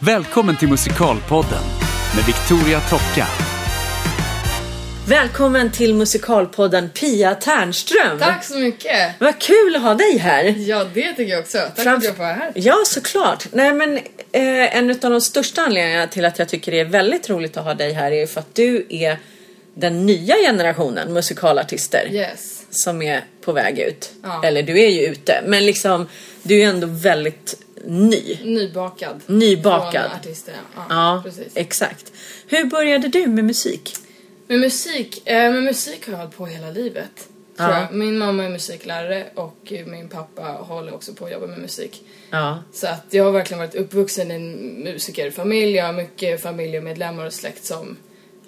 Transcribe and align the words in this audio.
Välkommen 0.00 0.56
till 0.56 0.68
Musikalpodden 0.68 1.62
med 2.16 2.24
Victoria 2.26 2.80
Tocka. 2.80 3.26
Välkommen 5.08 5.72
till 5.72 5.94
musikalpodden 5.94 6.90
Pia 6.90 7.34
Ternström. 7.34 8.18
Tack 8.18 8.44
så 8.44 8.58
mycket! 8.58 9.14
Vad 9.18 9.38
kul 9.38 9.76
att 9.76 9.82
ha 9.82 9.94
dig 9.94 10.18
här. 10.18 10.54
Ja, 10.58 10.84
det 10.94 11.12
tycker 11.12 11.32
jag 11.32 11.40
också. 11.40 11.58
Tack 11.58 11.76
för 11.76 11.82
Framf- 11.84 11.96
att 11.96 12.04
jag 12.04 12.16
får 12.16 12.22
vara 12.22 12.32
här. 12.34 12.52
Ja, 12.54 12.74
såklart. 12.86 13.46
Nej, 13.52 13.72
men, 13.72 13.96
eh, 14.32 14.76
en 14.76 14.90
av 14.90 14.96
de 15.10 15.20
största 15.20 15.62
anledningarna 15.62 16.06
till 16.06 16.24
att 16.24 16.38
jag 16.38 16.48
tycker 16.48 16.72
det 16.72 16.80
är 16.80 16.84
väldigt 16.84 17.30
roligt 17.30 17.56
att 17.56 17.64
ha 17.64 17.74
dig 17.74 17.92
här 17.92 18.12
är 18.12 18.26
för 18.26 18.40
att 18.40 18.54
du 18.54 18.86
är 18.90 19.18
den 19.74 20.06
nya 20.06 20.34
generationen 20.34 21.12
musikalartister 21.12 22.08
Yes. 22.12 22.62
som 22.70 23.02
är 23.02 23.24
på 23.44 23.52
väg 23.52 23.78
ut. 23.78 24.10
Ja. 24.22 24.42
Eller 24.44 24.62
du 24.62 24.80
är 24.80 24.88
ju 24.90 25.00
ute, 25.06 25.42
men 25.46 25.66
liksom 25.66 26.08
du 26.42 26.60
är 26.62 26.66
ändå 26.68 26.86
väldigt 26.86 27.54
ny. 27.86 28.38
Nybakad. 28.44 29.20
Nybakad. 29.26 30.10
Från 30.10 30.20
artister, 30.20 30.54
ja. 30.76 30.86
Ja, 30.88 31.20
precis. 31.24 31.52
exakt. 31.54 32.12
Hur 32.46 32.64
började 32.64 33.08
du 33.08 33.26
med 33.26 33.44
musik? 33.44 33.94
Med 34.46 34.60
musik, 34.60 35.28
eh, 35.28 35.52
med 35.52 35.62
musik 35.62 36.06
har 36.06 36.12
jag 36.12 36.18
hållit 36.18 36.36
på 36.36 36.46
hela 36.46 36.70
livet. 36.70 37.28
Ja. 37.56 37.88
Min 37.92 38.18
mamma 38.18 38.44
är 38.44 38.48
musiklärare 38.48 39.26
och 39.34 39.72
min 39.86 40.08
pappa 40.08 40.42
håller 40.42 40.94
också 40.94 41.12
på 41.14 41.24
att 41.24 41.32
jobba 41.32 41.46
med 41.46 41.58
musik. 41.58 42.02
Ja, 42.30 42.62
Så 42.72 42.86
att 42.86 43.04
jag 43.10 43.24
har 43.24 43.30
verkligen 43.32 43.58
varit 43.58 43.74
uppvuxen 43.74 44.30
i 44.30 44.34
en 44.34 44.52
musikerfamilj. 44.84 45.72
Jag 45.76 45.84
har 45.86 45.92
mycket 45.92 46.42
familjemedlemmar 46.42 47.26
och 47.26 47.32
släkt 47.32 47.64
som 47.64 47.96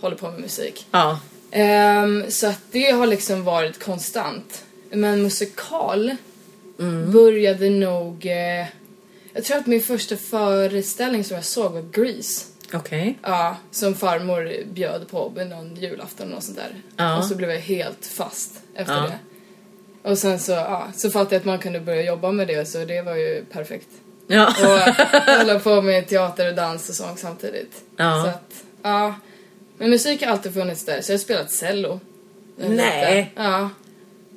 håller 0.01 0.17
på 0.17 0.31
med 0.31 0.41
musik. 0.41 0.87
ja, 0.91 1.21
Ehm, 1.53 2.25
så 2.31 2.47
att 2.47 2.61
det 2.71 2.91
har 2.91 3.07
liksom 3.07 3.45
varit 3.45 3.85
konstant. 3.85 4.65
Men 4.91 5.23
musikal 5.23 6.17
Mm. 6.79 7.13
började 7.13 7.71
nog... 7.71 8.27
Eh, 8.27 8.67
jag 9.33 9.45
tror 9.45 9.57
att 9.59 9.67
min 9.67 9.81
första 9.83 10.17
föreställning 10.17 11.25
som 11.25 11.35
jag 11.35 11.45
såg 11.45 11.73
var 11.73 11.83
Grease. 11.93 12.47
okej. 12.75 13.19
Ja, 13.23 13.57
som 13.71 13.95
farmor 13.95 14.53
bjöd 14.73 15.09
på 15.11 15.33
med 15.37 15.49
någon 15.49 15.77
julafton 15.77 16.35
och 16.35 16.43
sånt 16.43 16.57
där. 16.59 16.83
Ja. 16.97 17.19
Och 17.19 17.25
så 17.25 17.35
blev 17.35 17.51
jag 17.51 17.61
helt 17.61 18.07
fast 18.07 18.51
efter 18.75 18.95
Ja. 18.95 19.01
det. 19.03 19.19
Och 20.11 20.19
sen 20.19 20.39
så, 20.39 20.53
ja, 20.53 20.89
så 20.97 21.11
fattade 21.11 21.35
jag 21.35 21.41
att 21.41 21.45
man 21.47 21.59
kunde 21.59 21.81
börja 21.81 22.03
jobba 22.03 22.33
med 22.33 22.47
det 22.49 22.69
så 22.69 22.85
det 22.85 23.03
var 23.03 23.15
ju 23.17 23.45
perfekt. 23.53 23.89
Ja. 24.27 24.47
Och 24.47 24.95
hålla 25.39 25.59
på 25.61 25.83
med 25.83 26.09
teater 26.09 26.49
och 26.49 26.55
dans 26.55 26.89
och 26.89 26.95
sång 26.95 27.17
samtidigt. 27.17 27.83
Ja. 27.97 28.23
Så 28.25 28.29
att, 28.31 28.65
ja. 28.83 29.15
Men 29.79 29.91
musik 29.91 30.23
har 30.23 30.33
alltid 30.33 30.55
funnits 30.55 30.85
där, 30.85 31.01
så 31.01 31.13
jag 31.13 31.19
har 31.19 31.23
spelat 31.23 31.51
cello. 31.53 32.01
Nej. 32.57 32.69
Lite. 32.71 33.27
Ja. 33.43 33.71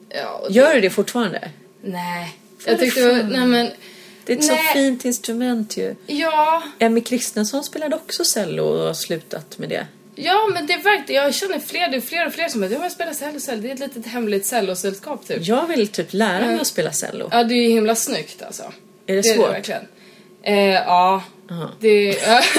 ja 0.10 0.42
det- 0.48 0.54
Gör 0.54 0.73
du 0.76 0.82
det 0.82 0.89
fortfarande? 0.89 1.50
Nej. 1.82 2.38
Jag 2.66 2.80
tyckte 2.80 3.28
nej 3.32 3.45
men, 3.48 3.70
Det 4.26 4.34
är 4.34 4.38
ett 4.38 4.44
så 4.44 4.54
Nej. 4.54 4.74
fint 4.74 5.06
instrument 5.06 5.78
ju. 5.78 5.96
ja. 6.08 6.64
Emmy 6.80 7.02
Kristensson 7.02 7.64
spelade 7.64 7.96
också 7.96 8.26
cello 8.26 8.64
och 8.64 8.80
har 8.88 8.94
slutat 8.94 9.58
med 9.58 9.70
det. 9.70 9.88
Ja 10.16 10.50
men 10.54 10.66
det 10.68 10.78
verkar, 10.78 11.14
jag 11.14 11.34
känner 11.34 11.60
fler, 11.60 11.90
är 11.96 12.02
fler 12.02 12.28
och 12.28 12.34
fler 12.34 12.48
som 12.50 12.62
säger 12.62 12.82
jag 12.82 12.92
spelar 12.92 13.14
cello, 13.14 13.40
cello, 13.40 13.62
det 13.62 13.70
är 13.70 13.74
ett 13.74 13.80
litet 13.80 14.06
hemligt 14.06 14.46
cellosällskap 14.46 15.28
typ. 15.28 15.48
Jag 15.48 15.68
vill 15.68 15.88
typ 15.88 16.14
lära 16.14 16.40
mig 16.40 16.48
Mm. 16.48 16.60
att 16.62 16.68
spela 16.68 16.92
cello. 16.92 17.28
Ja 17.32 17.44
det 17.44 17.54
är 17.54 17.58
ju 17.64 17.70
himla 17.70 17.96
snyggt 17.96 18.42
alltså. 18.44 18.64
Är 18.64 19.16
det 19.16 19.22
det 19.22 19.30
är 19.30 19.34
svårt? 19.36 19.46
det 19.48 19.52
verkligen. 19.52 19.82
Eh, 20.44 20.56
ja. 20.74 21.24
Aha. 21.52 21.69
Det, 21.80 22.03
ja. 22.25 22.41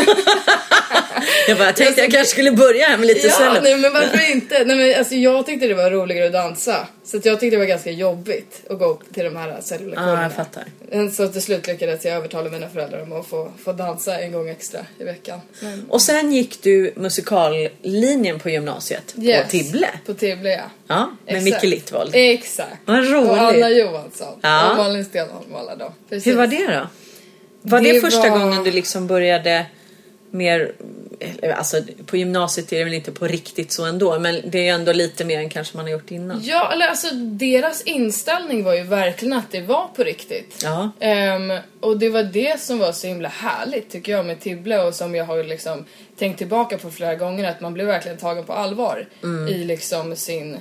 Jag 1.49 1.59
bara 1.59 1.67
jag 1.67 1.77
tänkte 1.77 2.01
jag 2.01 2.11
kanske 2.11 2.31
skulle 2.31 2.53
börja 2.53 2.87
här 2.87 2.99
med 2.99 3.07
lite 3.07 3.27
ja, 3.27 3.33
cello. 3.33 3.61
nej 3.63 3.77
men 3.77 3.93
varför 3.93 4.31
inte? 4.33 4.65
Nej 4.65 4.77
men 4.77 4.99
alltså 4.99 5.15
jag 5.15 5.47
tyckte 5.47 5.67
det 5.67 5.75
var 5.75 5.91
roligare 5.91 6.27
att 6.27 6.33
dansa. 6.33 6.89
Så 7.05 7.17
att 7.17 7.25
jag 7.25 7.41
tyckte 7.41 7.57
det 7.57 7.59
var 7.61 7.67
ganska 7.67 7.91
jobbigt 7.91 8.63
att 8.71 8.79
gå 8.79 8.99
till 9.15 9.25
de 9.25 9.37
här 9.37 9.61
cellolektionerna. 9.61 10.17
Ja, 10.17 10.23
jag 10.23 10.33
fattar. 10.33 10.65
Så 11.11 11.29
till 11.29 11.43
slut 11.43 11.67
lyckades 11.67 12.05
jag 12.05 12.15
övertala 12.15 12.51
mina 12.51 12.69
föräldrar 12.69 13.03
om 13.03 13.13
att 13.13 13.27
få, 13.27 13.53
få 13.65 13.73
dansa 13.73 14.19
en 14.21 14.33
gång 14.33 14.49
extra 14.49 14.81
i 14.99 15.05
veckan. 15.05 15.41
Men, 15.61 15.87
Och 15.89 16.03
sen 16.03 16.33
gick 16.33 16.63
du 16.63 16.93
musikallinjen 16.97 18.39
på 18.39 18.51
gymnasiet 18.51 19.15
Yes. 19.19 19.45
på 19.45 19.51
Tibble. 19.51 19.89
På 20.07 20.15
Tibble 20.15 20.51
ja. 20.51 20.63
Ja, 20.87 21.11
med 21.27 21.37
Exakt. 21.37 21.45
Micke 21.45 21.71
Littvold. 21.71 22.11
Exakt. 22.15 22.77
Vad 22.85 23.11
roligt. 23.11 23.31
Och 23.31 23.39
Anna 23.39 23.71
Johansson. 23.71 24.39
Ja. 24.41 24.71
Och 24.71 24.77
Malin 24.77 25.05
Stenholm 25.05 25.53
och 25.53 25.61
alla 25.61 25.77
dem. 25.77 25.93
Precis. 26.09 26.27
Hur 26.33 26.37
var 26.37 26.47
det 26.47 26.67
då? 26.67 26.87
Var 27.67 27.81
det, 27.81 27.93
Det 27.93 28.01
första 28.01 28.31
var- 28.31 28.39
gången 28.39 28.65
du 28.65 28.71
liksom 28.71 29.07
började 29.07 29.67
mer, 30.31 30.73
alltså 31.57 31.83
på 32.07 32.17
gymnasiet 32.17 32.73
är 32.73 32.79
det 32.79 32.85
väl 32.85 32.95
inte 32.95 33.13
på 33.13 33.27
riktigt 33.27 33.73
så 33.73 33.85
ändå, 33.85 34.19
men 34.19 34.41
det 34.45 34.69
är 34.69 34.75
ändå 34.75 34.93
lite 34.93 35.25
mer 35.25 35.39
än 35.39 35.49
kanske 35.49 35.77
man 35.77 35.87
har 35.87 35.93
gjort 35.93 36.11
innan. 36.11 36.41
Ja, 36.45 36.73
eller 36.73 36.89
alltså 36.89 37.15
deras 37.15 37.83
inställning 37.83 38.65
var 38.65 38.75
ju 38.75 38.83
verkligen 38.83 39.33
att 39.39 39.51
det 39.51 39.61
var 39.61 39.89
på 39.97 40.03
riktigt. 40.03 40.61
Ja. 40.63 40.91
Ehm, 41.01 41.53
och 41.81 41.99
det 41.99 42.09
var 42.09 42.23
det 42.23 42.61
som 42.61 42.79
var 42.79 42.93
så 42.93 43.07
himla 43.07 43.29
härligt 43.29 43.91
tycker 43.91 44.13
jag 44.13 44.27
med 44.27 44.41
Tibble 44.41 44.83
och 44.83 44.95
som 44.95 45.15
jag 45.15 45.25
har 45.25 45.45
liksom 45.45 45.85
tänkt 46.19 46.39
tillbaka 46.39 46.79
på 46.79 46.91
flera 46.91 47.15
gånger 47.15 47.51
att 47.51 47.61
man 47.61 47.75
blev 47.75 47.87
verkligen 47.87 48.19
tagen 48.19 48.45
på 48.45 48.53
allvar 48.53 49.07
i 49.51 49.55
liksom 49.65 50.17
sin 50.17 50.57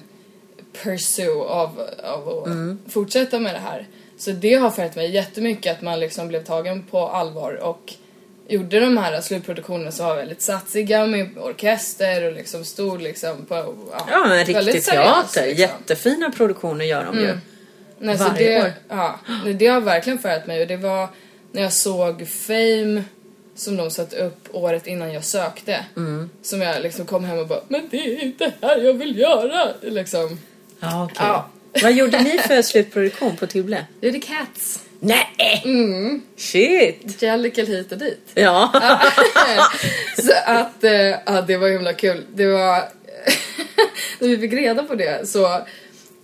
pursue 0.83 1.43
av, 1.43 1.81
av 2.03 2.29
att 2.29 2.93
fortsätta 2.93 3.39
med 3.39 3.53
det 3.55 3.59
här. 3.59 3.87
Så 4.17 4.31
det 4.31 4.53
har 4.53 4.71
färgat 4.71 4.95
mig 4.95 5.11
jättemycket 5.11 5.75
att 5.77 5.81
man 5.81 5.99
liksom 5.99 6.27
blev 6.27 6.43
tagen 6.43 6.83
på 6.83 7.07
allvar 7.07 7.53
och 7.53 7.93
gjorde 8.47 8.79
de 8.79 8.97
här 8.97 9.21
slutproduktionerna 9.21 9.91
som 9.91 10.05
var 10.05 10.15
väldigt 10.15 10.41
satsiga 10.41 11.05
med 11.05 11.37
orkester 11.37 12.23
och 12.23 12.33
liksom 12.33 12.65
stod 12.65 13.01
liksom 13.01 13.45
på... 13.45 13.75
Ja, 13.91 14.19
men 14.19 14.29
väldigt 14.29 14.57
riktig 14.57 14.83
teater. 14.83 15.45
liksom. 15.45 15.61
Jättefina 15.61 16.31
produktioner 16.31 16.85
gör 16.85 17.05
de 17.05 17.19
ju. 17.19 17.37
Nej, 17.99 18.17
så 18.17 18.23
Varje 18.23 18.49
det, 18.49 18.63
år. 18.65 18.71
Ja, 18.89 19.19
det 19.55 19.67
har 19.67 19.81
verkligen 19.81 20.19
färgat 20.19 20.47
mig 20.47 20.61
och 20.61 20.67
det 20.67 20.77
var 20.77 21.07
när 21.51 21.61
jag 21.61 21.73
såg 21.73 22.27
Fame 22.27 23.03
som 23.55 23.77
de 23.77 23.91
satte 23.91 24.15
upp 24.15 24.47
året 24.51 24.87
innan 24.87 25.13
jag 25.13 25.23
sökte. 25.23 25.85
Mm. 25.95 26.29
Som 26.41 26.61
jag 26.61 26.81
liksom 26.81 27.05
kom 27.05 27.23
hem 27.23 27.39
och 27.39 27.47
bara 27.47 27.61
Men 27.67 27.87
det 27.91 27.97
är 27.97 28.23
inte 28.23 28.53
det 28.59 28.67
här 28.67 28.77
jag 28.77 28.93
vill 28.93 29.19
göra! 29.19 29.67
Liksom. 29.81 30.39
Ja, 30.79 31.03
okej. 31.03 31.17
Ja. 31.19 31.49
Vad 31.81 31.93
gjorde 31.93 32.19
ni 32.19 32.37
för 32.37 32.61
slutproduktion 32.61 33.35
på 33.35 33.47
Tibble? 33.47 33.85
Är 34.01 34.11
The 34.11 34.19
Cats. 34.19 34.83
Nej! 34.99 35.61
Mm. 35.65 36.21
Shit! 36.37 37.21
Jellicle 37.21 37.65
hit 37.65 37.91
och 37.91 37.97
dit. 37.97 38.31
Ja. 38.33 38.71
så 40.17 40.31
att, 40.45 40.83
eh, 40.83 40.91
ja 41.25 41.41
det 41.47 41.57
var 41.57 41.69
himla 41.69 41.93
kul. 41.93 42.23
Det 42.35 42.47
var, 42.47 42.75
när 44.19 44.27
vi 44.27 44.37
fick 44.37 44.53
reda 44.53 44.83
på 44.83 44.95
det 44.95 45.29
så, 45.29 45.61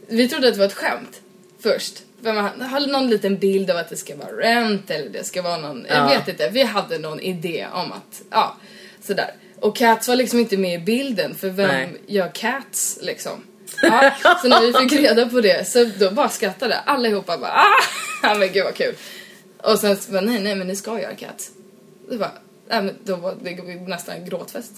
vi 0.07 0.27
trodde 0.27 0.47
att 0.47 0.53
det 0.53 0.59
var 0.59 0.67
ett 0.67 0.73
skämt 0.73 1.21
först. 1.63 1.93
För 2.23 2.33
man 2.33 2.61
hade 2.61 2.87
någon 2.91 3.09
liten 3.09 3.37
bild 3.37 3.71
av 3.71 3.77
att 3.77 3.89
det 3.89 3.97
ska 3.97 4.15
vara 4.15 4.31
Rent 4.31 4.91
eller 4.91 5.09
det 5.09 5.23
ska 5.23 5.41
vara 5.41 5.57
någon, 5.57 5.85
Ja. 5.89 5.95
jag 5.95 6.19
vet 6.19 6.27
inte, 6.27 6.49
vi 6.49 6.63
hade 6.63 6.97
någon 6.97 7.19
idé 7.19 7.67
om 7.73 7.91
att, 7.91 8.21
ja, 8.29 8.57
sådär. 9.03 9.33
Och 9.59 9.75
Cats 9.75 10.07
var 10.07 10.15
liksom 10.15 10.39
inte 10.39 10.57
med 10.57 10.81
i 10.81 10.83
bilden 10.83 11.35
för 11.35 11.49
vem 11.49 11.67
Nej. 11.67 11.89
gör 12.07 12.31
Cats 12.33 12.99
liksom? 13.01 13.43
Ja, 13.81 14.11
så 14.41 14.47
när 14.47 14.61
vi 14.61 14.73
fick 14.73 14.99
reda 14.99 15.29
på 15.29 15.41
det 15.41 15.67
så 15.67 15.89
då 15.99 16.11
bara 16.11 16.29
skrattade 16.29 16.79
allihopa 16.79 17.37
bara 17.37 17.63
ah, 18.23 18.35
men 18.35 18.51
gud 18.51 18.63
vad 18.63 18.75
kul. 18.75 18.95
Och 19.57 19.79
sen 19.79 19.97
så 19.97 20.11
bara 20.11 20.21
nej 20.21 20.39
nej 20.39 20.55
men 20.55 20.67
ni 20.67 20.75
ska 20.75 21.01
göra 21.01 21.15
Cats. 21.15 21.51
Det 22.09 22.17
bara, 22.17 22.31
nej 22.69 22.81
men 22.81 22.95
då 23.03 23.15
var 23.15 23.35
det 23.41 23.75
nästan 23.87 24.25
gråtfest. 24.25 24.71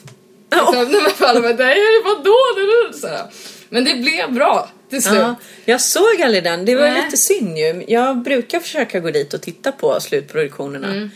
Liksom, 0.51 0.91
nej 0.91 1.01
men 1.01 1.11
för 1.11 1.25
alla 1.25 1.41
bara 1.41 1.53
nej 1.53 2.01
vadå? 2.03 2.37
Det 2.55 2.61
är 2.61 2.99
sådär. 2.99 3.25
Men 3.69 3.85
det 3.85 3.95
blev 3.95 4.33
bra 4.33 4.69
till 4.89 5.03
slut. 5.03 5.19
Ja, 5.19 5.35
jag 5.65 5.81
såg 5.81 6.21
aldrig 6.23 6.43
den. 6.43 6.65
Det 6.65 6.75
var 6.75 6.89
Nej. 6.89 7.05
lite 7.05 7.17
synd 7.17 7.57
ju. 7.57 7.85
Jag 7.87 8.17
brukar 8.17 8.59
försöka 8.59 8.99
gå 8.99 9.11
dit 9.11 9.33
och 9.33 9.41
titta 9.41 9.71
på 9.71 9.99
slutproduktionerna. 9.99 10.87
Mm. 10.87 11.11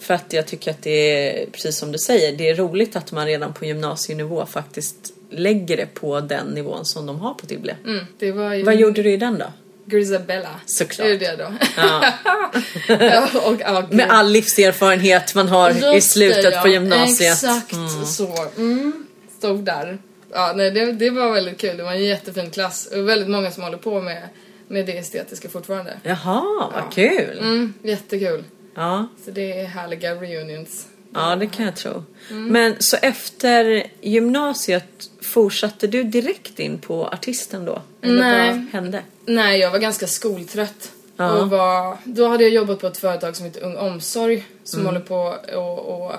För 0.00 0.14
att 0.14 0.32
jag 0.32 0.46
tycker 0.46 0.70
att 0.70 0.82
det 0.82 0.90
är, 0.90 1.46
precis 1.46 1.78
som 1.78 1.92
du 1.92 1.98
säger, 1.98 2.32
det 2.32 2.48
är 2.48 2.54
roligt 2.54 2.96
att 2.96 3.12
man 3.12 3.26
redan 3.26 3.54
på 3.54 3.64
gymnasienivå 3.64 4.46
faktiskt 4.46 5.11
lägger 5.32 5.76
det 5.76 5.86
på 5.94 6.20
den 6.20 6.46
nivån 6.46 6.84
som 6.84 7.06
de 7.06 7.20
har 7.20 7.34
på 7.34 7.46
Tibble. 7.46 7.76
Mm, 7.84 8.04
det 8.18 8.26
ju 8.26 8.62
Vad 8.62 8.76
gjorde 8.76 9.02
du 9.02 9.12
i 9.12 9.16
den 9.16 9.38
då? 9.38 9.46
Grisabella. 9.84 10.60
Såklart. 10.66 11.06
Det 11.06 11.26
är 11.26 11.36
det 11.36 11.44
då. 11.44 11.52
Ja. 11.76 12.04
ja, 12.88 13.28
och, 13.46 13.60
ja, 13.60 13.86
Med 13.90 14.10
all 14.10 14.30
livserfarenhet 14.30 15.34
man 15.34 15.48
har 15.48 15.70
i 15.70 15.80
det, 15.80 16.00
slutet 16.00 16.62
på 16.62 16.68
gymnasiet. 16.68 17.32
Exakt 17.32 17.74
så. 18.06 18.48
Mm. 18.56 19.06
Stod 19.38 19.64
där. 19.64 19.98
Ja, 20.32 20.52
nej, 20.56 20.70
det, 20.70 20.92
det 20.92 21.10
var 21.10 21.32
väldigt 21.32 21.60
kul. 21.60 21.76
Det 21.76 21.82
var 21.82 21.92
en 21.92 22.04
jättefin 22.04 22.50
klass. 22.50 22.86
Och 22.86 23.08
väldigt 23.08 23.28
många 23.28 23.50
som 23.50 23.62
håller 23.62 23.78
på 23.78 24.00
med, 24.00 24.28
med 24.68 24.86
det 24.86 24.98
estetiska 24.98 25.48
fortfarande. 25.48 25.98
Jaha, 26.02 26.70
vad 26.74 26.92
kul. 26.92 27.38
Mm, 27.38 27.74
jättekul. 27.82 28.44
Ja. 28.74 29.08
Så 29.24 29.30
det 29.30 29.60
är 29.60 29.66
härliga 29.66 30.14
reunions. 30.14 30.86
Ja, 31.14 31.36
det 31.36 31.46
kan 31.46 31.64
jag 31.64 31.76
tro. 31.76 32.04
Mm. 32.30 32.46
Men 32.46 32.76
så 32.78 32.96
efter 32.96 33.86
gymnasiet 34.00 35.10
fortsatte 35.22 35.86
du 35.86 36.02
direkt 36.02 36.58
in 36.58 36.78
på 36.78 37.06
artisten 37.06 37.64
då? 37.64 37.82
Eller 38.02 38.20
Nej. 38.20 38.48
vad 38.48 38.58
hände? 38.82 39.02
Nej, 39.26 39.60
jag 39.60 39.70
var 39.70 39.78
ganska 39.78 40.06
skoltrött. 40.06 40.92
Ja. 41.16 41.32
Och 41.32 41.50
var, 41.50 41.96
då 42.04 42.28
hade 42.28 42.42
jag 42.44 42.52
jobbat 42.52 42.80
på 42.80 42.86
ett 42.86 42.98
företag 42.98 43.36
som 43.36 43.44
heter 43.46 43.62
Ung 43.64 43.76
Omsorg 43.76 44.44
som 44.64 44.80
Mm. 44.80 44.86
håller 44.94 45.06
på 45.06 45.36
och, 45.56 45.78
och 46.06 46.12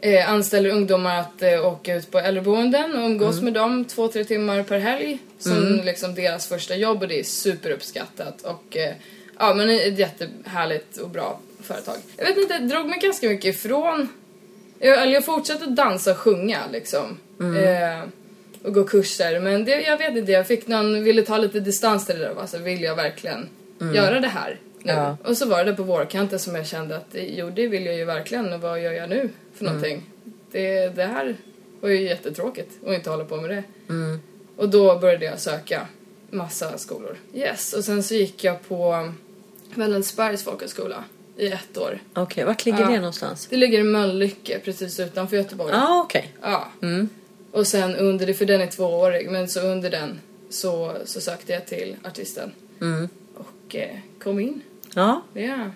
eh, 0.00 0.30
anställer 0.30 0.70
ungdomar 0.70 1.20
att 1.20 1.42
eh, 1.42 1.66
åka 1.66 1.94
ut 1.94 2.10
på 2.10 2.18
äldreboenden 2.18 2.92
och 2.96 3.04
umgås 3.04 3.32
Mm. 3.32 3.44
med 3.44 3.52
dem 3.54 3.84
två, 3.84 4.08
tre 4.08 4.24
timmar 4.24 4.62
per 4.62 4.78
helg 4.78 5.18
som 5.38 5.80
liksom 5.84 6.14
deras 6.14 6.46
första 6.46 6.76
jobb 6.76 7.02
och 7.02 7.08
det 7.08 7.20
är 7.20 7.24
superuppskattat. 7.24 8.42
Och, 8.42 8.76
eh, 8.76 8.94
Ja 9.38 9.54
men 9.54 9.70
ett 9.70 9.98
jättehärligt 9.98 10.96
och 10.96 11.10
bra 11.10 11.40
företag. 11.66 11.96
Jag 12.16 12.24
vet 12.24 12.38
inte, 12.38 12.58
det 12.58 12.66
drog 12.66 12.86
mig 12.86 12.98
ganska 12.98 13.28
mycket 13.28 13.54
ifrån... 13.54 14.08
Jag, 14.78 15.02
eller 15.02 15.12
jag 15.12 15.24
fortsatte 15.24 15.66
dansa 15.66 16.10
och 16.10 16.16
sjunga 16.16 16.60
liksom. 16.72 17.18
Eh, 17.40 18.08
och 18.62 18.74
gå 18.74 18.84
kurser 18.84 19.40
men 19.40 19.64
det, 19.64 19.82
jag 19.82 19.98
vet 19.98 20.16
inte, 20.16 20.32
jag 20.32 20.46
fick 20.46 20.66
någon, 20.66 21.04
ville 21.04 21.22
ta 21.22 21.38
lite 21.38 21.60
distans 21.60 22.06
till 22.06 22.18
det 22.18 22.24
där. 22.24 22.40
Alltså 22.40 22.58
vill 22.58 22.82
jag 22.82 22.96
verkligen 22.96 23.48
göra 23.94 24.20
det 24.20 24.28
här 24.28 24.60
nu? 24.78 24.92
Ja. 24.92 25.16
Och 25.24 25.36
så 25.36 25.46
var 25.46 25.64
det 25.64 25.74
på 25.74 25.82
vårkanten 25.82 26.38
som 26.38 26.54
jag 26.54 26.66
kände 26.66 26.96
att 26.96 27.08
jo 27.12 27.50
det 27.50 27.68
vill 27.68 27.86
jag 27.86 27.96
ju 27.96 28.04
verkligen 28.04 28.52
och 28.52 28.60
vad 28.60 28.82
gör 28.82 28.92
jag 28.92 29.08
nu 29.08 29.30
för 29.54 29.64
någonting? 29.64 30.02
Det, 30.50 30.88
det 30.88 31.04
här 31.04 31.36
var 31.80 31.88
ju 31.88 32.02
jättetråkigt 32.02 32.70
att 32.86 32.94
inte 32.94 33.10
hålla 33.10 33.24
på 33.24 33.36
med 33.36 33.50
det. 33.50 33.62
Och 34.56 34.68
då 34.68 34.98
började 34.98 35.24
jag 35.24 35.40
söka 35.40 35.86
massa 36.30 36.78
skolor. 36.78 37.16
Yes, 37.34 37.72
och 37.72 37.84
sen 37.84 38.02
så 38.02 38.14
gick 38.14 38.44
jag 38.44 38.68
på 38.68 39.12
Vällensbergs 39.74 40.44
folkhögskola 40.44 41.04
i 41.36 41.46
ett 41.46 41.78
år. 41.78 41.98
Okej, 42.14 42.44
vart 42.44 42.64
ligger 42.64 42.80
Ja. 42.80 42.88
det 42.88 42.96
någonstans? 42.96 43.46
Det 43.50 43.56
ligger 43.56 43.78
i 43.78 43.82
Mölnlycke 43.82 44.58
precis 44.64 45.00
utanför 45.00 45.36
Göteborg. 45.36 45.72
Ja, 45.72 45.88
ah, 45.88 46.00
okej. 46.02 46.32
Ja. 46.42 46.68
Och 47.52 47.66
sen 47.66 47.96
under 47.96 48.26
det, 48.26 48.34
för 48.34 48.44
den 48.44 48.60
är 48.60 48.66
tvåårig, 48.66 49.30
men 49.30 49.48
så 49.48 49.60
under 49.60 49.90
den 49.90 50.20
så, 50.50 50.96
så 51.04 51.20
sökte 51.20 51.52
jag 51.52 51.66
till 51.66 51.96
artisten. 52.04 52.52
Och 53.34 53.74
eh, 53.76 53.96
kom 54.22 54.40
in. 54.40 54.60
Ja. 54.94 55.22
Ja. 55.34 55.70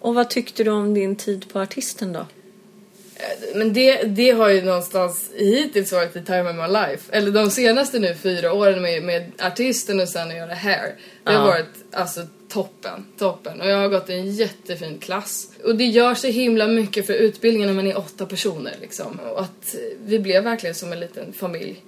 Och 0.00 0.14
vad 0.14 0.30
tyckte 0.30 0.64
du 0.64 0.70
om 0.70 0.94
din 0.94 1.16
tid 1.16 1.48
på 1.52 1.60
artisten 1.60 2.12
då? 2.12 2.20
Eh, 2.20 3.56
Men 3.56 3.72
det, 3.72 4.02
det 4.02 4.30
har 4.30 4.48
ju 4.48 4.62
någonstans 4.62 5.30
hittills 5.34 5.92
varit 5.92 6.12
the 6.12 6.22
time 6.22 6.50
of 6.50 6.56
my 6.56 6.68
life. 6.80 7.12
Eller 7.16 7.30
de 7.30 7.50
senaste 7.50 7.98
nu 7.98 8.14
fyra 8.14 8.52
åren 8.52 8.82
med, 8.82 9.02
med 9.02 9.32
artisten 9.42 10.00
och 10.00 10.08
sen 10.08 10.28
att 10.30 10.36
göra 10.36 10.54
hair. 10.54 10.94
Det 11.24 11.32
har 11.32 11.38
Ja. 11.38 11.44
varit 11.46 11.66
alltså 11.92 12.26
toppen, 12.54 13.06
toppen. 13.18 13.60
Och 13.60 13.68
jag 13.68 13.78
har 13.78 13.88
gått 13.88 14.10
i 14.10 14.12
en 14.12 14.32
jättefin 14.32 14.98
klass. 14.98 15.50
Och 15.64 15.76
det 15.76 15.84
gör 15.84 16.14
så 16.14 16.26
himla 16.26 16.66
mycket 16.66 17.06
för 17.06 17.12
utbildningen 17.12 17.68
när 17.68 17.74
man 17.74 17.86
är 17.86 17.98
åtta 17.98 18.26
personer 18.26 18.74
liksom. 18.80 19.20
Och 19.32 19.40
att 19.40 19.74
vi 20.04 20.18
blev 20.18 20.44
verkligen 20.44 20.74
som 20.74 20.92
en 20.92 21.00
liten 21.00 21.32
familj. 21.32 21.82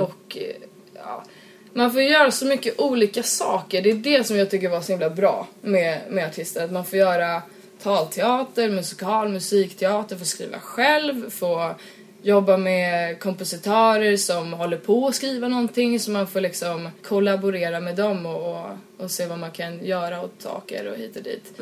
Och 0.00 0.36
eh, 0.36 0.56
ja, 0.94 1.24
man 1.72 1.92
får 1.92 2.02
göra 2.02 2.30
så 2.30 2.46
mycket 2.46 2.80
olika 2.80 3.22
saker. 3.22 3.82
Det 3.82 3.90
är 3.90 3.94
det 3.94 4.26
som 4.26 4.36
jag 4.36 4.50
tycker 4.50 4.68
var 4.68 4.80
så 4.80 4.92
himla 4.92 5.10
bra 5.10 5.48
med, 5.60 6.00
med 6.10 6.26
artister. 6.26 6.64
Att 6.64 6.72
man 6.72 6.84
får 6.84 6.98
göra 6.98 7.42
talteater, 7.82 8.70
musikal, 8.70 9.28
musikteater, 9.28 10.16
få 10.16 10.24
skriva 10.24 10.58
själv, 10.58 11.30
få 11.30 11.74
jobba 12.22 12.56
med 12.56 13.20
kompositörer 13.20 14.16
som 14.16 14.52
håller 14.52 14.76
på 14.76 15.06
att 15.08 15.14
skriva 15.14 15.48
någonting 15.48 16.00
så 16.00 16.10
man 16.10 16.26
får 16.26 16.40
liksom 16.40 16.88
kollaborera 17.02 17.80
med 17.80 17.96
dem 17.96 18.26
och, 18.26 18.50
och, 18.50 18.66
och 18.98 19.10
se 19.10 19.26
vad 19.26 19.38
man 19.38 19.50
kan 19.50 19.84
göra 19.86 20.22
åt 20.22 20.34
saker 20.42 20.86
och 20.86 20.96
hit 20.96 21.16
och 21.16 21.22
dit. 21.22 21.52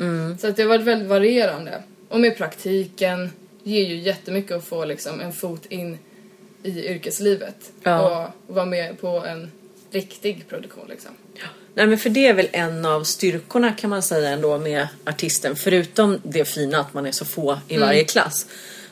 Så 0.41 0.47
att 0.47 0.55
det 0.55 0.61
har 0.61 0.69
varit 0.69 0.81
väldigt 0.85 1.09
varierande. 1.09 1.83
Och 2.09 2.19
med 2.19 2.37
praktiken 2.37 3.31
ger 3.63 3.85
ju 3.87 3.95
jättemycket 3.95 4.57
att 4.57 4.65
få 4.65 4.85
liksom 4.85 5.21
en 5.21 5.33
fot 5.33 5.65
in 5.65 5.97
i 6.63 6.87
yrkeslivet 6.87 7.71
Ja. 7.83 8.29
och 8.47 8.55
vara 8.55 8.65
med 8.65 9.01
på 9.01 9.07
en 9.07 9.51
riktig 9.91 10.45
produktion 10.49 10.85
liksom. 10.89 11.11
Nej 11.73 11.87
men 11.87 11.97
för 11.97 12.09
det 12.09 12.27
är 12.27 12.33
väl 12.33 12.47
en 12.51 12.85
av 12.85 13.03
styrkorna 13.03 13.71
kan 13.71 13.89
man 13.89 14.03
säga 14.03 14.29
ändå 14.29 14.57
med 14.57 14.87
artisten. 15.05 15.55
Förutom 15.55 16.19
det 16.23 16.45
fina 16.45 16.79
att 16.79 16.93
man 16.93 17.05
är 17.05 17.11
så 17.11 17.25
få 17.25 17.59
i 17.67 17.77
varje 17.77 18.03
klass. 18.03 18.47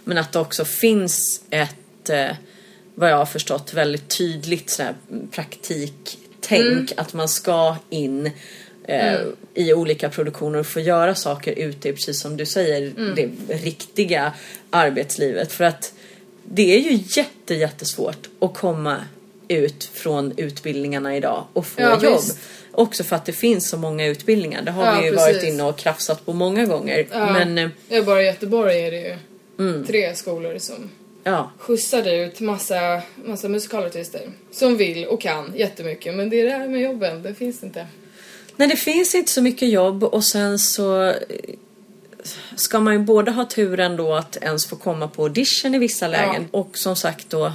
Men 0.10 0.18
att 0.18 0.32
det 0.32 0.40
också 0.40 0.66
finns 0.66 1.42
ett, 1.50 2.10
eh, 2.10 2.30
vad 2.96 3.10
jag 3.12 3.18
har 3.18 3.26
förstått, 3.26 3.74
väldigt 3.74 4.18
tydligt 4.18 4.70
sådär 4.70 4.94
praktiktänk. 5.32 6.92
Att 6.98 7.14
man 7.14 7.28
ska 7.28 7.76
in 7.90 8.32
eh, 8.84 9.20
i 9.54 9.74
olika 9.74 10.10
produktioner 10.10 10.60
och 10.60 10.68
få 10.68 10.80
göra 10.80 11.16
saker 11.16 11.52
ute, 11.52 11.94
precis 11.94 12.22
som 12.22 12.38
du 12.38 12.46
säger, 12.46 12.92
det 13.16 13.30
riktiga 13.56 14.34
arbetslivet. 14.70 15.52
För 15.52 15.64
att 15.64 15.94
det 16.44 16.76
är 16.76 16.80
ju 16.80 17.00
jätte, 17.08 17.56
jättesvårt 17.56 18.30
att 18.40 18.54
komma 18.54 18.98
ut 19.48 19.90
från 19.94 20.34
utbildningarna 20.38 21.16
idag 21.18 21.46
och 21.54 21.66
få 21.66 21.82
Ja, 21.82 22.04
jobb. 22.04 22.14
visst. 22.16 22.40
Också 22.72 23.04
för 23.04 23.16
att 23.16 23.26
det 23.26 23.34
finns 23.34 23.70
så 23.70 23.78
många 23.78 24.06
utbildningar. 24.06 24.62
Det 24.62 24.72
har 24.72 24.86
Ja, 24.86 25.00
vi 25.00 25.06
ju 25.06 25.12
precis. 25.12 25.28
varit 25.36 25.44
inne 25.44 25.64
och 25.64 25.78
krafsat 25.78 26.26
på 26.26 26.34
många 26.34 26.66
gånger. 26.66 27.08
Ja. 27.12 27.34
Men 27.34 27.72
eh, 27.90 28.06
bara 28.06 28.22
i 28.24 28.26
Göteborg 28.26 28.80
är 28.88 28.92
det 28.92 28.98
ju 29.02 29.16
tre 29.88 30.16
skolor 30.16 30.58
som 30.58 30.90
ja, 31.24 31.52
skjutsade 31.58 32.16
ut 32.16 32.40
massa, 32.40 33.02
massa 33.26 33.50
musikalartister 33.50 34.22
som 34.52 34.78
vill 34.78 35.06
och 35.06 35.22
kan 35.22 35.54
jättemycket 35.56 36.16
men 36.16 36.30
det 36.30 36.42
är 36.42 36.46
det 36.46 36.52
här 36.52 36.68
med 36.68 36.82
jobben, 36.82 37.24
det 37.24 37.34
finns 37.34 37.64
inte. 37.64 37.88
Nej, 38.56 38.68
det 38.68 38.76
finns 38.76 39.16
inte 39.16 39.32
så 39.32 39.42
mycket 39.42 39.70
jobb 39.70 40.04
och 40.04 40.24
sen 40.24 40.60
så 40.60 41.06
eh, 41.06 41.14
ska 42.56 42.80
man 42.80 42.94
ju 42.94 43.00
både 43.00 43.32
ha 43.32 43.46
turen 43.46 43.98
då 43.98 44.16
att 44.16 44.38
ens 44.42 44.66
få 44.66 44.76
komma 44.76 45.08
på 45.08 45.24
audition 45.24 45.76
i 45.76 45.80
vissa 45.80 46.08
lägen 46.08 46.48
och 46.52 46.78
som 46.78 46.96
sagt 46.96 47.30
då 47.30 47.46
eh, 47.46 47.54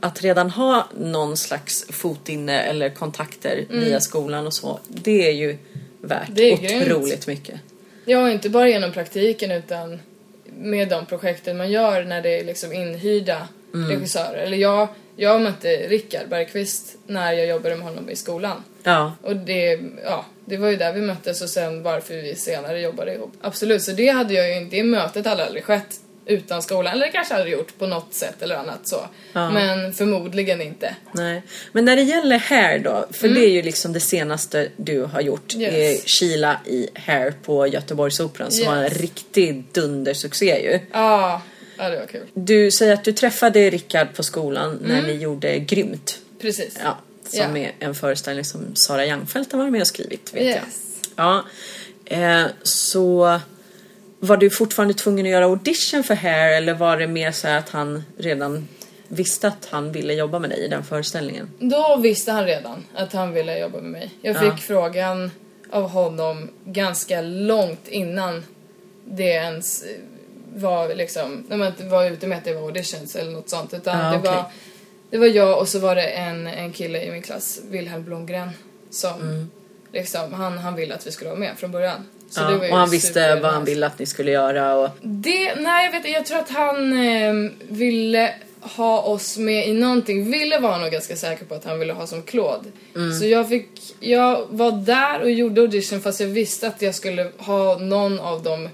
att 0.00 0.22
redan 0.22 0.50
ha 0.50 0.88
någon 1.00 1.36
slags 1.36 1.86
fot 1.90 2.28
inne 2.28 2.60
eller 2.60 2.90
kontakter 2.90 3.64
via 3.70 4.00
skolan 4.00 4.46
och 4.46 4.54
så. 4.54 4.80
Det 4.88 5.28
är 5.28 5.32
ju 5.32 5.56
värt 6.00 6.28
Mm. 6.28 6.34
Det 6.34 6.52
är 6.52 6.56
grymt. 6.56 6.82
otroligt 6.82 7.26
mycket. 7.26 7.60
Ja, 8.04 8.30
inte 8.30 8.50
bara 8.50 8.68
genom 8.68 8.92
praktiken 8.92 9.50
utan 9.50 10.00
med 10.64 10.88
de 10.88 11.06
projekten 11.06 11.56
man 11.56 11.70
gör 11.70 12.04
när 12.04 12.22
det 12.22 12.40
är 12.40 12.44
liksom 12.44 12.72
inhyrda 12.72 13.48
regissörer. 13.88 14.38
Eller 14.38 14.56
jag, 14.56 14.88
jag 15.16 15.40
mötte 15.40 15.68
Rickard 15.68 16.28
Bergqvist 16.28 16.96
när 17.06 17.32
jag 17.32 17.46
jobbade 17.46 17.76
med 17.76 17.84
honom 17.84 18.10
i 18.10 18.16
skolan. 18.16 18.64
Ja, 18.82 19.12
Och 19.22 19.36
det, 19.36 19.80
ja, 20.04 20.24
det 20.44 20.56
var 20.56 20.68
ju 20.68 20.76
där 20.76 20.92
vi 20.92 21.00
möttes 21.00 21.42
och 21.42 21.50
sen 21.50 21.82
varför 21.82 22.14
vi 22.14 22.34
senare 22.34 22.80
jobbade 22.80 23.14
ihop. 23.14 23.32
Absolut, 23.40 23.82
så 23.82 23.92
det 23.92 24.08
hade 24.08 24.34
jag 24.34 24.48
ju 24.48 24.56
inte, 24.56 24.76
det 24.76 24.82
mötet 24.82 25.26
hade 25.26 25.44
aldrig 25.46 25.64
skett 25.64 26.00
utan 26.26 26.62
skolan. 26.62 26.92
Eller 26.92 27.06
det 27.06 27.12
kanske 27.12 27.34
hade 27.34 27.50
gjort 27.50 27.78
på 27.78 27.86
något 27.86 28.14
sätt 28.14 28.42
eller 28.42 28.54
annat 28.56 28.88
så. 28.88 29.08
Ja. 29.32 29.50
Men 29.50 29.92
förmodligen 29.94 30.60
inte. 30.60 30.94
nej. 31.12 31.42
Men 31.72 31.84
när 31.84 31.96
det 31.96 32.02
gäller 32.02 32.38
Hair 32.38 32.78
då, 32.78 33.06
för 33.10 33.28
det 33.28 33.40
är 33.46 33.50
ju 33.50 33.62
liksom 33.62 33.92
det 33.92 34.00
senaste 34.00 34.68
du 34.76 35.00
har 35.02 35.20
gjort. 35.20 35.54
Mm. 35.54 35.74
Yes. 35.74 36.04
Är 36.04 36.08
Sheila 36.08 36.60
i 36.66 36.88
Hair 36.94 37.34
på 37.42 37.66
Göteborgsoperan 37.66 38.50
som 38.50 38.60
Yes. 38.60 38.68
var 38.68 38.76
en 38.76 38.88
riktig 38.88 39.64
dundersuccé 39.72 40.62
ju. 40.62 40.80
Ja, 40.92 41.42
ja 41.78 41.88
det 41.88 41.98
var 41.98 42.06
kul. 42.06 42.26
Du 42.34 42.70
säger 42.70 42.92
att 42.94 43.04
du 43.04 43.12
träffade 43.12 43.70
Rickard 43.70 44.14
på 44.14 44.22
skolan 44.22 44.78
när 44.82 45.02
ni 45.02 45.12
gjorde 45.12 45.58
Grymt. 45.58 46.18
Precis. 46.40 46.78
Ja, 46.84 46.98
som 47.28 47.56
Ja. 47.56 47.62
är 47.62 47.72
en 47.78 47.94
föreställning 47.94 48.44
som 48.44 48.76
Sara 48.76 49.06
Youngfeldt 49.06 49.52
har 49.52 49.58
varit 49.58 49.72
med 49.72 49.80
och 49.80 49.86
skrivit. 49.86 50.30
Vet 50.34 50.42
jag. 50.42 50.50
Yes. 50.54 50.80
Ja, 51.16 51.44
eh, 52.04 52.44
så 52.62 53.40
var 54.24 54.36
du 54.36 54.50
fortfarande 54.50 54.94
tvungen 54.94 55.26
att 55.26 55.32
göra 55.32 55.44
audition 55.44 56.04
för 56.04 56.14
Hair 56.14 56.56
eller 56.56 56.74
var 56.74 56.96
det 56.96 57.06
mer 57.06 57.32
så 57.32 57.48
att 57.48 57.68
han 57.68 58.04
redan 58.18 58.68
visste 59.08 59.48
att 59.48 59.66
han 59.70 59.92
ville 59.92 60.12
jobba 60.14 60.38
med 60.38 60.50
dig 60.50 60.58
i 60.64 60.68
den 60.68 60.84
föreställningen? 60.84 61.50
Då 61.58 61.96
visste 62.02 62.32
han 62.32 62.44
redan 62.44 62.84
att 62.94 63.12
han 63.12 63.32
ville 63.32 63.58
jobba 63.58 63.80
med 63.80 63.90
mig. 63.90 64.10
Jag 64.22 64.38
fick 64.38 64.48
Ja. 64.52 64.56
frågan 64.56 65.30
av 65.70 65.88
honom 65.88 66.50
ganska 66.64 67.20
långt 67.20 67.88
innan 67.88 68.44
det 69.04 69.24
ens 69.24 69.82
eh, 69.82 69.88
var 70.54 70.94
liksom, 70.94 71.44
när 71.48 71.56
man 71.56 71.66
inte 71.68 71.84
var 71.84 72.04
ute 72.10 72.26
med 72.26 72.38
att 72.38 72.44
det 72.44 72.54
var 72.54 72.62
auditions 72.62 73.16
eller 73.16 73.30
något 73.32 73.48
sånt. 73.48 73.74
Utan 73.74 73.98
Ja, 73.98 74.10
det, 74.12 74.18
okej. 74.18 74.30
var, 74.30 74.44
det 75.10 75.18
var 75.18 75.26
jag 75.26 75.58
och 75.58 75.68
så 75.68 75.78
var 75.78 75.94
det 75.94 76.06
en, 76.06 76.46
en 76.46 76.72
kille 76.72 77.02
i 77.04 77.10
min 77.10 77.22
klass, 77.22 77.60
Wilhelm 77.70 78.04
Blomgren, 78.04 78.50
som 78.90 79.50
liksom, 79.94 80.32
han, 80.32 80.58
han 80.58 80.74
ville 80.76 80.94
att 80.94 81.06
vi 81.06 81.10
skulle 81.10 81.30
vara 81.30 81.40
med 81.40 81.52
från 81.56 81.70
början. 81.72 82.06
Så 82.30 82.40
Ja, 82.40 82.46
det 82.50 82.56
var 82.56 82.64
ju 82.64 82.70
och 82.70 82.76
han 82.78 82.90
visste 82.90 83.40
vad 83.40 83.52
han 83.52 83.64
ville 83.64 83.86
att 83.86 83.98
ni 83.98 84.06
skulle 84.06 84.30
göra 84.30 84.74
och 84.74 84.88
Det, 85.02 85.54
nej 85.54 85.84
jag 85.84 85.92
vet 86.02 86.12
jag 86.12 86.26
tror 86.26 86.38
att 86.38 86.50
han 86.50 86.92
eh, 86.92 87.50
ville 87.68 88.34
ha 88.60 89.00
oss 89.02 89.36
med 89.38 89.68
i 89.68 89.72
någonting. 89.72 90.30
Ville 90.30 90.58
var 90.58 90.78
nog 90.78 90.90
ganska 90.90 91.16
säker 91.16 91.44
på 91.44 91.54
att 91.54 91.64
han 91.64 91.78
ville 91.78 91.92
ha 91.92 92.06
som 92.06 92.22
Claude. 92.22 92.64
Så 93.20 93.26
jag 93.26 93.48
fick, 93.48 93.68
jag 94.00 94.46
var 94.50 94.72
där 94.72 95.20
och 95.22 95.30
gjorde 95.30 95.60
audition 95.60 96.00
fast 96.00 96.20
jag 96.20 96.26
visste 96.28 96.66
att 96.66 96.82
jag 96.82 96.94
skulle 96.94 97.30
ha 97.38 97.78
någon 97.78 98.20
av 98.20 98.42
de 98.42 98.68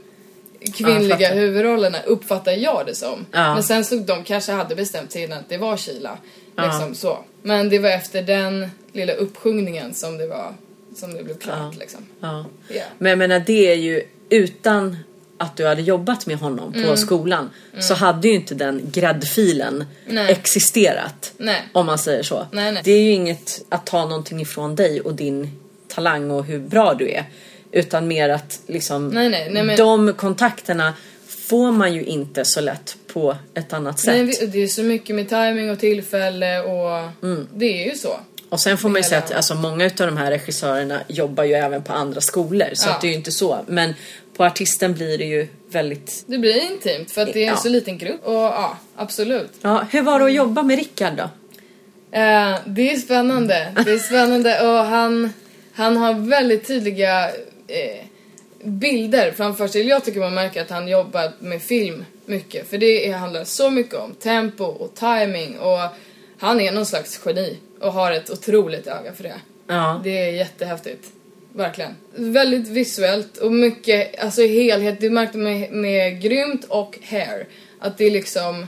Ja, 0.62 0.72
kvinnliga 0.76 1.16
fattar. 1.18 1.34
huvudrollerna 1.34 1.98
uppfattar 2.06 2.52
jag 2.52 2.82
det 2.86 2.94
som. 2.94 3.26
Ja. 3.32 3.54
Men 3.54 3.62
sen 3.62 3.84
stod 3.84 4.02
de 4.02 4.24
kanske 4.24 4.52
hade 4.52 4.74
bestämt 4.74 5.12
sig 5.12 5.22
innan 5.22 5.38
att 5.38 5.48
det 5.48 5.58
var 5.58 5.76
Kila. 5.76 6.18
Ja. 6.56 6.64
Liksom 6.66 6.94
så. 6.94 7.18
Men 7.42 7.68
det 7.68 7.78
var 7.78 7.90
efter 7.90 8.22
den 8.22 8.70
lilla 8.92 9.12
uppsjungningen 9.12 9.94
som 9.94 10.18
det 10.18 10.26
var, 10.26 10.54
som 11.00 11.14
det 11.14 11.22
blev 11.24 11.38
klart 11.38 11.58
Ja. 11.58 11.72
liksom. 11.80 12.00
ja. 12.20 12.44
Ja. 12.68 12.82
Men 12.98 13.10
jag 13.10 13.18
menar 13.18 13.42
det 13.46 13.70
är 13.72 13.74
ju 13.76 14.02
utan 14.30 14.96
att 15.38 15.56
du 15.56 15.66
hade 15.66 15.82
jobbat 15.82 16.26
med 16.26 16.36
honom 16.38 16.74
Mm. 16.74 16.88
på 16.90 16.96
skolan 16.96 17.50
så 17.80 17.94
hade 17.94 18.28
ju 18.28 18.34
inte 18.34 18.54
den 18.54 18.82
gräddfilen 18.92 19.84
Nej. 20.06 20.32
existerat. 20.32 21.32
Nej. 21.36 21.62
Om 21.72 21.86
man 21.86 21.98
säger 21.98 22.22
så. 22.22 22.46
Nej. 22.52 22.80
Det 22.84 22.90
är 22.92 23.00
ju 23.02 23.10
inget 23.12 23.64
att 23.68 23.86
ta 23.86 24.04
någonting 24.04 24.40
ifrån 24.40 24.76
dig 24.76 25.00
och 25.00 25.14
din 25.14 25.50
talang 25.88 26.30
och 26.30 26.44
hur 26.44 26.58
bra 26.58 26.94
du 26.94 27.08
är. 27.10 27.24
Utan 27.72 28.08
mer 28.08 28.28
att 28.28 28.60
liksom 28.66 29.08
men- 29.08 29.76
de 29.76 30.12
kontakterna 30.14 30.94
får 31.26 31.72
man 31.72 31.94
ju 31.94 32.02
inte 32.04 32.44
så 32.44 32.60
lätt 32.60 32.96
på 33.12 33.36
ett 33.54 33.72
annat 33.72 33.98
sätt. 33.98 34.14
Nej, 34.40 34.48
det 34.52 34.62
är 34.62 34.66
så 34.68 34.82
mycket 34.82 35.16
med 35.16 35.28
timing 35.28 35.70
och 35.70 35.78
tillfälle 35.78 36.60
och 36.60 37.08
Mm. 37.22 37.48
det 37.54 37.84
är 37.84 37.90
ju 37.90 37.96
så. 37.96 38.20
Och 38.50 38.60
sen 38.60 38.78
får 38.78 38.88
man 38.88 38.96
ju 39.02 39.08
säga 39.08 39.18
att 39.18 39.32
alltså, 39.32 39.54
många 39.54 39.84
av 39.84 39.90
de 39.96 40.16
här 40.16 40.30
regissörerna 40.30 41.00
jobbar 41.08 41.44
ju 41.44 41.54
även 41.54 41.82
på 41.82 41.92
andra 41.92 42.20
skolor. 42.20 42.66
Så 42.74 42.88
Ja. 42.88 42.94
att 42.94 43.00
det 43.00 43.06
är 43.06 43.08
ju 43.08 43.14
inte 43.16 43.32
så. 43.32 43.64
Men 43.66 43.94
på 44.36 44.44
artisten 44.44 44.94
blir 44.94 45.18
det 45.18 45.24
ju 45.24 45.48
väldigt... 45.68 46.24
Det 46.26 46.38
blir 46.38 46.72
intimt 46.72 47.10
för 47.10 47.22
att 47.22 47.32
det 47.32 47.38
är 47.40 47.46
en 47.48 47.54
Ja. 47.54 47.56
så 47.56 47.68
liten 47.68 47.98
grupp. 47.98 48.20
Och 48.26 48.34
ja, 48.34 48.76
absolut. 48.96 49.50
Ja, 49.62 49.86
hur 49.90 50.02
var 50.02 50.18
det 50.18 50.24
att 50.24 50.32
jobba 50.32 50.62
med 50.62 50.78
Rickard 50.78 51.12
då? 51.16 51.22
Eh, 52.18 52.54
det 52.66 52.92
är 52.92 52.96
spännande. 52.96 53.72
Det 53.84 53.90
är 53.92 53.98
spännande 53.98 54.60
och 54.68 54.84
han, 54.84 55.32
han 55.72 55.96
har 55.96 56.14
väldigt 56.14 56.66
tydliga 56.66 57.28
eh, 57.66 58.04
bilder 58.64 59.32
framför 59.36 59.68
sig. 59.68 59.82
Jag 59.88 60.04
tycker 60.04 60.20
man 60.20 60.34
märker 60.34 60.62
att 60.62 60.70
han 60.70 60.88
jobbar 60.88 61.32
med 61.38 61.62
film 61.62 62.04
mycket. 62.26 62.70
För 62.70 62.78
det 62.78 63.12
handlar 63.12 63.44
så 63.44 63.70
mycket 63.70 63.94
om 63.94 64.14
tempo 64.14 64.64
och 64.64 64.94
timing 64.94 65.58
och 65.58 65.78
han 66.38 66.60
är 66.60 66.72
någon 66.72 66.86
slags 66.86 67.20
geni 67.24 67.58
och 67.80 67.92
har 67.92 68.12
ett 68.12 68.30
otroligt 68.30 68.86
öga 68.86 69.12
för 69.12 69.22
det. 69.22 69.40
Ja. 69.66 70.00
Det 70.04 70.18
är 70.18 70.30
jättehäftigt. 70.30 71.12
Verkligen. 71.52 71.96
Väldigt 72.14 72.68
visuellt 72.68 73.36
och 73.36 73.52
mycket, 73.52 74.24
alltså 74.24 74.42
helhet. 74.42 75.00
Du 75.00 75.10
märkte 75.10 75.38
med, 75.38 75.72
med 75.72 76.22
Grymt 76.22 76.64
och 76.64 76.98
Hair 77.02 77.46
att 77.78 77.98
det 77.98 78.04
är 78.04 78.10
liksom 78.10 78.66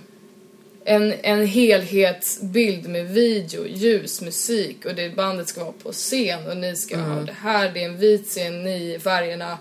en, 0.84 1.14
en 1.22 1.46
helhetsbild 1.46 2.88
med 2.88 3.08
video, 3.08 3.66
ljus, 3.66 4.20
musik 4.20 4.86
och 4.86 4.94
det 4.94 5.16
bandet 5.16 5.48
ska 5.48 5.60
vara 5.64 5.74
på 5.82 5.92
scen 5.92 6.46
och 6.50 6.56
ni 6.56 6.76
ska 6.76 6.96
ha 6.96 7.20
det 7.20 7.36
här, 7.40 7.70
det 7.74 7.82
är 7.82 7.88
en 7.88 7.98
vit 7.98 8.26
scen, 8.26 8.64
ni 8.64 8.98
färgerna 9.02 9.58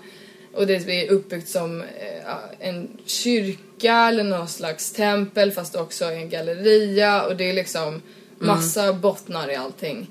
och 0.54 0.68
det 0.68 0.74
är 0.74 1.12
uppbyggt 1.12 1.50
som 1.50 1.82
eh, 1.82 2.68
en 2.68 2.98
kyrka 3.06 3.94
eller 3.94 4.24
någon 4.24 4.48
slags 4.48 4.92
tempel 4.92 5.52
fast 5.52 5.76
också 5.76 6.06
en 6.06 6.30
galleria 6.30 7.24
och 7.24 7.36
det 7.36 7.50
är 7.50 7.54
liksom 7.54 8.02
massa 8.42 8.94
bottnar 8.94 9.52
i 9.52 9.56
allting. 9.56 10.08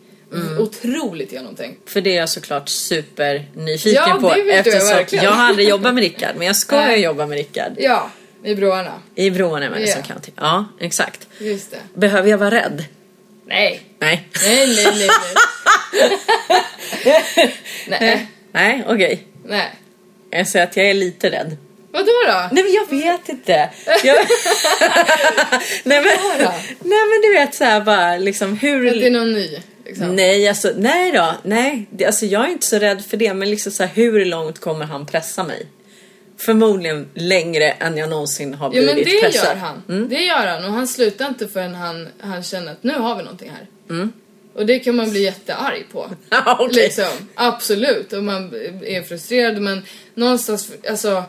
Otroligt 0.58 1.32
genomtänkt. 1.32 1.90
För 1.90 2.00
det 2.00 2.10
är 2.10 2.16
jag 2.16 2.28
såklart 2.28 2.68
supernyfiken 2.68 4.02
Ja, 4.06 4.18
på. 4.20 4.34
det 4.34 4.42
vet 4.42 4.64
du 5.10 5.16
jag 5.16 5.30
har 5.30 5.44
aldrig 5.44 5.68
jobbat 5.68 5.94
med 5.94 6.02
Rickard, 6.02 6.36
men 6.36 6.46
jag 6.46 6.56
ska 6.56 6.96
ju 6.96 7.02
jobba 7.02 7.26
med 7.26 7.38
Rickard. 7.38 7.72
Ja, 7.78 8.10
i 8.44 8.54
broarna. 8.54 8.92
I 9.14 9.30
Broarna 9.30 9.70
med 9.70 9.82
Ja. 9.88 9.94
som 9.94 10.02
County. 10.02 10.32
Ja, 10.36 10.64
exakt. 10.80 11.28
Just 11.38 11.70
det. 11.70 11.76
Behöver 11.94 12.30
jag 12.30 12.38
vara 12.38 12.50
rädd? 12.50 12.84
Nej. 13.46 13.82
Nej. 13.98 14.28
Nej, 14.44 14.66
nej, 14.76 14.86
nej, 14.94 15.08
nej. 17.06 17.50
nej. 18.00 18.26
Nej, 18.52 18.84
okej. 18.88 19.26
Nej. 19.44 19.74
Jag 20.30 20.48
säger 20.48 20.66
att 20.66 20.76
jag 20.76 20.86
är 20.90 20.94
lite 20.94 21.30
rädd. 21.30 21.56
Vadå 21.92 22.12
då? 22.26 22.48
Nej 22.52 22.64
men 22.64 22.72
jag 22.72 22.90
vet 22.90 23.28
inte. 23.28 23.70
Jag... 24.04 24.16
nej, 25.84 26.02
men... 26.02 26.04
Nej 26.80 27.00
men 27.08 27.20
du 27.22 27.32
vet 27.34 27.54
såhär 27.54 27.80
bara 27.80 28.16
liksom 28.16 28.56
hur... 28.56 28.86
Att 28.88 28.94
det 28.94 29.06
är 29.06 29.10
någon 29.10 29.32
ny? 29.32 29.58
Liksom. 29.86 30.16
Nej, 30.16 30.48
alltså, 30.48 30.72
nej 30.76 31.12
då. 31.12 31.34
Nej, 31.42 31.86
det, 31.90 32.06
alltså, 32.06 32.26
jag 32.26 32.44
är 32.44 32.48
inte 32.48 32.66
så 32.66 32.78
rädd 32.78 33.04
för 33.04 33.16
det. 33.16 33.34
Men 33.34 33.50
liksom 33.50 33.72
så 33.72 33.82
här, 33.82 33.90
hur 33.94 34.24
långt 34.24 34.58
kommer 34.58 34.84
han 34.84 35.06
pressa 35.06 35.44
mig? 35.44 35.66
Förmodligen 36.38 37.08
längre 37.14 37.70
än 37.70 37.96
jag 37.96 38.08
någonsin 38.10 38.54
har 38.54 38.66
Jo 38.66 38.82
blivit 38.82 38.94
men 38.94 39.04
det 39.04 39.20
pressad. 39.20 39.48
gör 39.48 39.54
han. 39.54 40.08
Det 40.08 40.22
gör 40.22 40.46
han 40.46 40.64
och 40.64 40.72
han 40.72 40.88
slutar 40.88 41.28
inte 41.28 41.48
förrän 41.48 41.74
han, 41.74 42.08
han 42.20 42.42
känner 42.42 42.72
att 42.72 42.82
nu 42.82 42.92
har 42.92 43.16
vi 43.16 43.22
någonting 43.22 43.50
här. 43.50 44.08
Och 44.54 44.66
det 44.66 44.78
kan 44.78 44.96
man 44.96 45.10
bli 45.10 45.22
jättearg 45.22 45.86
på. 45.92 46.10
Okej. 46.58 46.82
Liksom. 46.82 47.28
Absolut. 47.34 48.12
Och 48.12 48.24
man 48.24 48.54
är 48.86 49.02
frustrerad 49.02 49.62
men 49.62 49.82
någonstans, 50.14 50.72
alltså 50.88 51.24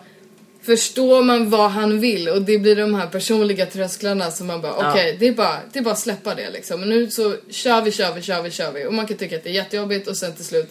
Förstår 0.64 1.24
man 1.24 1.50
vad 1.50 1.72
han 1.72 2.00
vill 2.00 2.30
och 2.30 2.42
det 2.42 2.60
blir 2.60 2.76
de 2.76 2.94
här 2.94 3.08
personliga 3.08 3.66
trösklarna 3.66 4.32
som 4.32 4.48
man 4.48 4.62
bara 4.62 4.76
Ja. 4.80 4.92
okej 4.92 5.18
det, 5.20 5.28
är 5.28 5.34
bara, 5.34 5.58
det 5.74 5.80
är 5.80 5.84
bara 5.84 5.92
att 5.94 6.00
släppa 6.00 6.36
det 6.36 6.50
liksom. 6.50 6.80
Men 6.80 6.90
nu 6.90 7.10
så 7.10 7.36
kör 7.50 7.82
vi, 7.82 7.92
kör 7.92 8.14
vi, 8.14 8.22
kör 8.22 8.42
vi, 8.42 8.52
kör 8.52 8.72
vi 8.72 8.86
och 8.86 8.94
man 8.94 9.08
kan 9.08 9.18
tycka 9.18 9.38
att 9.38 9.44
det 9.44 9.50
är 9.50 9.54
jättejobbigt 9.54 10.08
och 10.08 10.18
sen 10.18 10.34
till 10.36 10.46
slut 10.46 10.70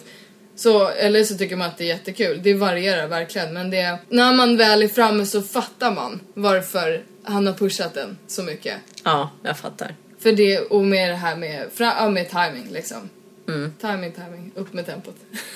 så, 0.55 0.87
eller 0.87 1.23
så 1.23 1.37
tycker 1.37 1.55
man 1.55 1.67
att 1.67 1.77
det 1.77 1.83
är 1.83 1.87
jättekul. 1.87 2.39
Det 2.43 2.53
varierar 2.53 3.07
verkligen 3.07 3.53
men 3.53 3.69
det, 3.69 3.97
när 4.09 4.33
man 4.33 4.57
väl 4.57 4.83
är 4.83 4.87
framme 4.87 5.25
så 5.25 5.41
fattar 5.41 5.91
man 5.91 6.19
varför 6.33 7.03
han 7.23 7.47
har 7.47 7.53
pushat 7.53 7.93
den 7.93 8.17
så 8.27 8.43
mycket. 8.43 8.75
Ja, 9.03 9.29
jag 9.43 9.57
fattar. 9.57 9.95
För 10.19 10.31
det 10.31 10.59
och 10.59 10.83
med 10.83 11.09
det 11.09 11.15
här 11.15 11.35
med, 11.35 11.65
ja, 11.77 12.09
med 12.09 12.29
timing 12.29 12.67
liksom. 12.71 13.09
Mm. 13.53 13.73
Timing, 13.81 14.11
timing, 14.11 14.51
upp 14.55 14.73
med 14.73 14.85
tempot. 14.85 15.15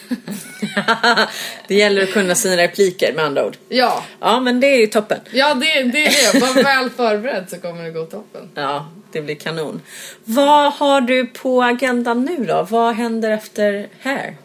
det 1.67 1.75
gäller 1.75 2.03
att 2.03 2.11
kunna 2.13 2.35
sina 2.35 2.57
repliker 2.57 3.13
med 3.13 3.25
andra 3.25 3.45
ord. 3.45 3.57
ja, 3.69 4.03
Ja, 4.19 4.39
men 4.39 4.59
det 4.59 4.67
är 4.67 4.77
ju 4.79 4.87
toppen. 4.87 5.19
ja 5.31 5.53
det, 5.53 5.83
det 5.83 6.05
är 6.05 6.33
det. 6.33 6.39
Var 6.39 6.63
väl 6.63 6.89
förberedd 6.89 7.49
så 7.49 7.57
kommer 7.57 7.83
det 7.83 7.91
gå 7.91 8.05
toppen. 8.05 8.49
Ja, 8.55 8.89
det 9.11 9.21
blir 9.21 9.35
kanon. 9.35 9.81
Vad 10.23 10.73
har 10.73 11.01
du 11.01 11.27
på 11.27 11.63
agendan 11.63 12.25
nu 12.25 12.45
då? 12.45 12.67
Vad 12.69 12.95
händer 12.95 13.31
efter 13.31 13.87
här? 13.99 14.37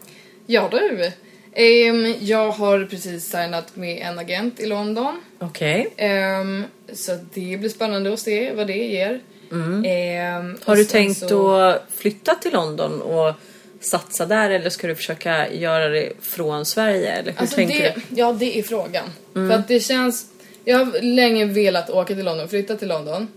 Ja 0.47 0.69
du. 0.71 1.11
Ehm, 1.53 2.15
jag 2.19 2.51
har 2.51 2.85
precis 2.85 3.31
signat 3.31 3.75
med 3.75 4.01
en 4.07 4.19
agent 4.19 4.59
i 4.59 4.65
London. 4.65 5.21
Okej. 5.39 5.93
Ehm, 5.97 6.63
så 6.93 7.11
det 7.33 7.57
blir 7.59 7.69
spännande 7.69 8.13
att 8.13 8.19
se 8.19 8.53
vad 8.53 8.67
det 8.67 8.73
ger. 8.77 9.19
Mm. 9.51 10.57
Har 10.63 10.73
och 10.73 10.77
du 10.77 10.85
tänkt 10.85 11.29
så- 11.29 11.55
att 11.55 11.83
flytta 11.95 12.35
till 12.35 12.51
London 12.53 13.01
och 13.01 13.33
satsa 13.79 14.25
där 14.25 14.49
eller 14.49 14.69
ska 14.69 14.87
du 14.87 14.95
försöka 14.95 15.51
göra 15.53 15.89
det 15.89 16.09
från 16.21 16.65
Sverige? 16.65 17.11
Eller 17.11 17.31
hur 17.31 17.39
Alltså 17.41 17.55
tänker 17.55 17.79
det, 17.79 17.93
du? 18.09 18.19
ja, 18.21 18.33
det 18.33 18.59
är 18.59 18.63
frågan. 18.63 19.05
För 19.33 19.51
att 19.51 19.67
det 19.67 19.79
känns... 19.79 20.25
Jag 20.65 20.77
har 20.77 21.01
länge 21.01 21.45
velat 21.45 21.89
åka 21.89 22.15
till 22.15 22.25
London, 22.25 22.49
flytta 22.49 22.75
till 22.75 22.87
London. 22.87 23.27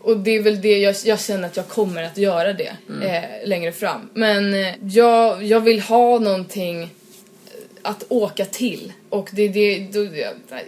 Och 0.00 0.16
det 0.16 0.30
är 0.36 0.42
väl 0.42 0.60
det 0.60 0.78
jag, 0.78 0.94
jag 1.04 1.20
känner 1.20 1.46
att 1.48 1.56
jag 1.56 1.68
kommer 1.68 2.02
att 2.02 2.18
göra 2.18 2.52
det 2.52 2.72
eh, 3.02 3.48
längre 3.48 3.72
fram. 3.72 4.10
Men 4.14 4.54
eh, 4.54 4.74
jag, 4.82 5.42
jag 5.42 5.60
vill 5.60 5.80
ha 5.80 6.18
någonting 6.18 6.82
eh, 6.82 6.88
att 7.82 8.04
åka 8.08 8.44
till. 8.44 8.92
Och 9.08 9.28
det 9.32 9.48
det, 9.48 9.88
då, 9.92 10.04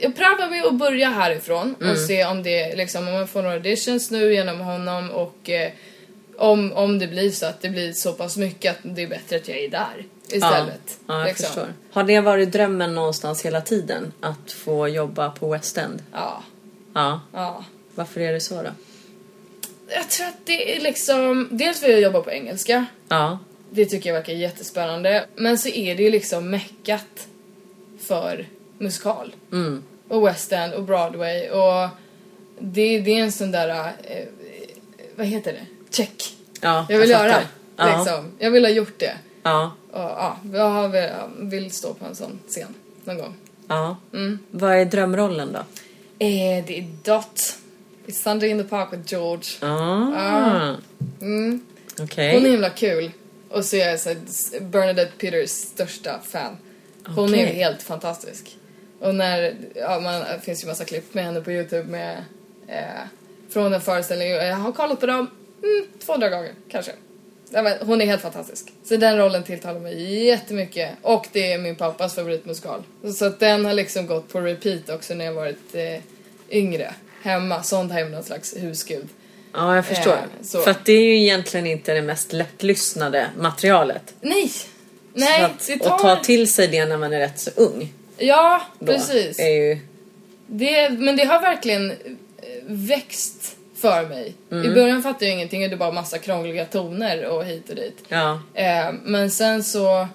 jag, 0.01 0.17
prövar 0.17 0.51
med 0.51 0.65
att 0.65 0.75
börja 0.75 1.09
härifrån 1.09 1.75
och 1.75 1.99
se 1.99 2.25
om 2.25 2.43
det 2.43 2.77
liksom, 2.77 3.09
om 3.09 3.15
jag 3.15 3.31
får 3.31 3.43
några 3.43 3.55
auditions 3.55 4.11
nu 4.11 4.35
genom 4.35 4.61
honom 4.61 5.11
och 5.11 5.51
eh, 5.51 5.73
om, 6.37 6.73
om 6.73 6.99
det 6.99 7.07
blir 7.07 7.31
så 7.31 7.47
att 7.47 7.61
det 7.61 7.69
blir 7.69 7.93
så 7.93 8.13
pass 8.13 8.37
mycket 8.37 8.73
att 8.73 8.79
det 8.83 9.03
är 9.03 9.09
bättre 9.09 9.37
att 9.37 9.49
jag 9.49 9.59
är 9.59 9.69
där 9.69 10.07
istället. 10.29 10.99
Ja, 11.07 11.15
ja 11.15 11.19
jag 11.19 11.27
liksom. 11.27 11.47
förstår. 11.47 11.69
Har 11.91 12.05
det 12.05 12.21
varit 12.21 12.53
drömmen 12.53 12.95
någonstans 12.95 13.45
hela 13.45 13.61
tiden? 13.61 14.13
Att 14.21 14.53
få 14.53 14.89
jobba 14.89 15.31
på 15.31 15.53
West 15.53 15.79
End? 15.79 16.03
Ja, 16.13 16.43
Ja. 16.95 17.21
ja. 17.33 17.65
Varför 17.95 18.21
är 18.21 18.33
det 18.33 18.41
så 18.41 18.63
då? 18.63 18.71
Jag 19.89 20.09
tror 20.09 20.27
att 20.27 20.47
det 20.47 20.77
är 20.77 20.81
liksom, 20.81 21.49
dels 21.51 21.83
vill 21.83 21.91
jag 21.91 22.01
jobba 22.01 22.21
på 22.21 22.31
engelska. 22.31 22.87
Ja. 23.09 23.39
Det 23.75 23.87
tycker 23.87 24.11
jag 24.11 24.15
verkar 24.15 24.33
jättespännande. 24.33 25.25
Men 25.37 25.59
så 25.59 25.69
är 25.69 25.95
det 25.97 26.03
ju 26.03 26.11
liksom 26.11 26.51
meckat 26.51 27.27
för 28.01 28.47
musikal. 28.79 29.35
Mm. 29.53 29.83
Och 30.09 30.27
West 30.27 30.53
End 30.53 30.75
och 30.75 30.83
Broadway 30.83 31.49
och 31.51 31.89
det, 32.59 33.01
det 33.01 33.11
är 33.19 33.23
en 33.23 33.33
sån 33.33 33.51
där, 33.51 33.69
eh, 34.05 34.25
vad 35.17 35.27
heter 35.27 35.53
det? 35.53 35.67
Check. 35.97 36.37
Ja, 36.61 36.87
Jag 36.89 36.99
vill 36.99 37.11
göra. 37.11 37.33
fattar. 37.33 37.47
Ja. 37.77 37.97
Liksom. 37.99 38.31
Jag 38.39 38.51
vill 38.51 38.65
ha 38.65 38.71
gjort 38.71 38.99
det. 38.99 39.15
Ja. 39.43 39.73
Och 39.91 40.01
ja, 40.01 40.37
jag 40.53 40.95
jag 40.97 41.31
vill 41.39 41.71
stå 41.71 41.95
på 41.95 42.05
en 42.05 42.15
sån 42.15 42.39
scen 42.49 42.75
någon 43.05 43.19
gång. 43.19 43.35
ja. 43.69 43.97
Mm. 44.13 44.39
Vad 44.51 44.73
är 44.77 44.85
drömrollen 44.85 45.53
då? 45.53 45.59
Eh, 46.19 46.65
det 46.67 46.79
är 46.79 46.89
Dot. 47.05 47.59
I 48.07 48.13
Sunday 48.13 48.49
in 48.51 48.59
the 48.63 48.65
Park 48.69 48.93
with 48.93 49.13
George. 49.13 49.45
Ah. 49.61 50.75
Mm. 51.21 51.61
Okej. 52.01 52.35
Hon 52.35 52.47
är 52.47 52.51
himla 52.51 52.71
kul. 52.71 53.11
Och 53.53 53.65
så 53.65 53.77
är 53.77 53.89
jag 53.89 54.01
så 54.01 54.09
här, 54.09 54.19
Bernadette 54.61 55.13
Peters 55.19 55.51
största 55.51 56.21
fan. 56.25 56.57
Hon 57.07 57.35
är 57.35 57.45
Okej. 57.45 57.55
helt 57.55 57.83
fantastisk. 57.83 58.57
Och 59.01 59.15
när, 59.15 59.55
ja 59.75 60.01
man, 60.01 60.21
det 60.21 60.41
finns 60.43 60.65
ju 60.65 60.69
massa 60.69 60.85
klipp 60.85 61.15
med 61.15 61.25
henne 61.25 61.41
på 61.41 61.53
Youtube 61.53 61.85
med 61.85 62.25
eh, 62.69 63.03
från 63.51 63.75
en 63.75 63.81
föreställning. 63.81 64.29
Jag 64.29 64.57
har 64.57 64.73
kollat 64.73 65.01
på 65.01 65.07
dem 65.07 65.31
mm, 65.63 65.87
200 65.99 66.29
gånger 66.29 66.53
kanske. 66.69 66.93
Ja, 67.51 67.63
men 67.63 67.79
hon 67.81 68.01
är 68.01 68.07
helt 68.07 68.23
fantastisk. 68.23 68.73
Så 68.85 68.97
den 68.97 69.19
rollen 69.19 69.43
tilltalar 69.43 69.81
mig 69.81 70.25
jättemycket. 70.25 70.91
Och 71.03 71.27
det 71.33 71.53
är 71.53 71.59
min 71.59 71.77
pappas 71.77 72.15
favoritmusikal. 72.15 72.83
Så 73.15 73.25
att 73.25 73.41
den 73.41 73.65
har 73.65 73.75
liksom 73.75 74.07
gått 74.07 74.29
på 74.29 74.41
repeat 74.41 74.91
också 74.91 75.15
när 75.15 75.25
jag 75.25 75.33
varit 75.33 75.75
eh, 75.75 76.01
yngre. 76.51 76.95
Hemma, 77.23 77.63
Sondheim, 77.63 78.11
någon 78.11 78.23
slags 78.23 78.57
husgud. 78.57 79.09
Ja, 79.53 79.75
jag 79.75 79.87
förstår. 79.87 80.13
Eh. 80.13 80.61
För 80.65 80.71
att 80.71 80.85
det 80.85 80.93
är 80.93 81.03
ju 81.03 81.17
egentligen 81.17 81.67
inte 81.67 81.95
det 81.95 82.03
mest 82.03 82.33
lättlyssnade 82.33 83.27
materialet. 83.39 84.15
Nej! 84.21 84.53
Nej, 85.15 85.43
att, 85.43 85.67
det 85.67 85.81
Och 85.81 85.87
tar... 85.87 85.99
ta 85.99 86.17
till 86.17 86.53
sig 86.53 86.69
det 86.69 86.85
när 86.85 86.97
man 86.97 87.13
är 87.13 87.19
rätt 87.19 87.41
så 87.41 87.51
ung. 87.57 87.93
Ja, 88.19 88.63
precis. 88.87 89.39
Är 89.39 89.49
ju... 89.49 89.79
Det, 90.47 90.91
men 90.91 91.17
det 91.17 91.25
har 91.25 91.41
verkligen 91.41 91.91
eh, 91.91 91.97
växt 92.67 93.57
för 93.77 94.09
mig. 94.09 94.35
Mm. 94.51 94.71
I 94.71 94.75
början 94.75 95.03
fattade 95.03 95.25
jag 95.25 95.35
ingenting 95.35 95.65
och 95.65 95.71
det 95.71 95.77
var 95.77 95.93
massa 95.93 96.19
krångliga 96.19 96.65
toner 96.65 97.27
och 97.27 97.45
hit 97.45 97.69
och 97.71 97.77
dit. 97.77 98.05
Ja. 98.09 98.41
Eh, 98.55 98.93
men 99.05 99.31
sen 99.31 99.65
så 99.65 100.09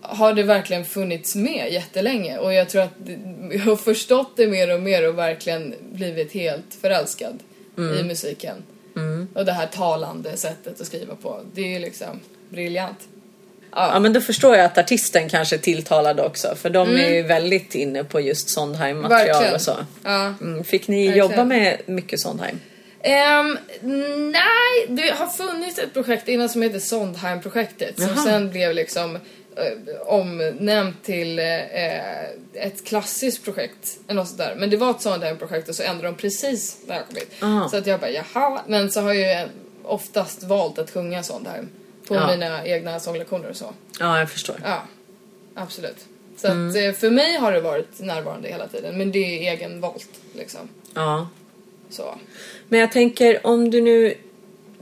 har 0.00 0.32
det 0.32 0.42
verkligen 0.42 0.84
funnits 0.84 1.34
med 1.34 1.72
jättelänge 1.72 2.38
och 2.38 2.54
jag 2.54 2.68
tror 2.68 2.82
att 2.82 2.94
jag 3.52 3.60
har 3.60 3.76
förstått 3.76 4.32
det 4.36 4.46
mer 4.46 4.74
och 4.74 4.80
mer 4.80 5.08
och 5.08 5.18
verkligen 5.18 5.74
blivit 5.92 6.32
helt 6.32 6.74
förälskad. 6.80 7.38
I 7.78 8.02
musiken. 8.02 8.56
Och 9.34 9.44
det 9.44 9.52
här 9.52 9.66
talande 9.66 10.36
sättet 10.36 10.80
att 10.80 10.86
skriva 10.86 11.14
på. 11.14 11.40
Det 11.54 11.74
är 11.74 11.80
liksom, 11.80 12.20
briljant. 12.48 12.98
Ja 13.72 14.00
men 14.00 14.12
då 14.12 14.20
förstår 14.20 14.56
jag 14.56 14.64
att 14.64 14.78
artisten 14.78 15.28
kanske 15.28 15.56
är 15.56 15.60
tilltalad 15.60 16.20
också 16.20 16.54
för 16.56 16.70
de 16.70 16.96
är 16.96 17.10
ju 17.10 17.22
väldigt 17.22 17.74
inne 17.74 18.04
på 18.04 18.20
just 18.20 18.48
Sondheim-material 18.48 19.42
Mm. 19.42 19.54
Och 19.54 19.60
så. 19.60 19.76
Ja. 20.04 20.34
Mm, 20.40 20.64
fick 20.64 20.88
ni 20.88 21.06
Verkligen. 21.06 21.28
jobba 21.30 21.44
med 21.44 21.80
mycket 21.86 22.20
Sondheim? 22.20 22.60
Ehm, 23.02 23.58
nej, 24.32 24.86
det 24.88 25.10
har 25.10 25.26
funnits 25.26 25.78
ett 25.78 25.92
projekt 25.94 26.28
innan 26.28 26.48
som 26.48 26.62
heter 26.62 26.78
Sondheim-projektet 26.78 28.00
som 28.02 28.16
sen 28.16 28.50
blev 28.50 28.74
liksom 28.74 29.18
omnämnt 30.06 31.02
till 31.04 31.38
eh, 31.38 32.24
ett 32.54 32.84
klassiskt 32.84 33.44
projekt 33.44 33.98
eller 34.06 34.20
något 34.20 34.28
sånt 34.28 34.38
där. 34.38 34.54
Men 34.58 34.70
det 34.70 34.76
var 34.76 34.90
ett 34.90 35.00
Sondheim-projekt 35.02 35.68
och 35.68 35.74
så 35.74 35.82
ändrade 35.82 36.08
de 36.08 36.14
precis 36.14 36.78
när 36.86 36.94
jag 36.96 37.06
kom 37.06 37.16
hit. 37.16 37.30
Aha. 37.42 37.68
Så 37.68 37.76
att 37.76 37.86
jag 37.86 38.00
bara 38.00 38.10
jaha, 38.10 38.60
men 38.66 38.90
så 38.90 39.00
har 39.00 39.12
jag 39.12 39.42
ju 39.42 39.48
oftast 39.82 40.42
valt 40.42 40.78
att 40.78 40.90
sjunga 40.90 41.22
Sondheim 41.22 41.68
på 42.08 42.14
Ja. 42.14 42.26
mina 42.26 42.66
egna 42.66 43.00
sånglektioner 43.00 43.50
och 43.50 43.56
så. 43.56 43.72
Ja, 44.00 44.18
jag 44.18 44.30
förstår. 44.30 44.56
Ja, 44.64 44.82
absolut. 45.54 45.96
Så 46.36 46.46
att 46.46 46.52
eh, 46.76 46.92
för 46.92 47.10
mig 47.10 47.36
har 47.36 47.52
det 47.52 47.60
varit 47.60 48.00
närvarande 48.00 48.48
hela 48.48 48.68
tiden 48.68 48.98
men 48.98 49.12
det 49.12 49.18
är 49.18 49.52
egenvalt 49.52 50.08
liksom. 50.34 50.60
Ja. 50.94 51.28
Så. 51.90 52.18
Men 52.68 52.80
jag 52.80 52.92
tänker 52.92 53.46
om 53.46 53.70
du 53.70 53.80
nu 53.80 54.14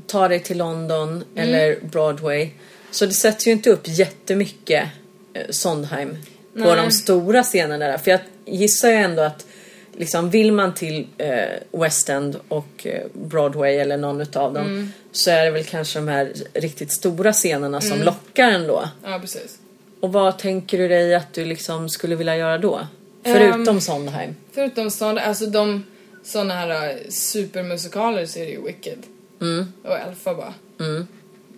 tar 0.06 0.28
dig 0.28 0.40
till 0.42 0.58
London 0.58 1.08
Mm. 1.10 1.24
eller 1.48 1.80
Broadway 1.80 2.50
så 2.96 3.06
det 3.06 3.12
sätts 3.12 3.46
ju 3.46 3.50
inte 3.52 3.70
upp 3.70 3.80
jättemycket 3.84 4.88
eh, 5.34 5.42
Sondheim 5.50 6.10
på 6.52 6.58
Nej. 6.58 6.76
de 6.76 6.90
stora 6.90 7.42
scenerna 7.42 7.86
där. 7.86 7.98
För 7.98 8.10
jag 8.10 8.20
gissar 8.46 8.88
ju 8.88 8.94
ändå 8.94 9.22
att 9.22 9.46
liksom 9.92 10.30
vill 10.30 10.52
man 10.52 10.74
till 10.74 11.06
eh, 11.18 11.80
West 11.80 12.08
End 12.08 12.36
och 12.48 12.86
eh, 12.86 13.02
Broadway 13.12 13.76
eller 13.76 13.96
någon 13.96 14.20
utav 14.20 14.54
dem 14.54 14.66
Mm. 14.66 14.92
så 15.12 15.30
är 15.30 15.44
det 15.44 15.50
väl 15.50 15.64
kanske 15.64 15.98
de 15.98 16.08
här 16.08 16.32
riktigt 16.54 16.92
stora 16.92 17.32
scenerna 17.32 17.80
som 17.80 18.02
lockar 18.02 18.50
ändå. 18.50 18.88
Ja, 19.04 19.18
precis. 19.20 19.58
Och 20.00 20.12
vad 20.12 20.38
tänker 20.38 20.78
du 20.78 20.88
dig 20.88 21.14
att 21.14 21.32
du 21.34 21.44
liksom 21.44 21.88
skulle 21.88 22.16
vilja 22.16 22.36
göra 22.36 22.58
då? 22.58 22.86
Förutom 23.24 23.68
Ehm, 23.68 23.80
Sondheim. 23.80 24.36
Förutom 24.52 24.90
sådana, 24.90 25.20
alltså 25.20 25.46
de 25.46 25.84
såna 26.24 26.54
här 26.54 26.88
eh, 26.90 26.96
supermusikaler 27.08 28.26
så 28.26 28.38
är 28.38 28.44
det 28.44 28.50
ju 28.50 28.62
Wicked. 28.66 28.98
Mm. 29.40 29.72
Och 29.84 29.98
Elfa 29.98 30.54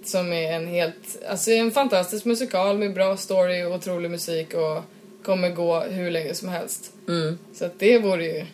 Som 0.09 0.33
är 0.33 0.53
en 0.53 0.67
helt, 0.67 1.23
alltså 1.29 1.51
en 1.51 1.71
fantastisk 1.71 2.25
musikal 2.25 2.79
med 2.79 2.95
bra 2.95 3.17
story 3.17 3.65
och 3.65 3.75
otrolig 3.75 4.11
musik 4.11 4.55
och 4.55 4.83
kommer 5.25 5.51
gå 5.51 5.81
hur 5.81 6.11
länge 6.11 6.35
som 6.35 6.49
helst. 6.49 6.93
Mm. 7.09 7.39
Så 7.55 7.65
att 7.65 7.79
det 7.79 7.99
vore 7.99 8.25
ju 8.25 8.47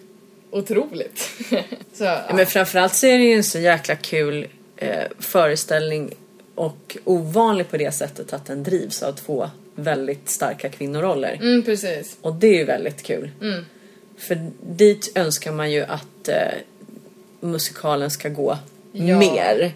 otroligt. 0.50 1.30
så. 1.92 2.04
Ja, 2.04 2.20
Men 2.34 2.46
framförallt 2.46 2.94
så 2.94 3.06
är 3.06 3.18
det 3.18 3.24
ju 3.24 3.32
en 3.32 3.44
så 3.44 3.58
jäkla 3.58 3.96
kul 3.96 4.46
eh, 4.76 5.04
föreställning 5.18 6.10
och 6.54 6.96
ovanlig 7.04 7.70
på 7.70 7.76
det 7.76 7.92
sättet 7.92 8.32
att 8.32 8.46
den 8.46 8.62
drivs 8.62 9.02
av 9.02 9.12
två 9.12 9.50
väldigt 9.74 10.28
starka 10.28 10.68
kvinnoroller. 10.68 11.38
Mm, 11.42 11.62
precis. 11.62 12.16
Och 12.20 12.34
det 12.34 12.46
är 12.46 12.58
ju 12.58 12.64
väldigt 12.64 13.02
kul. 13.02 13.30
Mm. 13.40 13.64
För 14.18 14.50
dit 14.60 15.12
önskar 15.14 15.52
man 15.52 15.72
ju 15.72 15.82
att 15.82 16.28
eh, 16.28 16.36
musikalen 17.40 18.10
ska 18.10 18.28
gå 18.28 18.58
Ja. 18.92 19.18
mer. 19.18 19.72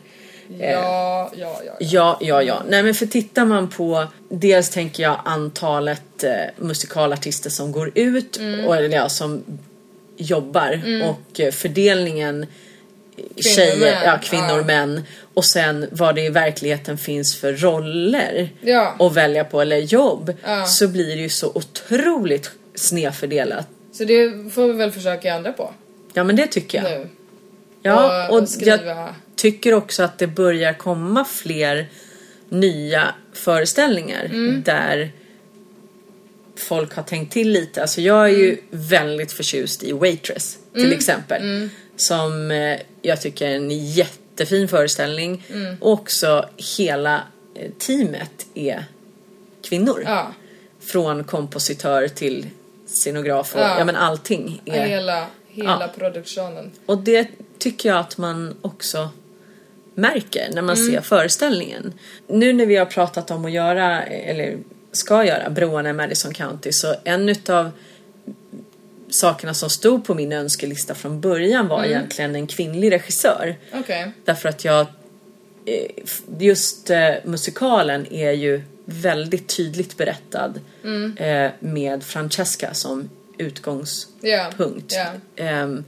Ja, 0.59 0.69
ja, 0.69 1.31
ja. 1.37 1.61
ja. 1.67 1.73
Ja, 1.81 2.19
ja, 2.21 2.43
ja. 2.43 2.63
Nej 2.69 2.83
men 2.83 2.95
för 2.95 3.07
tittar 3.07 3.45
man 3.45 3.69
på 3.71 4.07
dels 4.29 4.71
tänker 4.71 5.03
jag 5.03 5.21
antalet 5.25 6.25
eh, 6.25 6.31
musikalartister 6.57 7.51
som 7.51 7.73
går 7.73 7.93
ut 7.95 8.37
Mm. 8.39 8.65
och 8.67 8.77
eller 8.77 8.89
ja, 8.97 9.09
som 9.09 9.43
jobbar 10.17 10.81
och 11.09 11.41
eh, 11.41 11.51
fördelningen 11.53 12.47
tjejer, 13.37 13.81
män. 13.81 14.03
ja, 14.05 14.19
kvinnor, 14.23 14.59
Ja. 14.59 14.65
män 14.65 15.03
och 15.35 15.45
sen 15.45 15.87
vad 15.93 16.15
det 16.15 16.21
i 16.25 16.29
verkligheten 16.31 16.99
finns 16.99 17.37
för 17.37 17.53
roller 17.53 18.51
Ja. 18.61 18.97
att 18.99 19.15
välja 19.15 19.45
på 19.45 19.61
eller 19.61 19.77
jobb 19.77 20.33
Ja. 20.45 20.65
så 20.67 20.89
blir 20.89 21.17
det 21.17 21.23
ju 21.23 21.29
så 21.29 21.53
otroligt 21.55 22.51
snedfördelat. 22.75 23.67
Så 23.93 24.05
det 24.05 24.53
får 24.55 24.67
vi 24.67 24.73
väl 24.73 24.91
försöka 24.93 25.35
ändra 25.35 25.53
på 25.53 25.71
Ja 26.13 26.25
men 26.25 26.37
det 26.37 26.47
tycker 26.47 26.83
jag. 26.83 26.91
nu. 27.01 27.09
Ja, 27.83 28.27
och, 28.29 28.35
och 28.37 28.43
och 28.43 28.49
skriva... 28.49 28.85
jag 28.85 29.15
tycker 29.39 29.75
också 29.75 30.03
att 30.03 30.19
det 30.19 30.27
börjar 30.27 30.73
komma 30.73 31.25
fler 31.25 31.87
nya 32.49 33.15
föreställningar 33.33 34.25
Mm. 34.25 34.63
där 34.63 35.13
folk 36.57 36.95
har 36.95 37.03
tänkt 37.03 37.33
till 37.33 37.51
lite. 37.53 37.83
Alltså 37.83 38.01
jag 38.01 38.25
är 38.25 38.35
Mm. 38.35 38.41
ju 38.41 38.57
väldigt 38.71 39.33
förtjust 39.33 39.83
i 39.83 39.93
Waitress 39.93 40.59
till 40.75 40.93
exempel. 40.93 41.43
Mm. 41.43 41.71
Som 41.97 42.51
eh, 42.51 42.79
jag 43.03 43.21
tycker 43.21 43.47
är 43.49 43.55
en 43.57 43.71
jättefin 43.71 44.69
föreställning. 44.69 45.45
Mm. 45.53 45.77
Och 45.81 45.93
också 45.93 46.49
hela 46.79 47.23
eh, 47.55 47.71
teamet 47.79 48.47
är 48.55 48.85
kvinnor. 49.69 50.03
Ja, 50.07 50.33
Från 50.81 51.25
kompositör 51.25 52.09
till 52.09 52.47
scenograf 52.87 53.55
och 53.55 53.61
Ja. 53.61 53.79
ja 53.79 53.85
men 53.85 53.97
allting 53.97 54.61
är 54.65 54.87
hela, 54.87 55.27
hela 55.49 55.79
Ja. 55.81 55.89
produktionen. 55.99 56.71
och 56.87 56.99
det 56.99 57.29
tycker 57.59 57.89
jag 57.89 57.99
att 57.99 58.19
man 58.19 58.55
också 58.63 59.09
märker 59.99 60.49
när 60.53 60.63
man 60.63 60.77
ser 60.77 61.01
föreställningen. 61.01 61.93
Nu 62.27 62.53
när 62.53 62.67
vi 62.67 62.77
har 62.77 62.87
pratat 62.87 63.31
om 63.31 63.45
att 63.45 63.53
göra, 63.53 64.03
eller 64.03 64.59
ska 64.93 65.25
göra, 65.25 65.51
broarna 65.51 65.91
i 65.91 65.93
Madison 65.93 66.35
County 66.35 66.73
så 66.73 66.95
en 67.05 67.29
utav 67.29 67.71
sakerna 69.11 69.55
som 69.55 69.71
stod 69.71 70.05
på 70.05 70.15
min 70.15 70.33
önskelista 70.33 70.95
från 70.95 71.21
början 71.21 71.69
var 71.69 71.85
egentligen 71.85 72.35
en 72.35 72.47
kvinnlig 72.47 72.93
regissör. 72.93 73.57
Okej. 73.75 74.11
Därför 74.25 74.49
att 74.49 74.65
jag 74.65 74.87
eh, 75.65 75.91
just 76.39 76.91
eh, 76.91 77.11
musikalen 77.25 78.13
är 78.13 78.33
ju 78.33 78.63
väldigt 78.85 79.57
tydligt 79.57 79.97
berättad 79.97 80.61
eh, 81.17 81.51
med 81.59 82.05
Francesca 82.05 82.75
som 82.75 83.11
utgångspunkt. 83.39 84.93
Ja. 84.95 85.07
Ehm, 85.37 85.85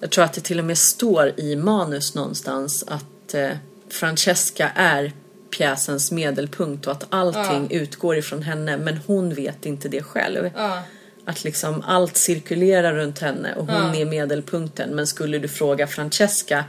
jag 0.00 0.10
tror 0.10 0.24
att 0.24 0.32
det 0.32 0.40
till 0.40 0.58
och 0.58 0.64
med 0.64 0.78
står 0.78 1.40
i 1.40 1.56
manus 1.56 2.14
någonstans 2.14 2.84
att 2.86 3.04
eh, 3.34 3.50
Francesca 3.88 4.70
är 4.74 5.12
pjäsens 5.50 6.12
medelpunkt 6.12 6.86
och 6.86 6.92
att 6.92 7.06
allting 7.08 7.70
utgår 7.70 8.16
ifrån 8.16 8.42
henne 8.42 8.76
men 8.76 9.00
hon 9.06 9.34
vet 9.34 9.66
inte 9.66 9.88
det 9.88 10.02
själv. 10.02 10.50
Ja. 10.56 10.82
Att 11.24 11.44
liksom 11.44 11.82
allt 11.86 12.16
cirkulerar 12.16 12.94
runt 12.94 13.18
henne 13.18 13.54
och 13.54 13.66
hon 13.66 13.94
är 13.94 14.04
medelpunkten 14.04 14.90
men 14.90 15.06
skulle 15.06 15.38
du 15.38 15.48
fråga 15.48 15.86
Francesca 15.86 16.64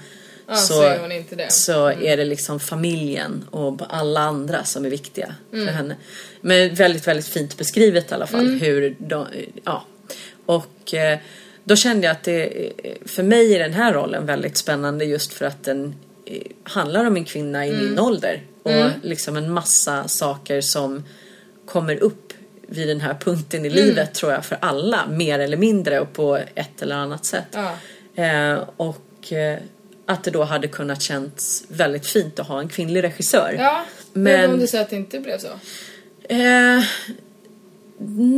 Ja, 0.48 0.58
så, 0.58 0.74
så 0.74 0.84
är 0.84 1.36
det. 1.36 1.52
så 1.52 1.88
är 1.88 2.18
det 2.18 2.26
liksom 2.26 2.60
familjen 2.60 3.48
och 3.52 3.82
alla 3.90 4.20
andra 4.20 4.64
som 4.64 4.86
är 4.86 4.90
viktiga 4.90 5.36
för 5.52 5.66
henne. 5.66 5.96
Men 6.42 6.76
väldigt, 6.76 7.08
väldigt 7.08 7.28
fint 7.28 7.58
beskrivet 7.58 8.12
i 8.12 8.14
alla 8.14 8.28
fall 8.28 8.48
hur 8.48 8.96
de, 9.00 9.28
ja. 9.66 9.86
Och 10.46 10.94
eh, 10.94 11.20
då 11.64 11.76
kände 11.76 12.08
jag 12.08 12.12
att 12.12 12.24
det 12.24 12.70
eh, 12.84 12.94
för 13.06 13.24
mig 13.24 13.56
är 13.56 13.60
den 13.60 13.74
här 13.74 13.94
rollen 13.94 14.26
väldigt 14.26 14.58
spännande 14.58 15.06
just 15.06 15.34
för 15.34 15.46
att 15.46 15.64
den 15.64 15.96
handlar 16.64 17.06
om 17.06 17.16
en 17.16 17.26
kvinna 17.26 17.68
i 17.68 17.74
min 17.74 18.00
ålder 18.00 18.42
och 18.64 18.92
liksom 19.02 19.36
en 19.36 19.52
massa 19.52 20.08
saker 20.08 20.62
som 20.62 21.04
kommer 21.66 22.04
upp 22.04 22.34
vid 22.68 22.88
den 22.88 23.02
här 23.02 23.14
punkten 23.14 23.66
i 23.66 23.70
livet 23.70 24.14
tror 24.14 24.32
jag 24.32 24.46
för 24.46 24.58
alla 24.62 25.08
mer 25.08 25.40
eller 25.40 25.58
mindre 25.58 26.00
och 26.00 26.14
på 26.14 26.40
ett 26.56 26.82
eller 26.82 26.96
annat 26.96 27.26
sätt. 27.26 27.48
Ja. 27.52 27.76
Eh, 28.24 28.60
och 28.78 29.34
eh, 29.34 29.60
att 30.06 30.24
det 30.24 30.32
då 30.32 30.44
hade 30.44 30.68
kunnat 30.68 31.02
känts 31.02 31.64
väldigt 31.68 32.08
fint 32.08 32.40
att 32.40 32.48
ha 32.48 32.60
en 32.60 32.70
kvinnlig 32.70 33.04
regissör. 33.04 33.56
Ja, 33.58 33.86
men... 34.14 34.24
Men- 34.24 34.52
om 34.54 34.60
du 34.60 34.68
säger 34.68 34.84
att 34.84 34.90
det 34.90 34.96
inte 34.96 35.20
blev 35.20 35.38
så? 35.38 35.48
Eh, 36.24 36.84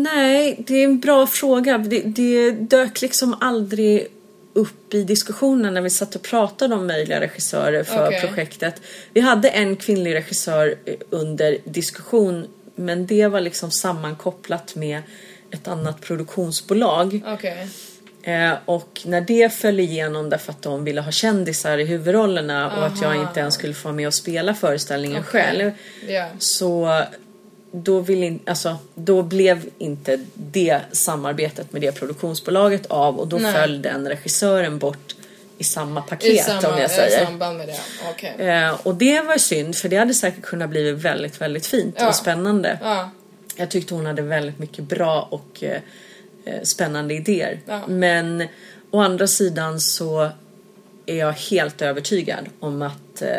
nej, 0.04 0.64
det 0.68 0.76
är 0.76 0.84
en 0.84 1.00
bra 1.00 1.28
fråga. 1.28 1.78
Det, 1.78 2.02
det 2.02 2.52
dök 2.52 3.02
liksom 3.02 3.36
aldrig 3.40 4.08
upp 4.54 4.94
i 4.94 5.04
diskussionen 5.04 5.74
när 5.74 5.82
vi 5.82 5.90
satt 5.90 6.16
och 6.16 6.22
pratade 6.22 6.76
om 6.76 6.88
möjliga 6.88 7.20
regissörer 7.20 7.84
för 7.84 8.08
Okej. 8.08 8.22
projektet. 8.22 8.82
Vi 9.14 9.22
hade 9.22 9.50
en 9.50 9.76
kvinnlig 9.76 10.16
regissör 10.16 10.76
eh, 10.86 10.96
under 11.10 11.58
diskussion 11.64 12.48
men 12.76 13.06
det 13.06 13.28
var 13.28 13.42
liksom 13.42 13.72
sammankopplat 13.72 14.76
med 14.76 15.02
ett 15.52 15.68
annat 15.68 16.02
produktionsbolag. 16.02 17.22
Okej. 17.26 17.68
Eh, 18.24 18.54
och 18.66 19.02
när 19.06 19.22
det 19.22 19.54
föll 19.54 19.80
igenom 19.80 20.30
därför 20.30 20.52
att 20.52 20.62
de 20.62 20.84
ville 20.84 21.02
ha 21.02 21.12
kändisar 21.12 21.78
i 21.78 21.86
huvudrollerna 21.86 22.78
och 22.78 22.86
att 22.86 23.02
jag 23.02 23.12
Aha. 23.12 23.28
inte 23.28 23.40
ens 23.40 23.54
skulle 23.54 23.74
få 23.74 23.88
vara 23.88 23.96
med 23.96 24.08
och 24.08 24.14
spela 24.14 24.54
föreställningen 24.54 25.24
Okej. 25.28 25.42
själv. 25.42 25.72
Ja. 26.08 26.28
Så 26.40 27.04
då, 27.76 28.00
vill 28.00 28.24
in, 28.24 28.40
alltså, 28.46 28.78
då 28.96 29.22
blev 29.24 29.66
inte 29.78 30.20
det 30.36 30.80
samarbetet 30.92 31.74
med 31.74 31.82
det 31.82 31.92
produktionsbolaget 31.92 32.86
av 32.86 33.20
och 33.20 33.28
då 33.28 33.38
Nej. 33.38 33.54
föll 33.54 33.82
den 33.82 34.08
regissören 34.08 34.80
bort 34.80 35.16
i 35.58 35.64
samma 35.64 36.00
I 36.00 36.10
paket 36.10 36.46
samma, 36.46 36.74
om 36.74 36.80
jag 36.80 36.90
I 36.90 36.94
säger. 36.94 37.20
det, 37.68 37.80
okej. 38.12 38.36
Eh, 38.48 38.80
och 38.84 38.96
det 38.96 39.22
var 39.22 39.38
synd 39.38 39.76
för 39.76 39.90
det 39.90 39.96
hade 39.98 40.14
säkert 40.14 40.44
kunnat 40.44 40.70
bli 40.70 40.92
väldigt, 40.92 41.42
väldigt 41.42 41.66
fint 41.66 41.96
Ja. 42.00 42.08
och 42.08 42.16
spännande. 42.16 42.80
Ja. 42.82 43.10
Jag 43.56 43.72
tyckte 43.72 43.94
hon 43.94 44.06
hade 44.06 44.22
väldigt 44.22 44.60
mycket 44.60 44.84
bra 44.84 45.28
och 45.32 45.64
eh, 45.64 45.82
eh, 46.46 46.62
spännande 46.64 47.14
idéer. 47.14 47.60
Ja. 47.66 47.88
Men 47.88 48.48
å 48.92 49.02
andra 49.02 49.28
sidan 49.28 49.80
så 49.80 50.30
är 51.06 51.16
jag 51.18 51.32
helt 51.32 51.82
övertygad 51.82 52.46
om 52.60 52.82
att 52.82 53.22
eh, 53.22 53.30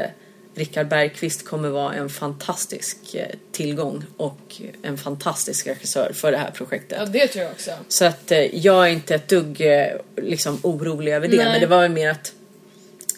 Rickard 0.54 0.88
Bergqvist 0.88 1.44
kommer 1.44 1.68
vara 1.68 1.94
en 1.94 2.08
fantastisk 2.08 3.14
eh, 3.14 3.26
tillgång 3.52 4.04
och 4.16 4.60
en 4.82 4.98
fantastisk 4.98 5.66
regissör 5.66 6.12
för 6.14 6.32
det 6.32 6.38
här 6.38 6.50
projektet. 6.50 6.98
Ja, 7.00 7.06
det 7.06 7.26
tror 7.28 7.44
jag 7.44 7.52
också. 7.52 7.70
Så 7.88 8.04
att 8.04 8.32
eh, 8.32 8.56
jag 8.56 8.84
är 8.88 8.92
inte 8.92 9.14
ett 9.14 9.28
dugg 9.28 9.60
eh, 9.60 9.86
liksom, 10.16 10.58
orolig 10.62 11.12
över 11.12 11.28
det. 11.28 11.36
Nej. 11.36 11.46
Men 11.46 11.60
det 11.60 11.66
var 11.66 11.80
väl 11.80 11.90
mer 11.90 12.10
att 12.10 12.32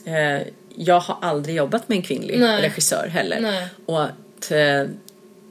eh, 0.05 0.47
jag 0.77 1.01
har 1.01 1.17
aldrig 1.23 1.57
jobbat 1.57 1.89
med 1.89 1.97
en 1.97 2.03
kvinnlig 2.03 2.39
Nej. 2.39 2.63
regissör 2.63 3.07
heller. 3.09 3.41
Nej. 3.41 3.69
Och 3.87 4.05
att 4.05 4.53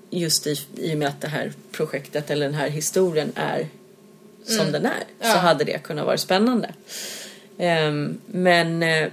just 0.09 0.47
i, 0.47 0.55
i 0.77 0.93
och 0.93 0.97
med 0.97 1.07
att 1.07 1.21
det 1.21 1.27
här 1.27 1.51
projektet 1.71 2.31
eller 2.31 2.45
den 2.45 2.55
här 2.55 2.69
historien 2.69 3.31
är 3.35 3.67
som 4.45 4.71
den 4.71 4.85
är 4.85 4.89
så 5.19 5.25
Mm. 5.25 5.35
Ja. 5.35 5.37
hade 5.37 5.63
det 5.63 5.83
kunnat 5.83 6.05
vara 6.05 6.17
spännande. 6.17 6.73
Ehm, 7.57 8.17
men 8.25 8.83
eh, 8.83 9.07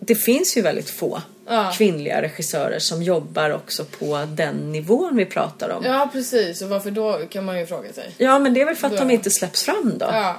det 0.00 0.14
finns 0.14 0.56
ju 0.56 0.62
väldigt 0.62 0.90
få 0.90 1.22
Ja. 1.46 1.72
kvinnliga 1.76 2.22
regissörer 2.22 2.78
som 2.78 3.02
jobbar 3.02 3.50
också 3.50 3.84
på 3.84 4.26
den 4.28 4.72
nivån 4.72 5.16
vi 5.16 5.24
pratar 5.26 5.68
om. 5.70 5.84
Ja, 5.84 6.08
precis. 6.12 6.62
Och 6.62 6.68
varför 6.68 6.90
då 6.90 7.20
kan 7.30 7.44
man 7.44 7.58
ju 7.58 7.66
fråga 7.66 7.92
sig. 7.92 8.14
Ja, 8.18 8.38
men 8.38 8.54
det 8.54 8.60
är 8.60 8.64
väl 8.64 8.76
för 8.76 8.86
att 8.86 8.92
Då- 8.92 8.98
de 8.98 9.10
inte 9.10 9.30
släpps 9.30 9.62
fram 9.62 9.94
då. 9.98 10.06
Ja, 10.06 10.36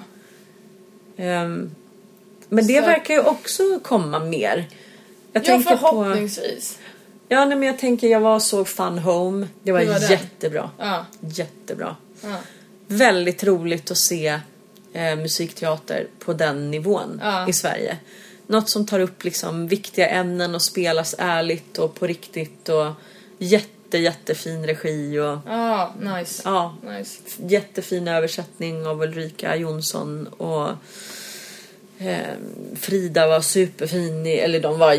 Ehm, 1.17 1.71
men 2.49 2.67
det 2.67 2.79
Så- 2.81 2.85
verkar 2.85 3.13
ju 3.13 3.19
också 3.19 3.79
komma 3.83 4.19
mer. 4.19 4.65
Jag 5.33 5.43
ja 5.43 5.45
tänker 5.47 5.69
på... 5.71 5.77
förhoppningsvis. 5.77 6.79
Ja, 7.29 7.45
nej, 7.45 7.57
men 7.57 7.67
jag 7.67 7.79
tänker 7.79 8.07
jag 8.07 8.19
var 8.19 8.35
och 8.35 8.41
såg 8.41 8.67
Fun 8.67 8.97
Home. 8.99 9.47
Det 9.63 9.71
var, 9.71 9.85
var 9.85 10.11
jättebra. 10.11 10.69
Ja, 10.79 11.05
Jättebra. 11.19 11.95
ja. 12.21 12.35
Väldigt 12.87 13.43
roligt 13.43 13.91
att 13.91 13.97
se 13.97 14.39
eh, 14.93 15.15
musikteater 15.15 16.07
på 16.19 16.33
den 16.33 16.71
nivån 16.71 17.21
i 17.47 17.53
Sverige. 17.53 17.97
Något 18.53 18.69
som 18.69 18.85
tar 18.85 18.99
upp 18.99 19.23
liksom 19.23 19.67
viktiga 19.67 20.07
ämnen 20.09 20.55
och 20.55 20.61
spelas 20.61 21.15
ärligt 21.17 21.77
och 21.77 21.95
på 21.95 22.07
riktigt 22.07 22.69
och 22.69 22.91
jätte 23.37 23.97
jättefin 23.97 24.65
regi 24.67 25.19
och 25.19 25.37
Ja, 25.47 25.93
nice. 26.01 26.41
ja, 26.45 26.75
Nice. 26.89 27.21
jättefin 27.47 28.07
översättning 28.07 28.87
av 28.87 29.01
Ulrika 29.01 29.55
Jonsson 29.55 30.27
och 30.27 30.69
eh, 31.99 32.33
Frida 32.75 33.27
var 33.27 33.41
superfin, 33.41 34.25
i, 34.25 34.31
eller 34.33 34.59
de 34.59 34.79
var 34.79 34.93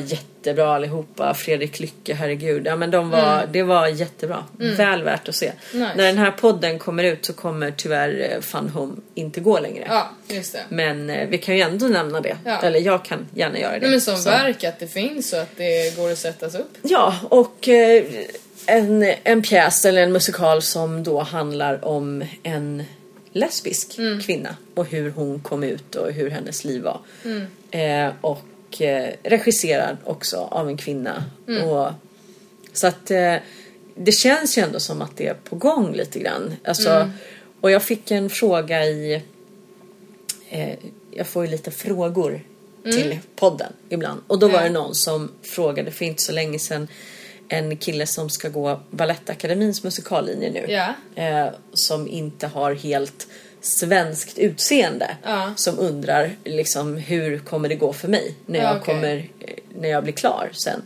jättebra 0.45 0.75
allihopa. 0.75 1.35
Fredrik 1.35 1.81
Lycke, 1.81 2.15
herregud. 2.15 2.67
Ja 2.67 2.77
men 2.77 2.91
de 2.91 3.11
var, 3.11 3.49
det 3.53 3.63
var 3.63 3.87
jättebra. 3.87 4.45
Väl 4.59 5.03
värt 5.03 5.29
att 5.29 5.35
se. 5.35 5.47
Mm. 5.73 5.83
Nice. 5.85 5.97
När 5.97 6.05
den 6.07 6.19
här 6.19 6.31
podden 6.31 6.79
kommer 6.79 7.05
ut 7.05 7.25
så 7.27 7.33
kommer 7.33 7.71
tyvärr 7.71 8.31
eh, 8.35 8.41
Fun 8.41 8.69
Home 8.69 8.93
inte 9.15 9.41
gå 9.41 9.59
längre. 9.61 9.85
Ja, 9.89 10.11
just 10.29 10.53
det. 10.53 10.61
Men 10.69 11.11
eh, 11.11 11.29
vi 11.29 11.39
kan 11.39 11.57
ju 11.57 11.61
ändå 11.63 11.87
nämna 11.87 12.21
det. 12.21 12.37
Ja. 12.45 12.61
Eller 12.63 12.81
jag 12.81 13.05
kan 13.05 13.27
gärna 13.35 13.59
göra 13.59 13.73
det. 13.73 13.79
Nej, 13.81 13.91
men 13.91 14.01
som 14.01 14.17
Så- 14.17 14.31
verk 14.31 14.65
att 14.65 14.79
det 14.79 14.87
finns 14.87 15.33
och 15.33 15.39
att 15.39 15.57
det 15.57 15.97
går 15.97 16.11
att 16.13 16.19
sättas 16.19 16.55
upp. 16.55 16.71
Ja, 16.83 17.15
och 17.31 17.69
eh, 17.69 18.05
en, 18.67 19.13
en 19.25 19.43
pjäs 19.43 19.85
eller 19.85 20.03
en 20.03 20.13
musikal 20.13 20.63
som 20.63 21.03
då 21.03 21.21
handlar 21.21 21.85
om 21.85 22.25
en 22.43 22.83
lesbisk 23.33 23.99
Mm. 23.99 24.21
kvinna 24.21 24.57
och 24.75 24.87
hur 24.87 25.11
hon 25.11 25.41
kom 25.41 25.65
ut 25.65 25.95
och 25.95 26.13
hur 26.13 26.31
hennes 26.31 26.65
liv 26.65 26.83
var. 26.83 27.01
Mm. 27.25 27.47
Eh, 28.09 28.13
och 28.21 28.39
eh, 28.81 29.11
regisserad 29.23 29.97
också 30.05 30.37
av 30.37 30.69
en 30.69 30.77
kvinna. 30.77 31.25
Mm. 31.49 31.69
Och, 31.69 31.93
så 32.73 32.87
att 32.87 33.11
eh, 33.11 33.35
det 33.95 34.13
känns 34.13 34.59
ju 34.59 34.63
ändå 34.63 34.81
som 34.81 35.03
att 35.03 35.17
det 35.17 35.27
är 35.27 35.35
på 35.35 35.57
gång 35.57 35.93
lite 35.93 36.19
grann. 36.19 36.57
Alltså, 36.65 36.91
Mm. 36.91 37.11
Och 37.61 37.71
jag 37.71 37.83
fick 37.83 38.11
en 38.11 38.31
fråga 38.31 38.85
i 38.85 39.23
eh, 40.51 40.75
jag 41.11 41.27
får 41.27 41.45
ju 41.45 41.51
lite 41.51 41.71
frågor 41.71 42.41
till 42.83 43.19
podden 43.37 43.73
ibland. 43.89 44.21
Och 44.27 44.39
då 44.39 44.49
var 44.49 44.59
Mm. 44.59 44.73
Det 44.73 44.79
någon 44.79 44.95
som 44.95 45.33
frågade 45.43 45.91
för 45.91 46.05
inte 46.05 46.23
så 46.23 46.33
länge 46.33 46.59
sedan 46.59 46.89
en 47.49 47.77
kille 47.77 48.07
som 48.07 48.31
ska 48.31 48.49
gå 48.49 48.81
Balettakademins 48.91 49.85
musikallinje 49.85 50.51
nu. 50.51 50.73
Ja. 50.73 50.95
Eh, 51.23 51.49
som 51.73 52.09
inte 52.09 52.47
har 52.47 52.75
helt 52.75 53.27
svenskt 53.65 54.39
utseende. 54.39 55.17
Ja. 55.23 55.53
Som 55.57 55.79
undrar 55.79 56.31
liksom 56.45 56.97
hur 56.97 57.39
kommer 57.39 57.69
det 57.69 57.75
gå 57.75 57.93
för 57.93 58.09
mig 58.09 58.35
när 58.47 58.59
Ja, 58.59 58.65
jag 58.65 58.77
okej. 58.77 58.95
kommer 58.95 59.17
eh, 59.41 59.55
när 59.81 59.89
jag 59.89 60.03
blir 60.05 60.13
klar 60.13 60.51
sen. 60.53 60.83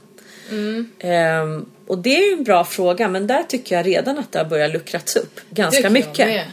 Mm. 0.50 0.90
Ehm, 0.98 1.66
och 1.86 1.98
det 1.98 2.16
är 2.16 2.26
ju 2.26 2.32
en 2.32 2.44
bra 2.44 2.64
fråga 2.64 3.08
men 3.08 3.26
där 3.26 3.42
tycker 3.42 3.76
jag 3.76 3.86
redan 3.86 4.18
att 4.18 4.32
det 4.32 4.38
har 4.38 4.46
börjat 4.46 4.72
luckrats 4.72 5.16
upp 5.16 5.40
ganska 5.50 5.82
jag 5.82 5.92
mycket. 5.92 6.46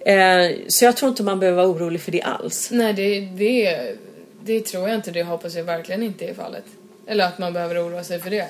Eh, 0.00 0.56
så 0.68 0.84
jag 0.84 0.96
tror 0.96 1.08
inte 1.08 1.22
man 1.22 1.40
behöver 1.40 1.56
vara 1.56 1.68
orolig 1.76 2.00
för 2.00 2.12
det 2.12 2.22
alls. 2.22 2.68
Nej, 2.70 2.92
det, 2.92 3.20
det, 3.20 3.96
det 4.42 4.60
tror 4.60 4.88
jag 4.88 4.98
inte. 4.98 5.10
Det 5.10 5.22
hoppas 5.22 5.54
jag 5.54 5.64
verkligen 5.64 6.02
inte 6.02 6.24
är 6.24 6.34
fallet. 6.34 6.64
Eller 7.06 7.24
att 7.26 7.38
man 7.38 7.52
behöver 7.52 7.86
oroa 7.86 8.04
sig 8.04 8.20
för 8.20 8.30
det. 8.30 8.46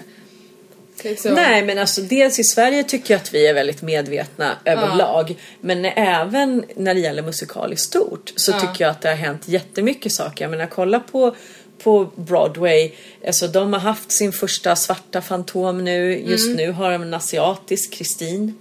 Liksom. 1.04 1.34
Nej 1.34 1.64
men 1.64 1.78
alltså 1.78 2.00
dels 2.00 2.38
i 2.38 2.44
Sverige 2.44 2.82
tycker 2.84 3.14
jag 3.14 3.20
att 3.20 3.34
vi 3.34 3.46
är 3.46 3.54
väldigt 3.54 3.82
medvetna 3.82 4.56
överlag. 4.64 5.36
Men 5.60 5.84
även 5.84 6.64
när 6.76 6.94
det 6.94 7.00
gäller 7.00 7.22
musikal 7.22 7.72
i 7.72 7.76
stort 7.76 8.32
så 8.36 8.52
Ja. 8.52 8.60
tycker 8.60 8.84
jag 8.84 8.90
att 8.90 9.02
det 9.02 9.08
har 9.08 9.16
hänt 9.16 9.48
jättemycket 9.48 10.12
saker. 10.12 10.44
Jag 10.44 10.50
menar 10.50 10.66
kolla 10.66 11.00
på, 11.00 11.34
på 11.82 12.10
Broadway. 12.16 12.92
Alltså 13.26 13.48
de 13.48 13.72
har 13.72 13.80
haft 13.80 14.12
sin 14.12 14.32
första 14.32 14.76
svarta 14.76 15.20
fantom 15.22 15.84
nu. 15.84 16.18
Just 16.18 16.46
Mm. 16.46 16.56
nu 16.56 16.70
har 16.72 16.92
de 16.92 17.02
en 17.02 17.14
asiatisk 17.14 17.92
Kristin 17.92 18.54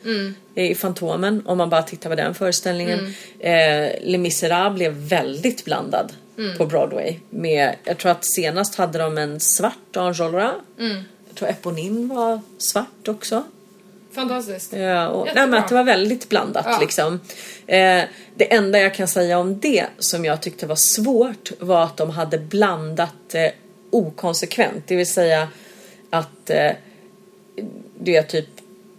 i 0.56 0.76
Fantomen. 0.76 1.43
Om 1.45 1.58
man 1.58 1.69
bara 1.69 1.84
tittar 1.84 2.10
på 2.10 2.15
den 2.15 2.36
föreställningen. 2.36 3.00
Mm. 3.39 3.86
Eh, 3.86 3.91
Les 4.04 4.19
Misérables 4.19 4.76
blev 4.76 4.91
väldigt 4.93 5.65
blandad 5.65 6.13
Mm. 6.38 6.58
på 6.58 6.65
Broadway. 6.65 7.15
Med, 7.30 7.76
jag 7.84 7.98
tror 7.98 8.12
att 8.12 8.26
senast 8.26 8.76
hade 8.76 9.00
de 9.00 9.17
en 9.17 9.39
svart 9.39 9.95
Enjolras. 9.98 10.54
Mm. 10.80 11.04
Jag 11.36 11.39
tror 11.39 11.50
Eponine 11.50 12.08
var 12.08 12.39
svart 12.58 13.08
också. 13.08 13.43
Fantastiskt. 14.13 14.74
Ja, 14.74 15.08
och, 15.08 15.26
nej, 15.36 15.48
men 15.48 15.54
att 15.54 15.67
det 15.69 15.76
var 15.76 15.84
väldigt 15.84 16.30
blandat 16.30 16.65
Ja. 16.69 16.78
liksom. 16.82 17.19
Eh, 17.67 18.04
det 18.36 18.54
enda 18.54 18.80
jag 18.80 18.95
kan 18.95 19.08
säga 19.08 19.39
om 19.39 19.60
det 19.60 19.86
som 20.00 20.26
jag 20.26 20.41
tyckte 20.41 20.65
var 20.67 20.76
svårt 20.76 21.52
var 21.60 21.84
att 21.84 21.98
de 21.98 22.10
hade 22.10 22.38
blandat 22.38 23.34
eh, 23.34 23.52
okonsekvent. 23.89 24.84
Det 24.88 24.95
vill 24.95 25.10
säga 25.12 25.48
att 26.10 26.50
eh, 26.50 26.71
det 28.00 28.15
är 28.15 28.24
typ 28.24 28.48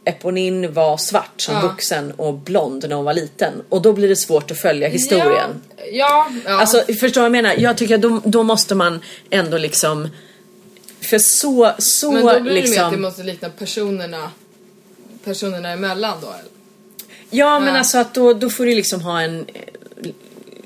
Eponine 0.05 0.73
var 0.73 0.97
svart 0.97 1.41
som 1.41 1.55
Ja. 1.55 1.61
vuxen 1.61 2.13
och 2.13 2.35
blond 2.35 2.85
när 2.89 2.97
hon 2.97 3.05
var 3.05 3.15
liten. 3.15 3.53
Och 3.69 3.83
då 3.83 3.93
blir 3.93 4.09
det 4.09 4.17
svårt 4.17 4.51
att 4.51 4.59
följa 4.59 4.89
historien. 4.89 5.63
Ja, 5.77 5.85
ja, 5.93 6.27
ja. 6.45 6.61
Alltså 6.61 6.79
förstår 6.81 7.09
du 7.09 7.21
vad 7.21 7.25
jag 7.25 7.33
menar? 7.33 7.55
Jag 7.59 7.77
tycker 7.77 7.95
att 7.95 8.03
då, 8.03 8.21
då 8.25 8.43
måste 8.43 8.75
man 8.75 9.01
ändå 9.31 9.59
liksom 9.59 10.09
för 11.07 11.19
så, 11.19 11.73
så 11.79 12.13
men 12.13 12.27
då 12.27 12.41
blir 12.41 12.55
det 12.55 12.61
liksom... 12.61 12.77
mer 12.77 12.85
att 12.85 12.93
det 12.93 12.99
måste 12.99 13.23
likna 13.23 13.49
personerna 13.51 14.31
personerna 15.25 15.71
emellan 15.71 16.19
då. 16.21 16.27
eller? 16.27 16.51
Ja 17.31 17.59
men 17.59 17.69
Ja. 17.69 17.79
alltså 17.79 17.99
att 17.99 18.15
då, 18.15 18.33
då 18.35 18.51
får 18.51 18.67
du 18.67 18.75
liksom 18.75 19.01
ha 19.01 19.21
en 19.21 19.47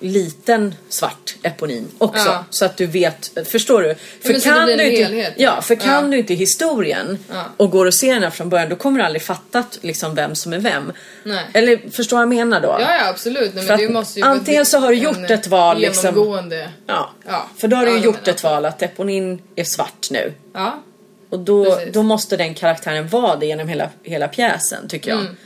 liten 0.00 0.74
svart 0.88 1.34
eponin 1.42 1.88
också. 1.98 2.28
Ja. 2.28 2.44
Så 2.50 2.64
att 2.64 2.76
du 2.76 2.86
vet, 2.86 3.30
förstår 3.48 3.82
du? 3.82 3.94
För 4.22 4.28
blir 4.64 4.72
en 4.72 4.78
du 4.78 4.84
inte, 5.00 5.32
ja, 5.36 5.62
för 5.62 5.74
kan 5.74 6.04
Ja. 6.04 6.10
du 6.10 6.18
inte 6.18 6.34
historien 6.34 7.18
Ja. 7.30 7.44
och 7.56 7.70
går 7.70 7.86
och 7.86 7.94
ser 7.94 8.14
den 8.14 8.22
här 8.22 8.30
från 8.30 8.48
början 8.48 8.68
då 8.68 8.76
kommer 8.76 8.98
du 8.98 9.04
aldrig 9.04 9.22
fatta 9.22 9.58
att, 9.58 9.78
liksom 9.82 10.14
vem 10.14 10.34
som 10.34 10.52
är 10.52 10.58
vem. 10.58 10.92
Nej. 11.24 11.44
Eller 11.52 11.90
förstår 11.90 12.16
du 12.16 12.26
vad 12.26 12.36
jag 12.36 12.46
menar 12.46 12.60
då? 12.60 12.68
Ja, 12.68 12.80
ja 12.80 13.08
absolut. 13.08 13.54
Nej, 13.54 13.64
men 13.66 13.74
att 13.86 13.90
måste 13.92 14.20
ju 14.20 14.26
antingen 14.26 14.66
så 14.66 14.78
har 14.78 14.88
du 14.88 14.94
gjort 14.96 15.30
ett 15.30 15.46
val, 15.46 15.78
liksom-. 15.78 16.50
Ja. 16.86 17.10
Ja. 17.26 17.48
För 17.58 17.68
då 17.68 17.76
har 17.76 17.84
du 17.84 17.90
Ja, 17.90 17.96
ju 17.96 18.04
gjort 18.04 18.28
ett 18.28 18.42
val 18.42 18.64
att 18.66 18.82
eponin 18.82 19.42
är 19.56 19.64
svart 19.64 20.08
nu. 20.10 20.32
Ja. 20.54 20.82
Och 21.30 21.38
då, 21.38 21.64
Precis. 21.64 21.94
då 21.94 22.02
måste 22.02 22.36
den 22.36 22.54
karaktären 22.54 23.08
vara 23.08 23.36
det 23.36 23.46
genom 23.46 23.68
hela, 23.68 23.88
hela 24.02 24.28
pjäsen 24.28 24.88
tycker 24.88 25.10
jag. 25.10 25.20
Mm. 25.20 25.36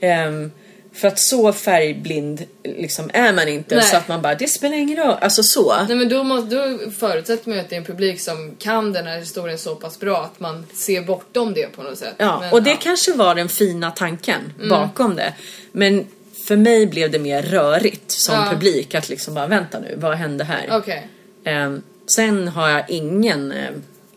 Ehm, 0.00 0.52
för 0.92 1.08
att 1.08 1.18
så 1.18 1.52
färgblind 1.52 2.44
liksom 2.64 3.10
är 3.14 3.32
man 3.32 3.48
inte 3.48 3.74
Nej. 3.74 3.84
så 3.84 3.96
att 3.96 4.08
man 4.08 4.22
bara 4.22 4.34
det 4.34 4.48
spelar 4.48 4.76
ingen 4.76 4.96
roll. 4.96 5.16
Alltså 5.20 5.42
så. 5.42 5.76
Nej 5.88 5.96
men 5.96 6.08
då, 6.08 6.22
måste, 6.22 6.56
då 6.56 6.90
förutsätter 6.90 7.48
man 7.48 7.58
ju 7.58 7.64
att 7.64 7.68
det 7.70 7.74
är 7.74 7.78
en 7.80 7.84
publik 7.84 8.20
som 8.20 8.56
kan 8.58 8.92
den 8.92 9.06
här 9.06 9.18
historien 9.18 9.58
så 9.58 9.74
pass 9.76 10.00
bra 10.00 10.22
att 10.22 10.40
man 10.40 10.66
ser 10.74 11.02
bortom 11.02 11.54
det 11.54 11.76
på 11.76 11.82
något 11.82 11.98
sätt. 11.98 12.14
Ja, 12.18 12.40
Men, 12.40 12.52
och 12.52 12.62
det 12.62 12.70
ja. 12.70 12.74
Mm. 12.74 12.82
kanske 12.82 13.12
var 13.12 13.34
den 13.34 13.48
fina 13.48 13.90
tanken 13.90 14.52
bakom 14.68 15.16
det. 15.16 15.34
Men 15.72 16.06
för 16.48 16.56
mig 16.56 16.86
blev 16.86 17.10
det 17.10 17.18
mer 17.18 17.42
rörigt 17.42 18.10
som 18.10 18.34
Ja. 18.34 18.48
publik 18.50 18.94
att 18.94 19.08
liksom 19.08 19.34
bara 19.34 19.46
vänta 19.46 19.78
nu, 19.80 19.94
vad 19.96 20.14
hände 20.14 20.44
här? 20.44 20.68
Okej. 20.70 21.08
Ehm, 21.44 21.82
sen 22.16 22.48
har 22.48 22.68
jag 22.68 22.90
ingen, 22.90 23.52
eh, 23.52 23.70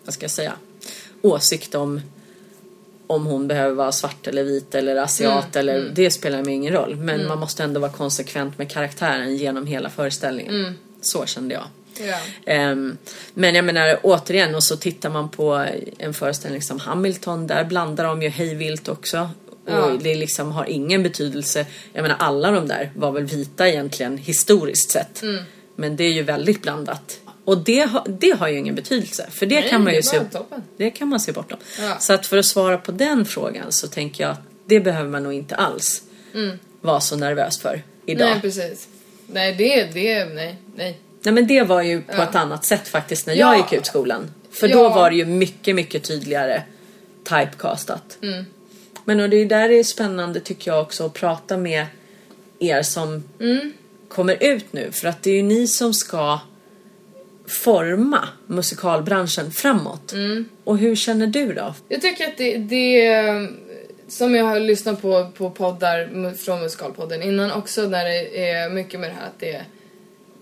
vad 0.06 0.14
ska 0.14 0.24
jag 0.24 0.32
säga, 0.32 0.54
åsikt 1.22 1.76
om 1.76 2.02
om 3.08 3.26
hon 3.26 3.48
behöver 3.48 3.76
vara 3.76 3.92
svart 3.92 4.28
eller 4.28 4.44
vit 4.44 4.76
eller 4.76 4.96
asiat 4.96 5.56
Mm, 5.56 5.60
eller 5.60 5.90
det 5.94 6.12
spelar 6.12 6.44
mig 6.44 6.54
ingen 6.54 6.74
roll. 6.74 6.96
Men 6.96 7.28
man 7.28 7.40
måste 7.40 7.64
ändå 7.64 7.80
vara 7.80 7.92
konsekvent 7.92 8.58
med 8.58 8.72
karaktären 8.72 9.38
genom 9.38 9.68
hela 9.68 9.90
föreställningen. 9.90 10.56
Mm. 10.56 10.74
Så 11.02 11.26
kände 11.26 11.54
jag. 11.54 11.64
Ja. 12.00 12.20
Ehm, 12.46 12.98
men 13.34 13.56
jag 13.56 13.66
menar 13.66 14.00
återigen 14.04 14.56
och 14.56 14.64
så 14.64 14.78
tittar 14.78 15.10
man 15.10 15.30
på 15.30 15.66
en 15.98 16.14
föreställning 16.14 16.62
som 16.62 16.80
Hamilton. 16.80 17.48
Där 17.48 17.64
blandar 17.64 18.04
de 18.04 18.22
ju 18.22 18.30
hejvilt 18.30 18.90
också. 18.90 19.30
Ja. 19.66 19.86
Och 19.86 20.00
det 20.00 20.16
liksom 20.16 20.52
har 20.52 20.66
ingen 20.66 21.04
betydelse. 21.04 21.66
Jag 21.94 22.02
menar 22.02 22.16
alla 22.20 22.52
de 22.52 22.68
där 22.68 22.92
var 22.96 23.12
väl 23.12 23.24
vita 23.24 23.70
egentligen 23.70 24.18
historiskt 24.18 24.92
sett. 24.92 25.22
Mm. 25.22 25.44
Men 25.76 25.96
det 25.96 26.04
är 26.04 26.12
ju 26.12 26.24
väldigt 26.24 26.62
blandat. 26.62 27.20
Och 27.46 27.58
det, 27.58 27.80
har- 27.80 28.06
det 28.20 28.32
har 28.32 28.48
ju 28.48 28.58
ingen 28.58 28.76
betydelse. 28.76 29.28
För 29.32 29.46
det 29.46 29.60
Nej, 29.60 29.70
kan 29.70 29.84
man 29.84 29.94
ju 29.94 30.02
se, 30.02 30.20
toppen. 30.32 30.64
det 30.78 30.90
kan 30.90 31.08
man 31.08 31.20
se 31.20 31.32
bortom. 31.32 31.58
Ja. 31.80 31.98
Så 32.00 32.14
att 32.14 32.26
för 32.28 32.38
att 32.38 32.46
svara 32.46 32.78
på 32.78 32.92
den 32.92 33.26
frågan 33.26 33.72
så 33.72 33.88
tänker 33.88 34.24
jag 34.24 34.32
att 34.32 34.42
det 34.66 34.80
behöver 34.80 35.10
man 35.10 35.24
nog 35.24 35.34
inte 35.34 35.56
alls 35.56 36.04
vara 36.82 37.00
så 37.00 37.16
nervös 37.16 37.60
för 37.60 37.82
idag. 38.06 38.28
Mm. 38.28 38.34
Nej, 38.34 38.42
precis. 38.42 38.88
Nej, 39.28 39.54
det, 39.56 39.84
det, 39.94 40.26
nej, 40.26 40.56
nej. 40.76 41.00
Nej 41.22 41.34
men 41.34 41.48
det 41.48 41.64
var 41.64 41.82
ju 41.82 42.02
på 42.02 42.14
Ja. 42.18 42.24
ett 42.24 42.36
annat 42.36 42.66
sätt 42.66 42.88
faktiskt 42.88 43.28
när 43.28 43.34
Ja. 43.36 43.40
jag 43.54 43.58
gick 43.58 43.74
ut 43.80 43.86
skolan. 43.86 44.32
För 44.52 44.68
då 44.68 44.90
var 44.90 45.10
det 45.10 45.16
ju 45.16 45.26
mycket, 45.26 45.76
mycket 45.76 46.04
tydligare 46.04 46.62
typecastat. 47.24 48.18
Mm. 48.22 48.46
Men 49.06 49.20
och 49.20 49.30
det 49.30 49.38
är 49.38 49.46
där 49.46 49.70
det 49.70 49.76
är 49.76 49.84
spännande 49.84 50.40
tycker 50.40 50.72
jag 50.72 50.82
också 50.82 51.06
att 51.06 51.14
prata 51.14 51.58
med 51.58 51.86
er 52.60 52.82
som 52.84 53.24
Mm. 53.40 53.74
kommer 54.10 54.44
ut 54.44 54.74
nu. 54.74 54.92
För 54.92 55.08
att 55.08 55.24
det 55.24 55.30
är 55.32 55.36
ju 55.36 55.44
ni 55.44 55.68
som 55.68 55.94
ska 55.94 56.40
forma 57.48 58.28
musikalbranschen 58.48 59.52
framåt. 59.52 60.14
Mm. 60.14 60.46
Och 60.64 60.78
hur 60.78 60.96
känner 60.96 61.28
du 61.28 61.54
då? 61.54 61.76
Jag 61.88 62.02
tycker 62.02 62.28
att 62.28 62.38
det, 62.38 62.58
det 62.58 63.50
som 64.08 64.36
jag 64.36 64.46
har 64.46 64.60
lyssnat 64.60 65.02
på 65.02 65.32
på 65.38 65.50
poddar 65.50 66.34
från 66.36 66.62
Musikalpodden 66.62 67.24
innan 67.24 67.52
också 67.52 67.82
när 67.82 68.06
det 68.06 68.50
är 68.50 68.70
mycket 68.70 69.00
med 69.00 69.10
det 69.10 69.14
här 69.14 69.28
att 69.28 69.40
det 69.40 69.62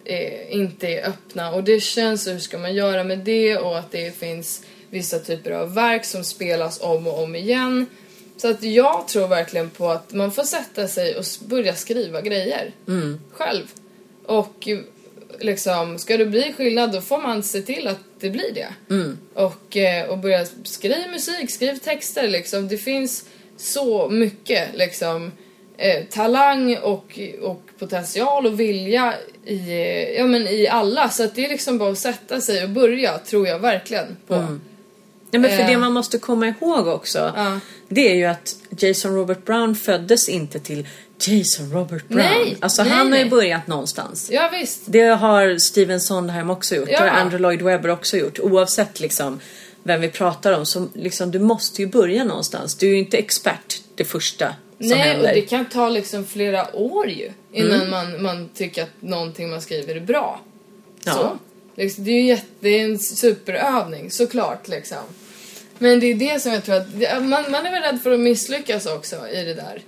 är, 0.05 0.51
inte 0.51 0.87
är 0.87 1.07
öppna 1.07 1.51
och 1.51 1.63
det 1.63 1.79
känns 1.79 2.27
hur 2.27 2.39
ska 2.39 2.57
man 2.57 2.73
göra 2.73 3.03
med 3.03 3.19
det 3.19 3.57
och 3.57 3.79
att 3.79 3.91
det 3.91 4.17
finns 4.17 4.63
vissa 4.89 5.19
typer 5.19 5.51
av 5.51 5.73
verk 5.73 6.05
som 6.05 6.23
spelas 6.23 6.81
om 6.81 7.07
och 7.07 7.23
om 7.23 7.35
igen. 7.35 7.85
Så 8.37 8.49
att 8.49 8.63
jag 8.63 9.07
tror 9.07 9.27
verkligen 9.27 9.69
på 9.69 9.89
att 9.89 10.13
man 10.13 10.31
får 10.31 10.43
sätta 10.43 10.87
sig 10.87 11.17
och 11.17 11.23
börja 11.45 11.75
skriva 11.75 12.21
grejer 12.21 12.71
själv. 13.31 13.63
Och 14.25 14.67
liksom, 15.41 15.97
ska 15.99 16.17
det 16.17 16.25
bli 16.25 16.53
skillnad 16.57 16.91
då 16.91 17.01
får 17.01 17.21
man 17.21 17.43
se 17.43 17.61
till 17.61 17.87
att 17.87 17.99
det 18.19 18.29
blir 18.29 18.53
det. 18.53 18.67
Och, 19.33 19.77
eh, 19.77 20.09
och 20.09 20.17
börja 20.17 20.45
skriva 20.63 21.11
musik, 21.11 21.51
skriv 21.51 21.75
texter 21.75 22.27
liksom. 22.27 22.67
Det 22.67 22.77
finns 22.77 23.25
så 23.57 24.09
mycket 24.09 24.69
liksom 24.75 25.31
eh, 25.77 26.03
talang 26.09 26.77
och, 26.77 27.19
och 27.41 27.61
potential 27.79 28.45
och 28.45 28.59
vilja 28.59 29.13
i, 29.45 29.71
eh, 29.71 30.11
ja, 30.11 30.27
men 30.27 30.47
i 30.47 30.67
alla. 30.67 31.09
Så 31.09 31.23
att 31.23 31.35
det 31.35 31.45
är 31.45 31.49
liksom 31.49 31.77
bara 31.77 31.91
att 31.91 31.97
sätta 31.97 32.41
sig 32.41 32.63
och 32.63 32.69
börja, 32.69 33.17
tror 33.17 33.47
jag 33.47 33.59
verkligen 33.59 34.17
på. 34.27 34.35
Ja, 35.31 35.39
men 35.39 35.49
för 35.49 35.59
Eh. 35.59 35.67
det 35.67 35.77
man 35.77 35.93
måste 35.93 36.17
komma 36.17 36.47
ihåg 36.47 36.87
också. 36.87 37.33
Ja. 37.35 37.59
Det 37.87 38.11
är 38.11 38.15
ju 38.15 38.25
att 38.25 38.55
Jason 38.77 39.15
Robert 39.15 39.45
Brown 39.45 39.75
föddes 39.75 40.29
inte 40.29 40.59
till 40.59 40.87
Jason 41.27 41.71
Robert 41.71 42.07
Brown. 42.07 42.21
Nej, 42.21 42.57
alltså 42.59 42.83
nej, 42.83 42.91
han 42.91 43.11
har 43.11 43.19
ju 43.19 43.29
börjat 43.29 43.67
någonstans. 43.67 44.29
Ja 44.31 44.49
visst. 44.59 44.81
Det 44.85 45.01
har 45.01 45.57
Steven 45.57 45.99
Sondheim 46.01 46.49
också 46.49 46.75
gjort. 46.75 46.89
Ja. 46.91 47.03
Det 47.03 47.09
har 47.09 47.17
Andrew 47.17 47.41
Lloyd 47.41 47.61
Webber 47.61 47.89
också 47.89 48.17
gjort. 48.17 48.39
Oavsett 48.39 48.99
liksom 48.99 49.39
vem 49.83 50.01
vi 50.01 50.09
pratar 50.09 50.53
om. 50.53 50.65
Så 50.65 50.87
liksom, 50.93 51.31
du 51.31 51.39
måste 51.39 51.81
ju 51.81 51.87
börja 51.87 52.23
någonstans. 52.23 52.75
Du 52.75 52.85
är 52.87 52.91
ju 52.91 52.97
inte 52.99 53.17
expert 53.17 53.81
det 53.95 54.03
första 54.05 54.47
som 54.47 54.87
Nej, 54.89 54.97
händer. 54.97 55.29
och 55.29 55.35
det 55.35 55.41
kan 55.41 55.65
ta 55.65 55.89
liksom 55.89 56.25
flera 56.25 56.75
år 56.75 57.09
ju 57.09 57.31
innan 57.51 57.89
man, 57.89 58.21
man 58.23 58.49
tycker 58.55 58.83
att 58.83 58.89
någonting 58.99 59.49
man 59.49 59.61
skriver 59.61 59.95
är 59.95 59.99
bra. 59.99 60.41
Ja. 61.03 61.11
Så. 61.13 61.37
Liksom, 61.75 62.03
det 62.03 62.11
är 62.11 62.21
ju 62.21 62.27
jätte, 62.27 62.47
det 62.59 62.69
är 62.69 62.85
en 62.85 62.99
superövning 62.99 64.11
såklart 64.11 64.67
liksom. 64.67 65.03
Men 65.77 65.99
det 65.99 66.05
är 66.05 66.15
det 66.15 66.39
som 66.39 66.51
jag 66.51 66.63
tror 66.63 66.75
att, 66.75 66.87
man, 67.23 67.51
man 67.51 67.65
är 67.65 67.71
väl 67.71 67.81
rädd 67.81 67.99
för 68.03 68.11
att 68.11 68.19
misslyckas 68.19 68.85
också 68.85 69.27
i 69.27 69.43
det 69.43 69.53
där. 69.53 69.81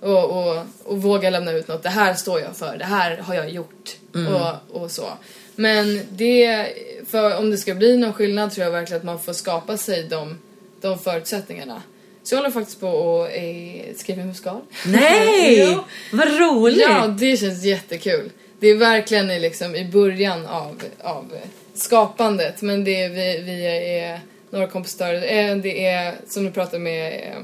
Och, 0.00 0.24
och, 0.24 0.64
och 0.84 1.02
våga 1.02 1.30
lämna 1.30 1.52
ut 1.52 1.68
något, 1.68 1.82
det 1.82 1.88
här 1.88 2.14
står 2.14 2.40
jag 2.40 2.56
för, 2.56 2.76
det 2.76 2.84
här 2.84 3.16
har 3.16 3.34
jag 3.34 3.50
gjort. 3.50 3.96
Och, 4.12 4.82
och 4.82 4.90
så. 4.90 5.08
Men 5.56 6.00
det, 6.10 6.66
för 7.06 7.38
om 7.38 7.50
det 7.50 7.58
ska 7.58 7.74
bli 7.74 7.96
någon 7.96 8.12
skillnad 8.12 8.52
tror 8.52 8.64
jag 8.64 8.72
verkligen 8.72 8.98
att 8.98 9.04
man 9.04 9.20
får 9.20 9.32
skapa 9.32 9.76
sig 9.76 10.02
de, 10.02 10.38
de 10.80 10.98
förutsättningarna. 10.98 11.82
Så 12.22 12.34
jag 12.34 12.38
håller 12.38 12.50
faktiskt 12.50 12.80
på 12.80 13.22
att 13.22 13.30
eh, 13.36 13.96
skriva 13.96 14.24
musikal. 14.24 14.60
Nej! 14.86 15.78
Vad 16.12 16.38
roligt! 16.38 16.80
Ja, 16.80 17.06
det 17.06 17.36
känns 17.36 17.64
jättekul. 17.64 18.30
Det 18.60 18.66
är 18.70 18.74
verkligen 18.76 19.30
i, 19.30 19.40
liksom, 19.40 19.76
i 19.76 19.84
början 19.84 20.46
av, 20.46 20.82
av 21.02 21.32
skapandet. 21.74 22.62
Men 22.62 22.84
det 22.84 23.02
är, 23.02 23.08
vi, 23.08 23.42
vi 23.44 23.66
är 23.98 24.20
några 24.50 24.66
kompositörer. 24.66 25.50
Eh, 25.50 25.56
Det 25.56 25.86
är 25.86 26.14
som 26.28 26.44
du 26.44 26.50
pratade 26.50 26.78
med 26.78 27.12
eh, 27.12 27.38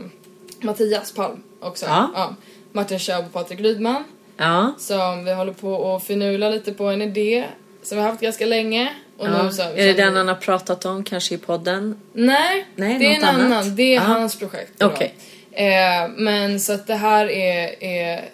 Mattias 0.61 1.13
Palm 1.13 1.43
också. 1.61 1.87
Ja. 1.87 2.35
Martin 2.73 2.99
Schaub 2.99 3.25
och 3.27 3.33
Patrik 3.33 3.61
Rydman. 3.61 4.05
Ja. 4.37 4.75
Som 4.79 5.25
vi 5.25 5.33
håller 5.33 5.53
på 5.53 5.95
att 5.97 6.05
finula 6.05 6.51
lite 6.51 6.73
på 6.73 6.85
en 6.85 7.03
idé 7.03 7.45
som 7.83 7.97
vi 7.99 8.03
har 8.03 8.11
haft 8.11 8.23
ganska 8.23 8.47
länge. 8.47 8.89
Och 9.19 9.27
ja. 9.27 9.43
nu 9.43 9.53
så, 9.53 9.63
Är 9.63 9.77
det 9.77 9.93
den 9.93 10.17
han 10.17 10.29
har 10.29 10.35
pratat 10.35 10.85
om 10.85 11.05
kanske 11.05 11.35
i 11.35 11.39
podden? 11.39 12.01
Nej, 12.13 12.67
Nej, 12.75 12.99
det 12.99 13.07
är 13.07 13.11
en 13.17 13.25
annat. 13.25 13.41
annan. 13.43 13.77
Det 13.77 13.83
är 13.83 13.95
Ja. 13.95 14.01
hans 14.01 14.39
projekt. 14.39 14.83
Okej. 14.83 15.15
Eh, 15.53 16.09
men 16.17 16.61
så 16.61 16.73
att 16.73 16.87
det 16.87 16.95
här 16.95 17.31
är, 17.31 17.83
är 17.85 18.25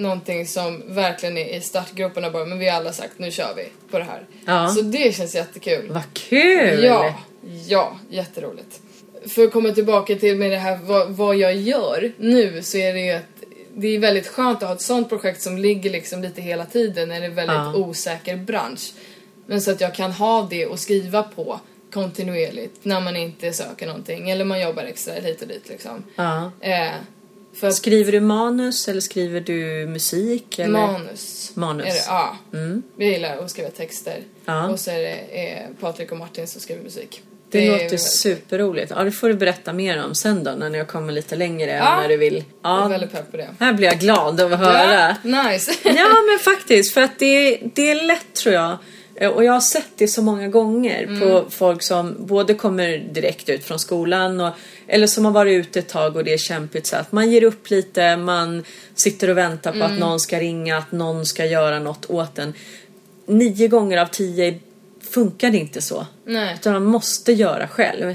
någonting 0.00 0.46
som 0.46 0.82
verkligen 0.86 1.38
är 1.38 1.56
i 1.56 1.60
startgroparna 1.60 2.30
bara, 2.30 2.44
men 2.44 2.58
vi 2.58 2.68
har 2.68 2.76
alla 2.76 2.92
sagt 2.92 3.12
nu 3.18 3.30
kör 3.30 3.54
vi 3.56 3.64
på 3.90 3.98
det 3.98 4.04
här. 4.04 4.26
Ja. 4.46 4.68
Så 4.68 4.80
det 4.82 5.14
känns 5.16 5.34
jättekul. 5.34 5.88
Vad 5.90 6.02
kul! 6.14 6.84
Ja, 6.84 7.14
ja, 7.68 7.98
jätteroligt. 8.10 8.80
För 9.28 9.44
att 9.44 9.52
komma 9.52 9.70
tillbaka 9.72 10.14
till 10.16 10.36
med 10.36 10.50
det 10.50 10.56
här 10.56 10.78
vad, 10.82 11.10
vad 11.10 11.36
jag 11.36 11.54
gör 11.56 12.12
nu 12.18 12.62
så 12.62 12.78
är 12.78 12.94
det 12.94 13.00
ju 13.00 13.12
att 13.12 13.22
det 13.74 13.88
är 13.88 13.98
väldigt 13.98 14.26
skönt 14.26 14.62
att 14.62 14.68
ha 14.68 14.74
ett 14.74 14.80
sånt 14.82 15.08
projekt 15.08 15.42
som 15.42 15.58
ligger 15.58 15.90
liksom 15.90 16.22
lite 16.22 16.40
hela 16.42 16.66
tiden 16.66 17.08
när 17.08 17.20
det 17.20 17.26
är 17.26 17.28
en 17.30 17.34
väldigt 17.34 17.56
Ja. 17.56 17.74
osäker 17.76 18.36
bransch. 18.36 18.92
Men 19.46 19.60
så 19.60 19.70
att 19.70 19.80
jag 19.80 19.94
kan 19.94 20.12
ha 20.12 20.46
det 20.50 20.66
och 20.66 20.78
skriva 20.78 21.22
på 21.22 21.60
kontinuerligt 21.92 22.84
när 22.84 23.00
man 23.00 23.16
inte 23.16 23.52
söker 23.52 23.86
någonting 23.86 24.30
eller 24.30 24.44
man 24.44 24.60
jobbar 24.60 24.82
extra 24.82 25.14
hit 25.14 25.42
och 25.42 25.48
dit 25.48 25.68
liksom. 25.68 26.04
Ja. 26.16 26.50
Eh, 26.60 26.90
för 27.54 27.70
Skriver 27.70 28.12
du 28.12 28.20
manus 28.20 28.88
eller 28.88 29.00
skriver 29.00 29.40
du 29.40 29.86
musik? 29.86 30.58
Eller? 30.58 30.72
manus. 30.78 31.50
Manus. 31.54 31.86
Är 31.86 31.90
det, 31.90 32.02
ja. 32.06 32.36
Mm. 32.52 32.82
Jag 32.96 33.08
gillar 33.08 33.36
att 33.36 33.50
skriva 33.50 33.68
texter. 33.70 34.18
Ja. 34.44 34.68
Och 34.68 34.80
så 34.80 34.90
är 34.90 34.98
det 34.98 35.14
eh, 35.14 35.66
Patrik 35.80 36.12
och 36.12 36.18
Martin 36.18 36.46
som 36.46 36.60
skriver 36.60 36.82
musik. 36.82 37.22
Det, 37.50 37.58
är 37.66 37.70
låter 37.70 37.82
väldigt- 37.82 38.00
superroligt. 38.02 38.90
Ja, 38.96 39.04
det 39.04 39.12
får 39.12 39.28
du 39.28 39.34
berätta 39.34 39.72
mer 39.72 40.04
om 40.04 40.14
sen 40.14 40.44
då 40.44 40.50
när 40.50 40.78
jag 40.78 40.88
kommer 40.88 41.12
lite 41.12 41.36
längre 41.36 41.70
Ja. 41.70 42.00
när 42.00 42.08
du 42.08 42.16
vill. 42.16 42.44
Jag 42.62 42.72
är 42.78 42.82
Ja, 42.82 42.88
väldigt 42.88 43.12
pepp 43.12 43.30
på 43.30 43.36
det. 43.36 43.48
här 43.60 43.72
blir 43.72 43.88
jag 43.88 43.98
glad 43.98 44.40
av 44.40 44.52
att 44.52 44.58
höra. 44.58 45.16
Ja, 45.24 45.42
nice. 45.50 45.72
Ja 45.84 46.14
men 46.30 46.38
faktiskt 46.54 46.94
för 46.94 47.00
att 47.00 47.18
det, 47.18 47.60
det 47.74 47.90
är 47.90 48.04
lätt 48.06 48.34
tror 48.34 48.54
jag. 48.54 48.76
Eh, 49.20 49.30
Och 49.30 49.44
jag 49.44 49.52
har 49.52 49.60
sett 49.60 49.88
det 49.96 50.08
så 50.08 50.22
många 50.22 50.48
gånger 50.48 51.20
på 51.20 51.50
folk 51.50 51.82
som 51.82 52.16
både 52.18 52.54
kommer 52.54 52.98
direkt 52.98 53.48
ut 53.48 53.64
från 53.64 53.78
skolan 53.78 54.40
och, 54.40 54.52
eller 54.86 55.06
som 55.06 55.24
har 55.24 55.32
varit 55.32 55.52
ute 55.66 55.78
ett 55.78 55.88
tag 55.88 56.16
och 56.16 56.24
det 56.24 56.32
är 56.32 56.38
kämpigt 56.38 56.86
så 56.86 56.96
att 56.96 57.12
man 57.12 57.30
ger 57.30 57.42
upp 57.44 57.70
lite, 57.70 58.16
man 58.16 58.64
sitter 58.94 59.30
och 59.30 59.36
väntar 59.36 59.72
på 59.72 59.84
att 59.84 59.98
någon 59.98 60.20
ska 60.20 60.40
ringa, 60.40 60.76
att 60.78 60.92
någon 60.92 61.26
ska 61.26 61.44
göra 61.46 61.78
något 61.78 62.10
åt 62.10 62.38
en. 62.38 62.54
Nio 63.26 63.68
gånger 63.68 63.98
av 63.98 64.06
tio 64.06 64.58
funkar 65.14 65.50
det 65.50 65.58
inte 65.58 65.82
så. 65.82 66.06
Nej. 66.24 66.54
Utan 66.54 66.72
man 66.72 66.84
måste 66.84 67.32
göra 67.32 67.68
själv. 67.68 68.14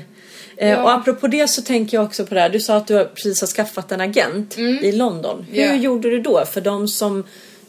Eh, 0.57 0.69
Ja. 0.69 0.83
Och 0.83 0.91
apropå 0.93 1.27
det 1.27 1.47
så 1.47 1.61
tänker 1.61 1.97
jag 1.97 2.05
också 2.05 2.25
på 2.25 2.33
det 2.33 2.41
här. 2.41 2.49
Du 2.49 2.59
sa 2.59 2.77
att 2.77 2.87
du 2.87 3.05
precis 3.05 3.41
har 3.41 3.47
skaffat 3.47 3.91
en 3.91 4.01
agent 4.01 4.57
i 4.57 4.91
London. 4.91 5.45
Hur 5.49 5.61
Ja. 5.63 5.75
gjorde 5.75 6.09
du 6.09 6.19
då? 6.21 6.45
För 6.45 6.61
de 6.61 6.87
som 6.87 7.23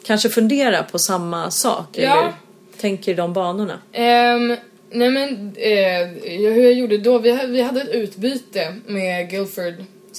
kanske 0.05 0.29
funderar 0.29 0.83
på 0.83 0.99
samma 0.99 1.51
sak. 1.51 1.87
Ja. 1.93 2.19
Eller 2.19 2.33
tänker 2.79 3.13
i 3.13 3.15
de 3.15 3.33
banorna. 3.33 3.79
Ehm, 3.93 4.57
nej 4.91 5.11
men, 5.11 5.55
eh, 5.57 6.09
hur 6.53 6.63
jag 6.63 6.73
gjorde 6.73 6.99
då, 6.99 7.19
vi, 7.19 7.47
vi 7.47 7.63
hade 7.63 7.81
ett 7.81 7.89
utbyte 7.89 8.75
med 8.87 9.31
Guildford 9.31 9.75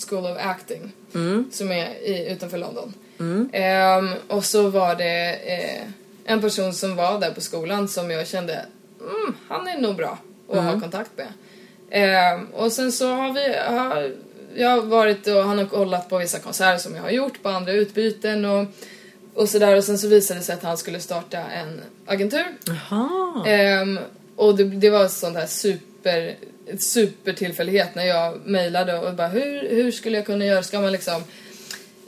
School 0.08 0.26
of 0.26 0.38
Acting. 0.40 0.92
Som 1.52 1.72
är 1.72 1.90
i, 2.04 2.32
utanför 2.32 2.58
London. 2.58 2.94
Ehm, 3.54 4.10
och 4.28 4.46
så 4.46 4.70
var 4.70 4.96
det 4.96 5.30
eh, 5.34 5.84
en 6.26 6.42
person 6.42 6.74
som 6.74 6.96
var 6.96 7.20
där 7.20 7.32
på 7.32 7.42
skolan 7.42 7.88
som 7.88 8.12
jag 8.12 8.28
kände, 8.28 8.66
mm, 9.02 9.36
han 9.48 9.68
är 9.68 9.78
nog 9.78 9.96
bra 9.96 10.18
att 10.52 10.64
ha 10.64 10.80
kontakt 10.80 11.12
med. 11.18 11.28
Ehm, 11.90 12.46
och 12.46 12.72
sen 12.72 12.92
så 12.92 13.14
har 13.14 13.34
vi, 13.34 13.56
har, 13.78 14.12
jag 14.56 14.70
har 14.70 14.82
varit 14.82 15.28
och 15.28 15.44
han 15.44 15.58
har 15.58 15.66
kollat 15.66 16.10
på 16.10 16.18
vissa 16.18 16.40
konserter 16.40 16.78
som 16.78 16.96
jag 16.96 17.02
har 17.02 17.10
gjort 17.10 17.44
på 17.44 17.50
andra 17.50 17.72
utbyten 17.72 18.46
och, 18.46 18.66
och 19.38 19.50
sådär 19.50 19.76
och 19.78 19.84
sen 19.84 19.98
så 19.98 20.08
visade 20.08 20.40
det 20.40 20.44
sig 20.44 20.56
att 20.56 20.64
han 20.64 20.78
skulle 20.78 21.00
starta 21.00 21.38
en 21.38 21.82
agentur. 22.06 22.46
Jaha. 22.66 23.44
Ehm, 23.48 24.00
och 24.36 24.56
det, 24.58 24.64
det 24.64 24.90
var 24.90 25.08
sån 25.08 25.34
där 25.34 25.46
super, 25.46 26.36
supertillfällighet 26.80 27.96
när 27.96 28.06
jag 28.06 28.42
mejlade 28.46 29.00
och 29.00 29.14
bara 29.14 29.28
hur, 29.28 29.70
hur 29.70 29.92
skulle 29.92 30.18
jag 30.18 30.26
kunna 30.26 30.46
göra? 30.46 30.64
Ska 30.64 30.80
man 30.82 30.92
liksom 30.92 31.24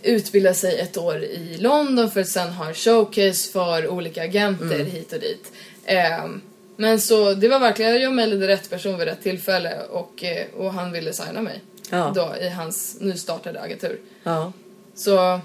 utbilda 0.03 0.53
sig 0.53 0.79
ett 0.79 0.97
år 0.97 1.23
i 1.23 1.57
London 1.59 2.11
för 2.11 2.21
att 2.21 2.27
sen 2.27 2.49
ha 2.49 2.67
en 2.67 2.73
showcase 2.73 3.51
för 3.51 3.87
olika 3.87 4.23
agenter 4.23 4.83
hit 4.83 5.13
och 5.13 5.19
dit. 5.19 5.51
Ehm, 5.85 6.41
men 6.75 6.99
så 7.01 7.33
det 7.33 7.47
var 7.47 7.59
verkligen, 7.59 8.01
jag 8.01 8.13
mejlade 8.13 8.47
rätt 8.47 8.69
person 8.69 8.97
vid 8.97 9.07
rätt 9.07 9.23
tillfälle 9.23 9.77
och, 9.89 10.23
eh, 10.23 10.45
och 10.57 10.73
han 10.73 10.91
ville 10.91 11.13
signa 11.13 11.41
mig 11.41 11.61
Ja. 11.91 12.11
då 12.15 12.33
i 12.41 12.49
hans 12.49 12.97
nystartade 12.99 13.61
agentur. 13.61 13.99
Ja. 14.23 14.53
Så 14.95 15.39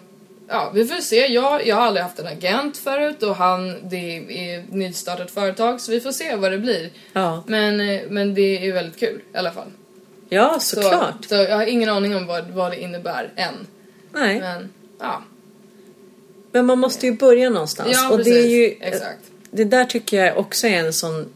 ja, 0.49 0.71
vi 0.75 0.87
får 0.87 0.97
se. 1.01 1.27
Jag, 1.33 1.67
jag 1.67 1.77
har 1.77 1.83
aldrig 1.83 2.03
haft 2.05 2.19
en 2.19 2.27
agent 2.27 2.77
förut 2.77 3.23
och 3.23 3.37
han, 3.37 3.89
det 3.89 4.17
är 4.17 4.65
nystartat 4.71 5.31
företag 5.31 5.81
så 5.81 5.93
vi 5.93 6.01
får 6.01 6.13
se 6.13 6.37
vad 6.37 6.53
det 6.53 6.59
blir. 6.59 6.91
Ja, 7.13 7.45
Men, 7.47 7.81
eh, 7.81 8.01
men 8.09 8.35
det 8.35 8.67
är 8.69 8.73
väldigt 8.73 9.01
kul 9.01 9.21
i 9.35 9.37
alla 9.37 9.53
fall. 9.53 9.69
ja 10.29 10.59
Så, 10.61 10.83
såklart. 10.83 11.25
så 11.29 11.35
jag 11.35 11.57
har 11.57 11.67
ingen 11.67 11.89
aning 11.89 12.17
om 12.17 12.27
vad, 12.27 12.51
vad 12.51 12.73
det 12.73 12.81
innebär 12.81 13.33
än. 13.37 13.55
Nej. 14.13 14.41
Men 14.41 14.71
ja, 15.01 15.23
Men 16.53 16.67
man 16.67 16.79
måste 16.79 17.07
ju 17.07 17.13
börja 17.17 17.51
någonstans. 17.51 17.91
ja 17.93 18.11
och 18.11 18.17
precis. 18.17 18.35
det 18.35 18.41
är 18.41 18.49
ju 18.49 18.77
Exakt. 18.81 19.19
Det 19.51 19.65
där 19.65 19.85
tycker 19.85 20.25
jag 20.25 20.39
också 20.39 20.67
är 20.67 20.79
en 20.79 20.93
sån 20.93 21.27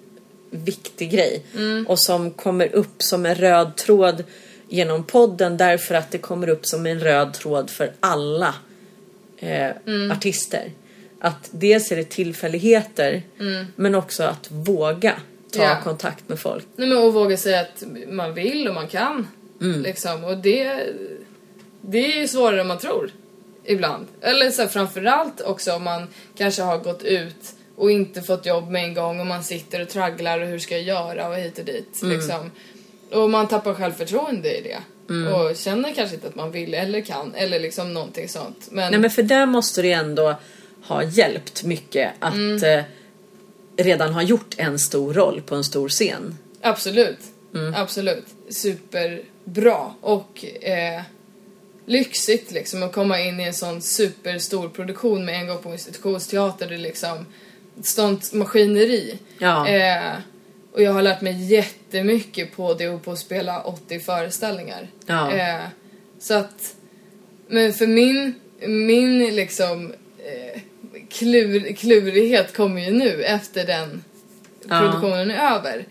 viktig 0.50 1.10
grej. 1.10 1.42
Mm. 1.54 1.86
Och 1.86 1.98
som 1.98 2.30
kommer 2.30 2.74
upp 2.74 3.02
som 3.02 3.26
en 3.26 3.34
röd 3.34 3.76
tråd 3.76 4.24
genom 4.68 5.04
podden 5.04 5.56
därför 5.56 5.94
att 5.94 6.10
det 6.10 6.18
kommer 6.18 6.48
upp 6.48 6.66
som 6.66 6.86
en 6.86 7.00
röd 7.00 7.32
tråd 7.32 7.70
för 7.70 7.92
alla 8.00 8.54
eh, 9.38 9.70
Mm. 9.86 10.10
artister. 10.10 10.70
Att 11.20 11.48
dels 11.52 11.92
är 11.92 11.96
det 11.96 12.04
tillfälligheter 12.04 13.22
men 13.76 13.94
också 13.94 14.22
att 14.22 14.50
våga 14.50 15.14
ta 15.52 15.62
Mm. 15.62 15.76
Ja. 15.76 15.82
kontakt 15.84 16.28
med 16.28 16.38
folk. 16.38 16.66
Nej 16.76 16.88
men 16.88 16.98
att 17.08 17.14
våga 17.14 17.36
säga 17.36 17.60
att 17.60 17.82
man 18.08 18.34
vill 18.34 18.68
och 18.68 18.74
man 18.74 18.88
kan. 18.88 19.26
Mm. 19.60 19.82
Liksom. 19.82 20.24
Och 20.24 20.38
det, 20.38 20.86
det 21.80 22.22
är 22.22 22.26
svårare 22.26 22.60
än 22.60 22.66
man 22.66 22.78
tror. 22.78 23.10
Ibland. 23.64 24.06
Eller 24.20 24.50
så 24.50 24.62
här, 24.62 24.68
framförallt 24.68 25.40
också 25.40 25.72
om 25.72 25.84
man 25.84 26.06
kanske 26.36 26.62
har 26.62 26.78
gått 26.78 27.02
ut 27.02 27.54
och 27.76 27.90
inte 27.90 28.22
fått 28.22 28.46
jobb 28.46 28.70
med 28.70 28.84
en 28.84 28.94
gång 28.94 29.20
och 29.20 29.26
man 29.26 29.44
sitter 29.44 29.82
och 29.82 29.88
tragglar 29.88 30.40
och 30.40 30.46
hur 30.48 30.58
ska 30.58 30.74
jag 30.78 30.84
göra 30.84 31.28
och 31.28 31.36
hit 31.36 31.58
och 31.58 31.64
dit. 31.64 32.02
Mm. 32.02 32.16
Liksom. 32.16 32.50
Och 33.12 33.30
man 33.30 33.48
tappar 33.48 33.74
självförtroende 33.74 34.58
i 34.58 34.62
det. 34.62 34.78
Mm. 35.10 35.32
Och 35.34 35.56
känner 35.56 35.94
kanske 35.94 36.14
inte 36.14 36.28
att 36.28 36.34
man 36.34 36.50
vill 36.50 36.74
eller 36.74 37.00
kan 37.00 37.34
eller 37.34 37.60
liksom 37.60 37.94
någonting 37.94 38.28
sånt. 38.28 38.68
Men, 38.70 38.90
Nej 38.90 39.00
men 39.00 39.10
för 39.10 39.22
där 39.22 39.46
måste 39.46 39.82
det 39.82 39.92
ändå 39.92 40.36
ha 40.86 41.02
hjälpt 41.02 41.64
mycket 41.64 42.12
att 42.18 42.34
Mm. 42.34 42.64
eh, 42.78 42.84
redan 43.76 44.12
ha 44.12 44.22
gjort 44.22 44.54
en 44.56 44.78
stor 44.78 45.14
roll 45.14 45.42
på 45.46 45.54
en 45.54 45.64
stor 45.64 45.88
scen. 45.88 46.38
Absolut. 46.62 47.18
Mm. 47.54 47.74
Absolut. 47.74 48.26
Superbra 48.50 49.94
och 50.00 50.44
eh, 50.62 51.02
lyxigt 51.86 52.52
liksom 52.52 52.82
att 52.82 52.92
komma 52.92 53.20
in 53.20 53.40
i 53.40 53.44
en 53.44 53.54
sån 53.54 53.82
superstor 53.82 54.68
produktion 54.68 55.24
med 55.24 55.34
en 55.34 55.46
gång 55.46 55.58
på 55.58 55.72
institutionsteater. 55.72 56.66
Det 56.68 56.74
är 56.74 56.78
liksom 56.78 57.26
sånt 57.82 58.32
maskineri. 58.32 59.18
Ja. 59.38 59.68
Eh, 59.68 60.12
och 60.78 60.84
jag 60.84 60.92
har 60.92 61.02
lärt 61.02 61.20
mig 61.20 61.44
jättemycket 61.52 62.56
på 62.56 62.74
det 62.74 62.88
och 62.88 63.04
på 63.04 63.12
att 63.12 63.18
spela 63.18 63.60
80 63.62 64.00
föreställningar. 64.00 64.88
Ja. 65.06 65.32
Eh, 65.32 65.64
så 66.18 66.34
att, 66.34 66.74
men 67.48 67.72
för 67.72 67.86
min, 67.86 68.34
min 68.66 69.36
liksom 69.36 69.92
eh, 70.18 70.60
klur, 71.10 71.72
klurighet 71.72 72.56
kommer 72.56 72.80
ju 72.84 72.90
nu 72.90 73.22
efter 73.24 73.66
den 73.66 74.04
Ja. 74.68 74.80
produktionen 74.80 75.30
är 75.30 75.56
över. 75.56 75.84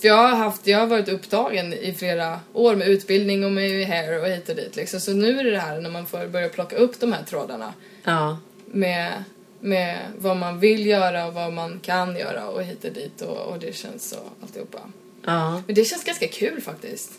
För 0.00 0.08
jag 0.08 0.16
har, 0.16 0.36
haft, 0.36 0.66
jag 0.66 0.78
har 0.78 0.86
varit 0.86 1.08
upptagen 1.08 1.72
i 1.72 1.92
flera 1.92 2.40
år 2.52 2.76
med 2.76 2.88
utbildning 2.88 3.44
och 3.44 3.52
med 3.52 3.86
hair 3.86 4.20
och 4.20 4.26
hit 4.28 4.48
och 4.48 4.56
dit 4.56 4.76
liksom. 4.76 5.00
Så 5.00 5.12
nu 5.12 5.38
är 5.38 5.44
det 5.44 5.50
det 5.50 5.58
här 5.58 5.80
när 5.80 5.90
man 5.90 6.06
får 6.06 6.26
börja 6.26 6.48
plocka 6.48 6.76
upp 6.76 7.00
de 7.00 7.12
här 7.12 7.22
trådarna 7.22 7.72
Ja. 8.04 8.38
med, 8.66 9.12
med 9.64 9.98
vad 10.18 10.36
man 10.36 10.60
vill 10.60 10.86
göra 10.86 11.26
och 11.26 11.34
vad 11.34 11.52
man 11.52 11.80
kan 11.82 12.16
göra 12.16 12.46
och 12.48 12.62
hit 12.62 12.84
och 12.84 12.92
dit 12.92 13.20
och, 13.22 13.36
och 13.36 13.58
det 13.58 13.76
känns 13.76 14.08
så 14.10 14.16
alltihopa. 14.42 14.78
ja. 15.26 15.62
Men 15.66 15.74
det 15.74 15.84
känns 15.84 16.04
ganska 16.04 16.28
kul 16.28 16.60
faktiskt. 16.60 17.10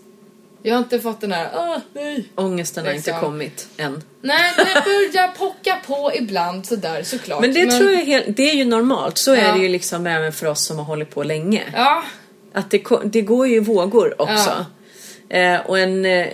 Jag 0.63 0.73
har 0.75 0.79
inte 0.79 0.99
fått 0.99 1.21
den 1.21 1.31
här, 1.31 1.49
åh 1.55 1.77
nej. 1.93 2.29
Ångesten 2.35 2.85
har 2.85 2.93
inte 2.93 3.09
Liksom. 3.11 3.25
kommit 3.25 3.67
än. 3.77 4.03
Nej, 4.21 4.53
men 4.57 4.65
det 4.65 4.81
börjar 4.85 5.27
pocka 5.27 5.77
på 5.87 6.11
ibland 6.15 6.65
sådär 6.65 7.03
såklart. 7.03 7.41
Men 7.41 7.53
det 7.53 7.71
tror 7.71 7.91
jag 7.91 8.01
är 8.01 8.05
helt, 8.05 8.37
det 8.37 8.49
är 8.49 8.55
ju 8.55 8.65
normalt. 8.65 9.17
Så 9.17 9.31
är 9.33 9.43
Ja. 9.43 9.53
det 9.53 9.59
ju 9.59 9.69
liksom 9.69 10.07
även 10.07 10.31
för 10.31 10.47
oss 10.47 10.65
som 10.65 10.77
har 10.77 10.85
hållit 10.85 11.09
på 11.09 11.23
länge. 11.23 11.63
Ja, 11.73 12.03
Att 12.53 12.71
det, 12.71 12.83
det 13.03 13.21
går 13.21 13.47
ju 13.47 13.55
i 13.55 13.59
vågor 13.59 14.21
också. 14.21 14.65
Eh, 15.29 15.59
och 15.59 15.79
en 15.79 16.05
eh, 16.05 16.27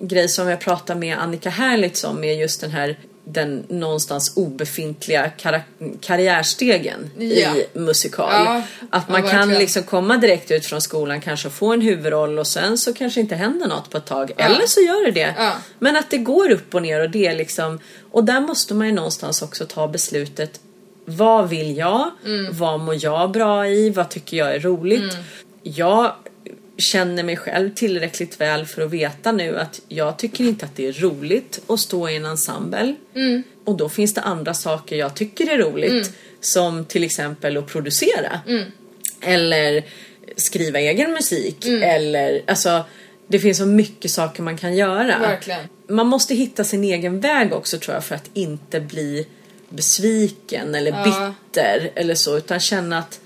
grej 0.00 0.28
som 0.28 0.48
jag 0.48 0.60
pratade 0.60 1.00
med 1.00 1.18
Annika 1.18 1.50
Herlitz 1.50 2.04
om 2.04 2.24
är 2.24 2.32
just 2.32 2.60
den 2.60 2.70
här 2.70 2.98
den 3.28 3.64
någonstans 3.68 4.36
obefintliga 4.36 5.30
kara- 5.30 5.62
karriärstegen 6.00 7.10
Ja. 7.18 7.56
i 7.56 7.66
musikal. 7.72 8.30
Ja, 8.32 8.62
Att 8.90 9.08
man 9.08 9.24
ja, 9.24 9.30
kan 9.30 9.54
liksom 9.54 9.82
komma 9.82 10.16
direkt 10.16 10.50
ut 10.50 10.66
från 10.66 10.80
skolan, 10.80 11.20
kanske 11.20 11.50
få 11.50 11.72
en 11.72 11.80
huvudroll 11.80 12.38
och 12.38 12.46
sen 12.46 12.78
så 12.78 12.94
kanske 12.94 13.20
inte 13.20 13.34
händer 13.34 13.66
något 13.68 13.90
på 13.90 13.96
ett 13.98 14.06
tag. 14.06 14.32
Eller 14.36 14.66
så 14.66 14.80
gör 14.80 15.04
det 15.04 15.10
det. 15.10 15.34
Men 15.78 15.96
att 15.96 16.10
det 16.10 16.18
går 16.18 16.50
upp 16.50 16.74
och 16.74 16.82
ner 16.82 17.00
och 17.02 17.10
det 17.10 17.26
är 17.26 17.34
liksom 17.34 17.78
och 18.10 18.24
där 18.24 18.40
måste 18.40 18.74
man 18.74 18.86
ju 18.86 18.92
någonstans 18.92 19.42
också 19.42 19.64
ta 19.66 19.88
beslutet 19.88 20.60
vad 21.04 21.48
vill 21.48 21.76
jag? 21.76 22.10
Mm. 22.24 22.46
Vad 22.56 22.80
mår 22.80 23.04
jag 23.04 23.30
bra 23.30 23.68
i? 23.68 23.90
Vad 23.90 24.08
tycker 24.08 24.36
jag 24.36 24.54
är 24.54 24.60
roligt? 24.60 25.14
Jag 25.62 26.12
känner 26.78 27.22
mig 27.22 27.36
själv 27.36 27.74
tillräckligt 27.74 28.40
väl 28.40 28.66
för 28.66 28.82
att 28.82 28.90
veta 28.90 29.32
nu 29.32 29.58
att 29.58 29.80
jag 29.88 30.18
tycker 30.18 30.44
inte 30.44 30.66
att 30.66 30.76
det 30.76 30.86
är 30.86 30.92
roligt 30.92 31.60
att 31.66 31.80
stå 31.80 32.08
i 32.08 32.16
en 32.16 32.24
ensemble. 32.26 32.94
Mm. 33.14 33.42
Och 33.64 33.76
då 33.76 33.88
finns 33.88 34.14
det 34.14 34.20
andra 34.20 34.54
saker 34.54 34.96
jag 34.96 35.14
tycker 35.14 35.50
är 35.50 35.58
roligt. 35.58 36.12
Som 36.40 36.84
till 36.84 37.04
exempel 37.04 37.56
att 37.56 37.66
producera. 37.66 38.40
Mm. 38.48 38.64
Eller 39.20 39.84
skriva 40.36 40.78
egen 40.78 41.12
musik. 41.12 41.66
Mm. 41.66 41.82
Eller 41.82 42.42
alltså 42.46 42.84
det 43.28 43.38
finns 43.38 43.58
så 43.58 43.66
mycket 43.66 44.10
saker 44.10 44.42
man 44.42 44.56
kan 44.58 44.76
göra. 44.76 45.18
verkligen. 45.18 45.60
Man 45.88 46.06
måste 46.06 46.34
hitta 46.34 46.64
sin 46.64 46.84
egen 46.84 47.20
väg 47.20 47.52
också 47.52 47.78
tror 47.78 47.94
jag 47.94 48.04
för 48.04 48.14
att 48.14 48.30
inte 48.34 48.80
bli 48.80 49.26
besviken 49.68 50.74
eller 50.74 50.90
Ja. 50.90 51.04
bitter 51.04 51.90
eller 51.94 52.14
så 52.14 52.36
utan 52.36 52.60
känna 52.60 52.98
att 52.98 53.20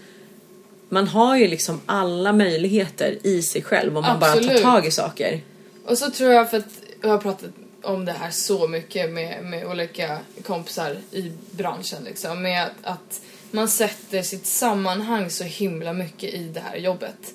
man 0.90 1.08
har 1.08 1.36
ju 1.36 1.48
liksom 1.48 1.80
alla 1.86 2.32
möjligheter 2.32 3.18
i 3.22 3.42
sig 3.42 3.62
själv 3.62 3.96
om 3.96 4.04
man 4.04 4.20
bara 4.20 4.30
tar 4.30 4.38
Absolut. 4.38 4.62
tag 4.62 4.86
i 4.86 4.90
saker. 4.90 5.40
Och 5.86 5.98
så 5.98 6.10
tror 6.10 6.32
jag 6.32 6.50
för 6.50 6.58
att 6.58 6.82
jag 7.02 7.08
har 7.08 7.18
pratat 7.18 7.50
om 7.82 8.04
det 8.04 8.12
här 8.12 8.30
så 8.30 8.68
mycket 8.68 9.10
med, 9.10 9.44
med 9.44 9.66
olika 9.66 10.18
kompisar 10.42 10.96
i 11.12 11.32
branschen 11.50 12.04
liksom. 12.04 12.42
Med 12.42 12.62
att, 12.64 12.72
att 12.82 13.20
man 13.50 13.68
sätter 13.68 14.22
sitt 14.22 14.46
sammanhang 14.46 15.30
så 15.30 15.44
himla 15.44 15.92
mycket 15.92 16.34
i 16.34 16.42
det 16.42 16.60
här 16.60 16.76
jobbet. 16.76 17.34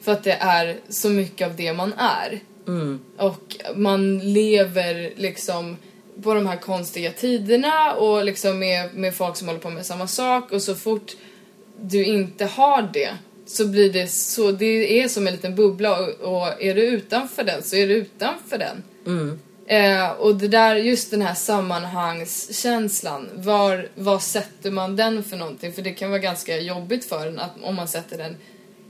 För 0.00 0.12
att 0.12 0.24
det 0.24 0.32
är 0.32 0.76
så 0.88 1.08
mycket 1.08 1.46
av 1.48 1.56
det 1.56 1.72
man 1.72 1.92
är. 1.92 2.40
Och 3.16 3.56
man 3.74 4.18
lever 4.18 5.12
liksom 5.16 5.76
på 6.22 6.34
de 6.34 6.46
här 6.46 6.56
konstiga 6.56 7.12
tiderna 7.12 7.92
och 7.92 8.24
liksom 8.24 8.58
med, 8.58 8.94
med 8.94 9.14
folk 9.14 9.36
som 9.36 9.48
håller 9.48 9.60
på 9.60 9.70
med 9.70 9.86
samma 9.86 10.06
sak 10.06 10.52
och 10.52 10.62
så 10.62 10.74
fort 10.74 11.12
du 11.82 12.04
inte 12.04 12.44
har 12.44 12.90
det 12.92 13.10
så 13.46 13.66
blir 13.66 13.92
det 13.92 14.06
så, 14.08 14.52
det 14.52 15.02
är 15.02 15.08
som 15.08 15.26
en 15.26 15.32
liten 15.32 15.54
bubbla 15.54 15.98
och, 16.00 16.08
och 16.08 16.62
är 16.62 16.74
du 16.74 16.82
utanför 16.82 17.44
den 17.44 17.62
så 17.62 17.76
är 17.76 17.86
du 17.86 17.94
utanför 17.94 18.58
den. 18.58 18.82
Eh, 19.66 20.10
och 20.10 20.36
det 20.36 20.48
där, 20.48 20.76
just 20.76 21.10
den 21.10 21.22
här 21.22 21.34
sammanhangskänslan, 21.34 23.28
var, 23.34 23.88
var 23.94 24.18
sätter 24.18 24.70
man 24.70 24.96
den 24.96 25.24
för 25.24 25.36
någonting? 25.36 25.72
För 25.72 25.82
det 25.82 25.90
kan 25.92 26.10
vara 26.10 26.20
ganska 26.20 26.60
jobbigt 26.60 27.04
för 27.04 27.26
en 27.26 27.38
att, 27.38 27.50
om 27.62 27.74
man 27.74 27.88
sätter 27.88 28.18
den 28.18 28.36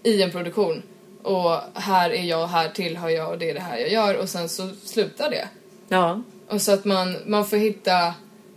i 0.03 0.23
en 0.23 0.31
produktion 0.31 0.83
och 1.23 1.59
här 1.75 2.11
är 2.11 2.23
jag, 2.23 2.47
här 2.47 2.69
tillhör 2.69 3.09
jag 3.09 3.31
och 3.31 3.39
det 3.39 3.51
är 3.51 3.55
det 3.55 3.61
här 3.61 3.79
jag 3.79 3.93
gör 3.93 4.17
och 4.17 4.29
sen 4.29 4.49
så 4.49 4.69
slutar 4.85 5.31
det. 5.31 5.49
Ja, 5.89 6.23
Och 6.49 6.63
så 6.63 6.73
att 6.73 6.85
man, 6.85 7.17
man 7.27 7.47
får 7.47 7.57
hitta 7.57 8.15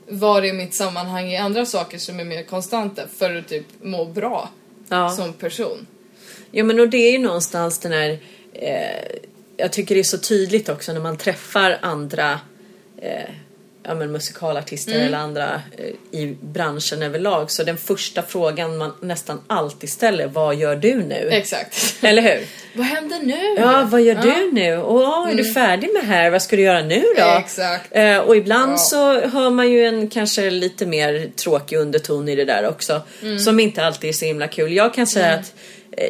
vad 0.07 0.45
är 0.45 0.53
mitt 0.53 0.75
sammanhang 0.75 1.27
i 1.27 1.37
andra 1.37 1.65
saker 1.65 1.97
som 1.97 2.19
är 2.19 2.23
mer 2.23 2.43
konstanta 2.43 3.01
för 3.17 3.35
att 3.35 3.47
typ 3.47 3.65
må 3.81 4.05
bra 4.05 4.49
ja. 4.89 5.09
som 5.09 5.33
person. 5.33 5.87
Ja 6.51 6.63
men 6.63 6.79
och 6.79 6.89
det 6.89 6.97
är 6.97 7.11
ju 7.11 7.17
någonstans 7.17 7.79
den 7.79 7.91
här 7.91 8.19
eh, 8.53 9.17
Jag 9.57 9.73
tycker 9.73 9.95
det 9.95 10.01
är 10.01 10.03
så 10.03 10.17
tydligt 10.17 10.69
också 10.69 10.93
när 10.93 10.99
man 10.99 11.17
träffar 11.17 11.79
andra 11.81 12.39
eh, 12.97 13.29
ja, 13.87 13.93
men 13.95 14.11
musikalartister 14.11 14.91
Mm. 14.95 15.07
eller 15.07 15.17
andra 15.17 15.61
eh, 15.77 16.19
i 16.19 16.37
branschen 16.41 17.03
överlag 17.03 17.51
så 17.51 17.63
den 17.63 17.77
första 17.77 18.21
frågan 18.21 18.77
man 18.77 18.93
nästan 19.01 19.41
alltid 19.47 19.89
ställer 19.89 20.27
vad 20.27 20.55
gör 20.55 20.75
du 20.75 20.95
nu? 20.95 21.29
Exakt. 21.31 21.95
Eller 22.03 22.21
hur? 22.21 22.39
vad 22.73 22.85
händer 22.85 23.19
nu? 23.23 23.55
Ja, 23.61 23.87
vad 23.91 24.01
gör 24.01 24.15
Ja. 24.15 24.21
Mm. 24.21 24.35
du 24.35 24.51
nu? 24.61 24.77
Och 24.77 25.01
ja, 25.01 25.29
är 25.31 25.35
du 25.35 25.53
färdig 25.53 25.89
med 25.93 26.03
här? 26.03 26.29
Vad 26.29 26.41
ska 26.41 26.55
du 26.55 26.61
göra 26.61 26.81
nu 26.81 27.03
då? 27.17 27.35
Exakt. 27.39 27.87
Eh, 27.95 28.17
och 28.17 28.35
ibland 28.35 28.71
Ja. 28.73 28.77
så 28.77 29.19
hör 29.27 29.49
man 29.49 29.71
ju 29.71 29.85
en 29.85 30.07
kanske 30.09 30.49
lite 30.49 30.85
mer 30.85 31.29
tråkig 31.35 31.77
underton 31.77 32.29
i 32.29 32.35
det 32.35 32.45
där 32.45 32.67
också. 32.69 33.01
Mm. 33.21 33.39
Som 33.39 33.59
inte 33.59 33.85
alltid 33.85 34.09
är 34.09 34.13
så 34.13 34.25
himla 34.25 34.47
kul. 34.47 34.73
Jag 34.73 34.93
kan 34.93 35.07
säga 35.07 35.33
att 35.33 35.39
eh, 35.39 35.45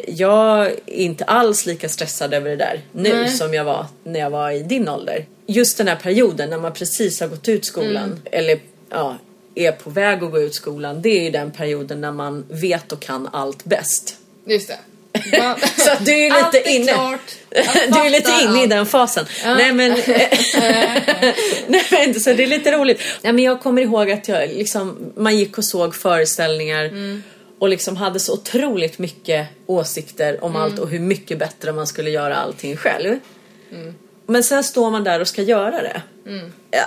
jag 0.06 0.66
är 0.66 0.74
inte 0.86 1.24
alls 1.24 1.66
lika 1.66 1.88
stressad 1.88 2.34
över 2.34 2.50
det 2.50 2.56
där 2.56 2.80
nu 2.92 3.14
Nej. 3.14 3.28
som 3.30 3.54
jag 3.54 3.64
var 3.64 3.86
när 4.04 4.20
jag 4.20 4.30
var 4.30 4.50
i 4.50 4.62
din 4.62 4.88
ålder. 4.88 5.26
Just 5.46 5.78
den 5.78 5.88
här 5.88 5.96
perioden 5.96 6.50
när 6.50 6.58
man 6.58 6.72
precis 6.72 7.20
har 7.20 7.28
gått 7.28 7.48
ut 7.48 7.64
skolan. 7.64 8.04
Mm. 8.04 8.18
Eller 8.24 8.58
ja, 8.90 9.16
är 9.54 9.72
på 9.72 9.90
väg 9.90 10.22
att 10.24 10.30
gå 10.30 10.40
ut 10.40 10.54
skolan. 10.54 11.02
Det 11.02 11.08
är 11.18 11.22
ju 11.22 11.30
den 11.30 11.50
perioden 11.50 12.00
när 12.00 12.12
man 12.12 12.44
vet 12.48 12.92
och 12.92 13.00
kan 13.00 13.28
allt 13.32 13.64
bäst. 13.64 14.16
Just 14.46 14.68
det. 14.68 14.78
Så 15.76 15.90
du 16.04 16.12
är 16.26 16.30
Allt 16.32 16.54
lite 16.54 16.68
är 16.70 16.74
inne. 16.76 16.92
klart. 16.92 17.20
Du 17.88 17.98
är 17.98 18.10
lite 18.10 18.30
inne 18.44 18.58
i 18.58 18.60
allt. 18.62 18.70
den 18.70 18.86
fasen. 18.86 19.26
Nej 19.44 19.72
men, 19.72 19.90
nej, 21.66 21.84
men 21.90 22.20
så 22.20 22.32
det 22.32 22.42
är 22.42 22.46
lite 22.46 22.72
roligt. 22.72 23.00
Nej, 23.22 23.32
men 23.32 23.44
jag 23.44 23.60
kommer 23.62 23.82
ihåg 23.82 24.10
att 24.10 24.28
jag, 24.28 24.48
liksom, 24.48 25.12
man 25.16 25.36
gick 25.38 25.58
och 25.58 25.64
såg 25.64 25.94
föreställningar 25.96 26.84
Mm. 26.84 27.22
Och 27.58 27.68
liksom 27.68 27.96
hade 27.96 28.20
så 28.20 28.32
otroligt 28.32 28.98
mycket 28.98 29.46
åsikter 29.66 30.28
Mm. 30.28 30.42
om 30.44 30.56
allt 30.56 30.78
och 30.78 30.88
hur 30.88 30.98
mycket 31.00 31.38
bättre 31.38 31.72
man 31.72 31.86
skulle 31.86 32.10
göra 32.10 32.36
allting 32.36 32.76
själv. 32.76 33.18
Mm. 33.72 33.94
Men 34.26 34.42
sen 34.42 34.64
står 34.64 34.90
man 34.90 35.04
där 35.04 35.20
och 35.20 35.28
ska 35.28 35.42
göra 35.42 35.82
det. 35.82 36.02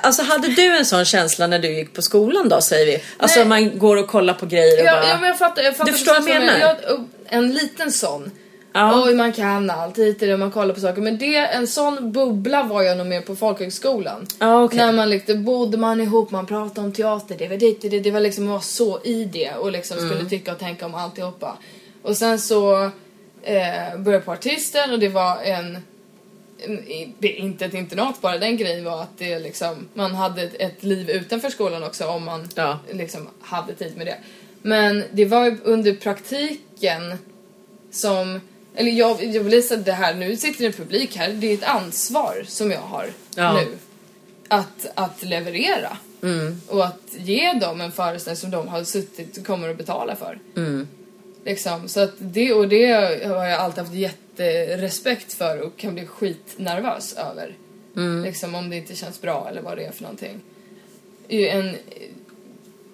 Alltså 0.01 0.23
hade 0.23 0.47
du 0.47 0.77
en 0.77 0.85
sån 0.85 1.05
känsla 1.05 1.47
när 1.47 1.59
du 1.59 1.73
gick 1.73 1.93
på 1.93 2.01
skolan 2.01 2.49
då 2.49 2.61
säger 2.61 2.85
vi? 2.85 3.03
Alltså 3.17 3.39
Nej. 3.39 3.47
man 3.47 3.79
går 3.79 3.95
och 3.97 4.07
kollar 4.07 4.33
på 4.33 4.45
grejer 4.45 4.81
och 4.81 4.85
Ja, 4.87 4.91
bara... 4.93 5.07
ja, 5.09 5.17
men 5.19 5.27
jag 5.29 5.37
fattar, 5.37 5.61
jag 5.61 5.77
fattar 5.77 5.91
Du 5.91 5.97
förstår 5.97 6.13
vad 6.13 6.29
jag 6.29 6.39
menar? 6.41 6.59
Jag, 6.59 7.07
en 7.25 7.53
liten 7.53 7.91
sån. 7.91 8.31
Ja. 8.73 9.03
Oj, 9.05 9.15
man 9.15 9.33
kan 9.33 9.69
allt 9.69 9.97
hit 9.97 10.21
och 10.21 10.39
man 10.39 10.51
kollar 10.51 10.73
på 10.73 10.79
saker. 10.79 11.01
Men 11.01 11.17
det, 11.17 11.35
en 11.37 11.67
sån 11.67 12.11
bubbla 12.11 12.63
var 12.63 12.81
jag 12.81 12.97
nog 12.97 13.07
med 13.07 13.25
på 13.25 13.35
folkhögskolan. 13.35 14.25
Ja, 14.39 14.63
okej. 14.63 14.77
När 14.77 14.91
man 14.93 15.09
liksom, 15.09 15.43
bodde 15.45 15.77
man 15.77 16.01
ihop, 16.01 16.31
man 16.31 16.45
pratade 16.45 16.87
om 16.87 16.93
teater, 16.93 17.35
det 17.37 17.47
var 17.47 17.57
dit, 17.57 17.81
det, 17.81 17.99
det 17.99 18.11
var 18.11 18.19
liksom, 18.19 18.43
man 18.45 18.53
var 18.53 18.61
så 18.61 18.99
i 19.03 19.25
det 19.25 19.51
och 19.55 19.71
liksom 19.71 19.97
Mm. 19.97 20.09
skulle 20.09 20.29
tycka 20.29 20.51
och 20.51 20.59
tänka 20.59 20.85
om 20.85 20.95
alltihopa. 20.95 21.57
Och 22.01 22.17
sen 22.17 22.39
så 22.39 22.83
eh, 23.43 23.97
började 23.97 24.25
på 24.25 24.31
artisten 24.31 24.91
och 24.91 24.99
det 24.99 25.09
var 25.09 25.37
en 25.43 25.77
en- 26.65 26.83
inte 27.21 27.65
ett 27.65 27.73
internat 27.73 28.21
bara, 28.21 28.37
den 28.37 28.57
grejen 28.57 28.83
var 28.85 29.01
att 29.01 29.17
det 29.17 29.39
liksom, 29.39 29.87
man 29.93 30.15
hade 30.15 30.41
ett, 30.41 30.55
ett 30.59 30.83
liv 30.83 31.09
utanför 31.09 31.49
skolan 31.49 31.83
också 31.83 32.07
om 32.07 32.23
man 32.25 32.47
Ja. 32.55 32.79
liksom 32.91 33.27
hade 33.41 33.73
tid 33.73 33.97
med 33.97 34.07
det. 34.07 34.15
Men 34.61 35.03
det 35.11 35.25
var 35.25 35.57
under 35.63 35.93
praktiken 35.93 37.17
som, 37.91 38.41
eller 38.75 38.91
jag, 38.91 39.23
jag 39.23 39.43
vill 39.43 39.67
säga 39.67 39.79
det 39.81 39.91
här, 39.91 40.13
nu 40.15 40.35
sitter 40.37 40.59
det 40.59 40.65
en 40.65 40.73
publik 40.73 41.15
här, 41.17 41.29
det 41.33 41.47
är 41.47 41.53
ett 41.53 41.63
ansvar 41.63 42.43
som 42.47 42.71
jag 42.71 42.79
har 42.81 43.09
Ja. 43.35 43.53
nu. 43.53 43.67
Att, 44.47 44.85
att 44.95 45.23
leverera. 45.23 45.97
Och 46.67 46.85
att 46.85 47.01
ge 47.17 47.53
dem 47.53 47.81
en 47.81 47.91
föreställning 47.91 48.37
som 48.37 48.51
de 48.51 48.67
har 48.67 48.83
suttit 48.83 49.37
och 49.37 49.45
kommer 49.45 49.69
att 49.69 49.77
betala 49.77 50.15
för. 50.15 50.39
Liksom, 51.45 51.87
så 51.87 51.99
att 51.99 52.13
det, 52.19 52.53
och 52.53 52.67
det 52.67 52.85
har 53.25 53.45
jag 53.45 53.59
alltid 53.59 53.83
haft 53.83 53.95
jätterespekt 53.95 55.33
för 55.33 55.61
och 55.61 55.77
kan 55.77 55.93
bli 55.93 56.05
skitnervös 56.05 57.13
över. 57.13 57.55
Liksom 58.23 58.55
om 58.55 58.69
det 58.69 58.75
inte 58.75 58.95
känns 58.95 59.21
bra 59.21 59.47
eller 59.51 59.61
vad 59.61 59.77
det 59.77 59.85
är 59.85 59.91
för 59.91 60.01
någonting. 60.03 60.41
Det 61.27 61.35
är 61.35 61.39
ju 61.39 61.47
en 61.47 61.75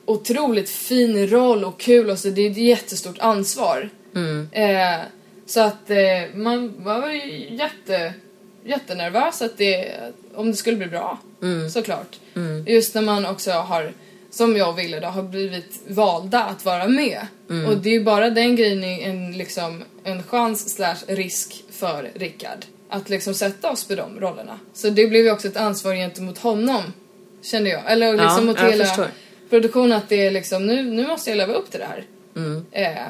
otroligt 0.05 0.69
fin 0.69 1.27
roll 1.27 1.65
och 1.65 1.79
kul 1.79 2.09
och 2.09 2.19
så 2.19 2.29
det 2.29 2.41
är 2.47 2.51
ett 2.51 2.57
jättestort 2.57 3.19
ansvar. 3.19 3.89
Eh, 4.51 4.99
så 5.45 5.59
att 5.61 5.89
eh, 5.89 5.97
man 6.35 6.73
var 6.83 7.09
ju 7.09 7.55
jätte, 7.55 8.13
jättenervös 8.63 9.41
att 9.41 9.57
det, 9.57 9.95
om 10.35 10.51
det 10.51 10.57
skulle 10.57 10.77
bli 10.77 10.87
bra. 10.87 11.19
Såklart. 11.73 12.19
Just 12.67 12.95
när 12.95 13.01
man 13.01 13.25
också 13.25 13.51
har, 13.51 13.91
som 14.31 14.57
jag 14.57 14.73
ville 14.73 14.99
då, 14.99 15.07
har 15.07 15.23
blivit 15.23 15.81
valda 15.87 16.43
att 16.43 16.65
vara 16.65 16.87
med. 16.87 17.27
Och 17.67 17.77
det 17.77 17.89
är 17.89 17.93
ju 17.93 18.03
bara 18.03 18.29
den 18.29 18.55
grejen 18.55 18.83
en, 18.83 19.31
liksom, 19.37 19.83
en 20.03 20.23
chans 20.23 20.75
slash 20.75 20.95
risk 21.07 21.63
för 21.71 22.09
Rickard. 22.15 22.65
Att 22.89 23.09
liksom 23.09 23.33
sätta 23.33 23.71
oss 23.71 23.87
på 23.87 23.95
de 23.95 24.19
rollerna. 24.19 24.59
Så 24.73 24.89
det 24.89 25.07
blev 25.07 25.25
ju 25.25 25.31
också 25.31 25.47
ett 25.47 25.57
ansvar 25.57 25.93
gentemot 25.95 26.37
honom. 26.37 26.83
Kände 27.41 27.69
jag. 27.69 27.91
Eller 27.91 28.11
liksom 28.11 28.37
Ja, 28.37 28.41
mot 28.41 28.59
hela 28.59 28.85
förstår. 28.85 29.07
produktionen 29.49 29.91
att 29.97 30.09
det 30.09 30.25
är 30.25 30.31
liksom, 30.31 30.65
nu, 30.65 30.83
nu 30.83 31.07
måste 31.07 31.29
jag 31.29 31.37
leva 31.37 31.53
upp 31.53 31.71
till 31.71 31.79
det 31.79 31.85
här. 31.85 32.03
Mm. 32.35 32.65
Eh, 32.71 33.07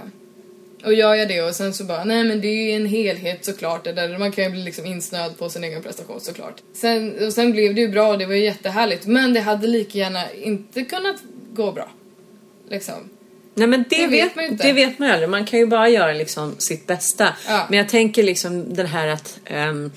och 0.86 0.94
gör 0.94 1.16
jag 1.16 1.28
det 1.28 1.42
och 1.42 1.56
sen 1.56 1.74
så 1.74 1.84
bara, 1.84 2.04
nej 2.04 2.24
men 2.24 2.42
det 2.42 2.48
är 2.48 2.64
ju 2.66 2.72
en 2.72 2.86
helhet 2.86 3.46
såklart. 3.46 3.84
Det 3.84 3.94
där, 3.94 4.18
man 4.18 4.32
kan 4.32 4.44
ju 4.44 4.50
bli 4.50 4.64
liksom 4.64 4.86
insnöad 4.86 5.38
på 5.38 5.50
sin 5.50 5.64
egen 5.64 5.84
prestation 5.84 6.22
såklart. 6.22 6.62
Sen, 6.74 7.26
och 7.28 7.34
sen 7.34 7.52
blev 7.52 7.76
det 7.76 7.82
ju 7.82 7.88
bra 7.88 8.08
och 8.12 8.18
det 8.18 8.26
var 8.26 8.34
ju 8.34 8.44
jättehärligt. 8.44 9.06
Men 9.06 9.34
det 9.34 9.40
hade 9.40 9.68
lika 9.68 9.98
gärna 9.98 10.32
inte 10.34 10.84
kunnat 10.84 11.16
gå 11.54 11.72
bra. 11.72 11.90
Liksom. 12.70 12.94
Nej 13.54 13.68
men 13.68 13.86
det, 13.90 13.96
Det 14.02 14.08
vet, 14.08 14.26
vet 14.26 14.36
man 14.36 14.46
ju 14.46 14.52
inte. 14.52 14.68
det 14.68 14.74
vet 14.74 15.00
man 15.00 15.08
ju 15.08 15.14
aldrig. 15.14 15.30
Man 15.30 15.46
kan 15.46 15.60
ju 15.60 15.66
bara 15.66 15.90
göra 15.90 16.14
liksom 16.14 16.56
sitt 16.58 16.88
bästa. 16.88 17.34
Ja. 17.48 17.66
Men 17.70 17.78
jag 17.80 17.90
tänker 17.90 18.24
liksom 18.24 18.74
den 18.74 18.86
här 18.86 19.08
att 19.08 19.40
ehm, 19.46 19.92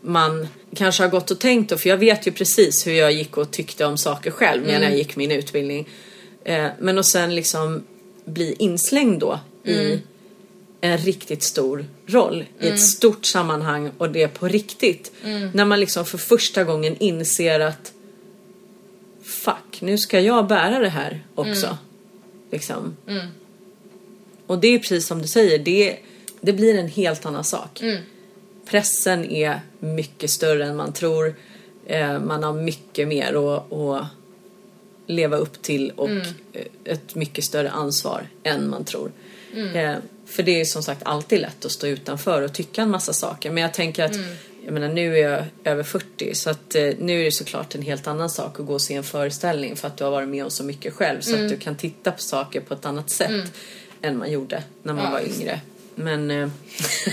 man 0.00 0.48
kanske 0.76 1.02
har 1.02 1.10
gått 1.10 1.30
och 1.30 1.38
tänkt 1.38 1.70
då, 1.70 1.76
för 1.78 1.88
jag 1.88 1.96
vet 1.96 2.26
ju 2.26 2.32
precis 2.32 2.86
hur 2.86 2.92
jag 2.92 3.12
gick 3.12 3.36
och 3.36 3.50
tyckte 3.50 3.84
om 3.84 3.98
saker 3.98 4.30
själv 4.30 4.62
när 4.62 4.70
Mm. 4.76 4.82
jag 4.82 4.96
gick 4.98 5.16
min 5.16 5.30
utbildning. 5.30 5.88
Eh, 6.44 6.66
men 6.78 6.98
och 6.98 7.06
sen 7.06 7.34
liksom 7.34 7.84
bli 8.24 8.56
inslängd 8.58 9.20
då 9.20 9.40
Mm. 9.66 9.80
i 9.80 10.02
en 10.80 10.98
riktigt 10.98 11.42
stor 11.42 11.86
roll 12.06 12.44
i 12.60 12.68
ett 12.68 12.80
stort 12.80 13.24
sammanhang 13.24 13.90
och 13.98 14.10
det 14.10 14.28
på 14.28 14.48
riktigt. 14.48 15.12
Mm. 15.24 15.50
När 15.54 15.64
man 15.64 15.80
liksom 15.80 16.04
för 16.04 16.18
första 16.18 16.64
gången 16.64 16.96
inser 16.98 17.60
att 17.60 17.92
fuck, 19.22 19.80
nu 19.80 19.98
ska 19.98 20.20
jag 20.20 20.46
bära 20.46 20.78
det 20.78 20.88
här 20.88 21.24
också. 21.34 21.66
Mm. 21.66 21.76
Liksom. 22.50 22.96
Och 24.46 24.58
det 24.58 24.68
är 24.68 24.78
precis 24.78 25.06
som 25.06 25.22
du 25.22 25.28
säger, 25.28 25.58
det, 25.58 25.98
det 26.40 26.52
blir 26.52 26.78
en 26.78 26.88
helt 26.88 27.26
annan 27.26 27.44
sak. 27.44 27.80
Mm. 27.80 28.02
Pressen 28.66 29.24
är 29.24 29.60
mycket 29.78 30.30
större 30.30 30.64
än 30.66 30.76
man 30.76 30.92
tror. 30.92 31.34
Eh, 31.86 32.20
man 32.20 32.42
har 32.42 32.52
mycket 32.52 33.08
mer 33.08 33.34
att, 33.34 33.72
att 33.72 34.06
leva 35.06 35.36
upp 35.36 35.62
till 35.62 35.90
och 35.96 36.08
Mm. 36.08 36.26
ett 36.84 37.14
mycket 37.14 37.44
större 37.44 37.70
ansvar 37.70 38.28
än 38.42 38.70
man 38.70 38.84
tror. 38.84 39.12
Mm. 39.54 39.76
Eh, 39.76 39.96
för 40.30 40.42
det 40.42 40.60
är 40.60 40.64
som 40.64 40.82
sagt 40.82 41.00
alltid 41.04 41.40
lätt 41.40 41.64
att 41.64 41.72
stå 41.72 41.86
utanför 41.86 42.42
och 42.42 42.52
tycka 42.54 42.82
en 42.82 42.90
massa 42.90 43.12
saker. 43.12 43.50
Men 43.50 43.62
jag 43.62 43.74
tänker 43.74 44.04
att 44.04 44.14
Mm. 44.14 44.34
jag 44.64 44.72
menar, 44.74 44.88
nu 44.88 45.18
är 45.18 45.28
jag 45.32 45.44
över 45.64 45.82
40 45.82 46.34
så 46.34 46.50
att 46.50 46.74
eh, 46.74 46.90
nu 46.98 47.20
är 47.20 47.24
det 47.24 47.32
såklart 47.32 47.74
en 47.74 47.82
helt 47.82 48.06
annan 48.06 48.30
sak 48.30 48.60
att 48.60 48.66
gå 48.66 48.72
och 48.74 48.82
se 48.82 48.94
en 48.94 49.04
föreställning 49.04 49.76
för 49.76 49.88
att 49.88 49.96
du 49.96 50.04
har 50.04 50.10
varit 50.10 50.28
med 50.28 50.44
om 50.44 50.50
så 50.50 50.64
mycket 50.64 50.94
själv 50.94 51.20
så 51.20 51.30
Mm. 51.34 51.44
att 51.46 51.50
du 51.52 51.56
kan 51.56 51.76
titta 51.76 52.12
på 52.12 52.20
saker 52.22 52.60
på 52.60 52.74
ett 52.74 52.86
annat 52.86 53.10
sätt 53.10 53.52
än 54.02 54.18
man 54.18 54.32
gjorde 54.32 54.62
när 54.82 54.94
man 54.94 55.04
Ja, 55.04 55.10
var 55.10 55.20
yngre. 55.20 55.60
Men... 55.94 56.30
Eh, 56.30 56.48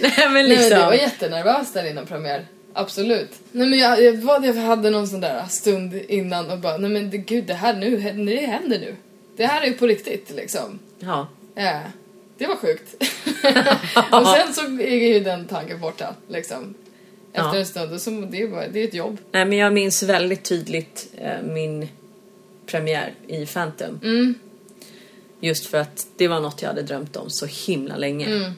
nej 0.00 0.12
men 0.18 0.32
Nej, 0.32 0.48
liksom. 0.48 0.68
men 0.70 0.78
det 0.80 0.86
var 0.86 0.92
jättenervös 0.94 1.72
där 1.72 1.90
innan 1.90 2.06
premiär. 2.06 2.46
Absolut. 2.76 3.30
Nej 3.52 3.66
men 3.68 3.78
jag, 3.78 4.02
jag, 4.02 4.12
var, 4.16 4.44
jag 4.46 4.54
hade 4.54 4.90
någon 4.90 5.08
sån 5.08 5.20
där 5.20 5.44
stund 5.48 5.94
innan 6.08 6.50
och 6.50 6.58
bara, 6.58 6.76
nej 6.76 6.90
men 6.90 7.10
det, 7.10 7.18
gud 7.18 7.44
det 7.44 7.54
här 7.54 7.74
nu, 7.74 7.96
det 8.26 8.46
händer 8.46 8.78
nu. 8.78 8.96
Det 9.36 9.46
här 9.46 9.62
är 9.62 9.66
ju 9.66 9.72
på 9.72 9.86
riktigt 9.86 10.30
liksom. 10.36 10.78
Ja. 10.98 11.28
Ja, 11.54 11.80
det 12.38 12.46
var 12.46 12.56
sjukt. 12.56 12.94
och 14.12 14.26
sen 14.26 14.54
så 14.54 14.80
är 14.80 15.14
ju 15.14 15.20
den 15.20 15.46
tanken 15.46 15.80
borta 15.80 16.14
liksom. 16.28 16.74
Efter 17.32 17.48
Ja. 17.48 17.56
en 17.56 17.66
stund, 17.66 18.00
så 18.02 18.10
det 18.10 18.42
är, 18.42 18.48
bara, 18.48 18.68
det 18.68 18.80
är 18.80 18.88
ett 18.88 18.94
jobb. 18.94 19.18
Nej 19.32 19.44
men 19.44 19.58
jag 19.58 19.72
minns 19.72 20.02
väldigt 20.02 20.44
tydligt 20.44 21.08
eh, 21.16 21.42
min 21.42 21.88
premiär 22.66 23.14
i 23.26 23.46
Phantom. 23.46 24.00
Mm. 24.02 24.34
Just 25.40 25.66
för 25.66 25.78
att 25.78 26.06
det 26.16 26.28
var 26.28 26.40
något 26.40 26.62
jag 26.62 26.68
hade 26.68 26.82
drömt 26.82 27.16
om 27.16 27.30
så 27.30 27.46
himla 27.46 27.96
länge. 27.96 28.26
Mm. 28.26 28.52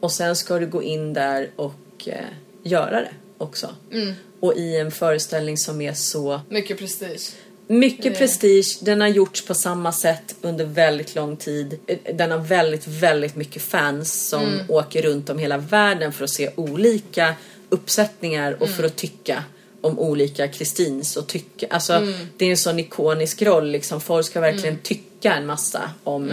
Och 0.00 0.12
sen 0.12 0.36
ska 0.36 0.58
du 0.58 0.66
gå 0.66 0.82
in 0.82 1.12
där 1.12 1.50
och 1.56 1.74
eh, 2.06 2.24
göra 2.62 3.00
det 3.00 3.12
också. 3.38 3.74
Mm. 3.92 4.14
Och 4.40 4.54
i 4.56 4.76
en 4.76 4.90
föreställning 4.90 5.56
som 5.56 5.80
är 5.80 5.92
så 5.92 6.40
Mycket 6.48 6.78
prestige. 6.78 7.34
Mycket 7.66 8.18
prestige, 8.18 8.78
den 8.80 9.00
har 9.00 9.08
gjorts 9.08 9.44
på 9.46 9.54
samma 9.54 9.92
sätt 9.92 10.34
under 10.42 10.64
väldigt 10.64 11.14
lång 11.14 11.36
tid. 11.36 11.78
Den 12.14 12.30
har 12.30 12.38
väldigt, 12.38 12.86
väldigt 12.86 13.36
mycket 13.36 13.62
fans 13.62 14.28
som 14.28 14.42
Mm. 14.42 14.66
åker 14.70 15.02
runt 15.02 15.30
om 15.30 15.38
hela 15.38 15.58
världen 15.58 16.12
för 16.12 16.24
att 16.24 16.30
se 16.30 16.50
olika 16.56 17.34
uppsättningar 17.68 18.52
och 18.52 18.66
Mm. 18.66 18.76
för 18.76 18.84
att 18.84 18.96
tycka 18.96 19.44
om 19.80 19.98
olika 19.98 20.48
Kristins 20.48 21.16
och 21.16 21.26
tycka. 21.26 21.66
Alltså 21.70 21.92
Mm. 21.92 22.14
det 22.36 22.44
är 22.46 22.50
en 22.50 22.56
sån 22.56 22.78
ikonisk 22.78 23.42
roll 23.42 23.70
liksom. 23.70 24.00
Folk 24.00 24.26
ska 24.26 24.40
verkligen 24.40 24.78
tycka 24.78 25.34
en 25.34 25.46
massa 25.46 25.90
om 26.04 26.32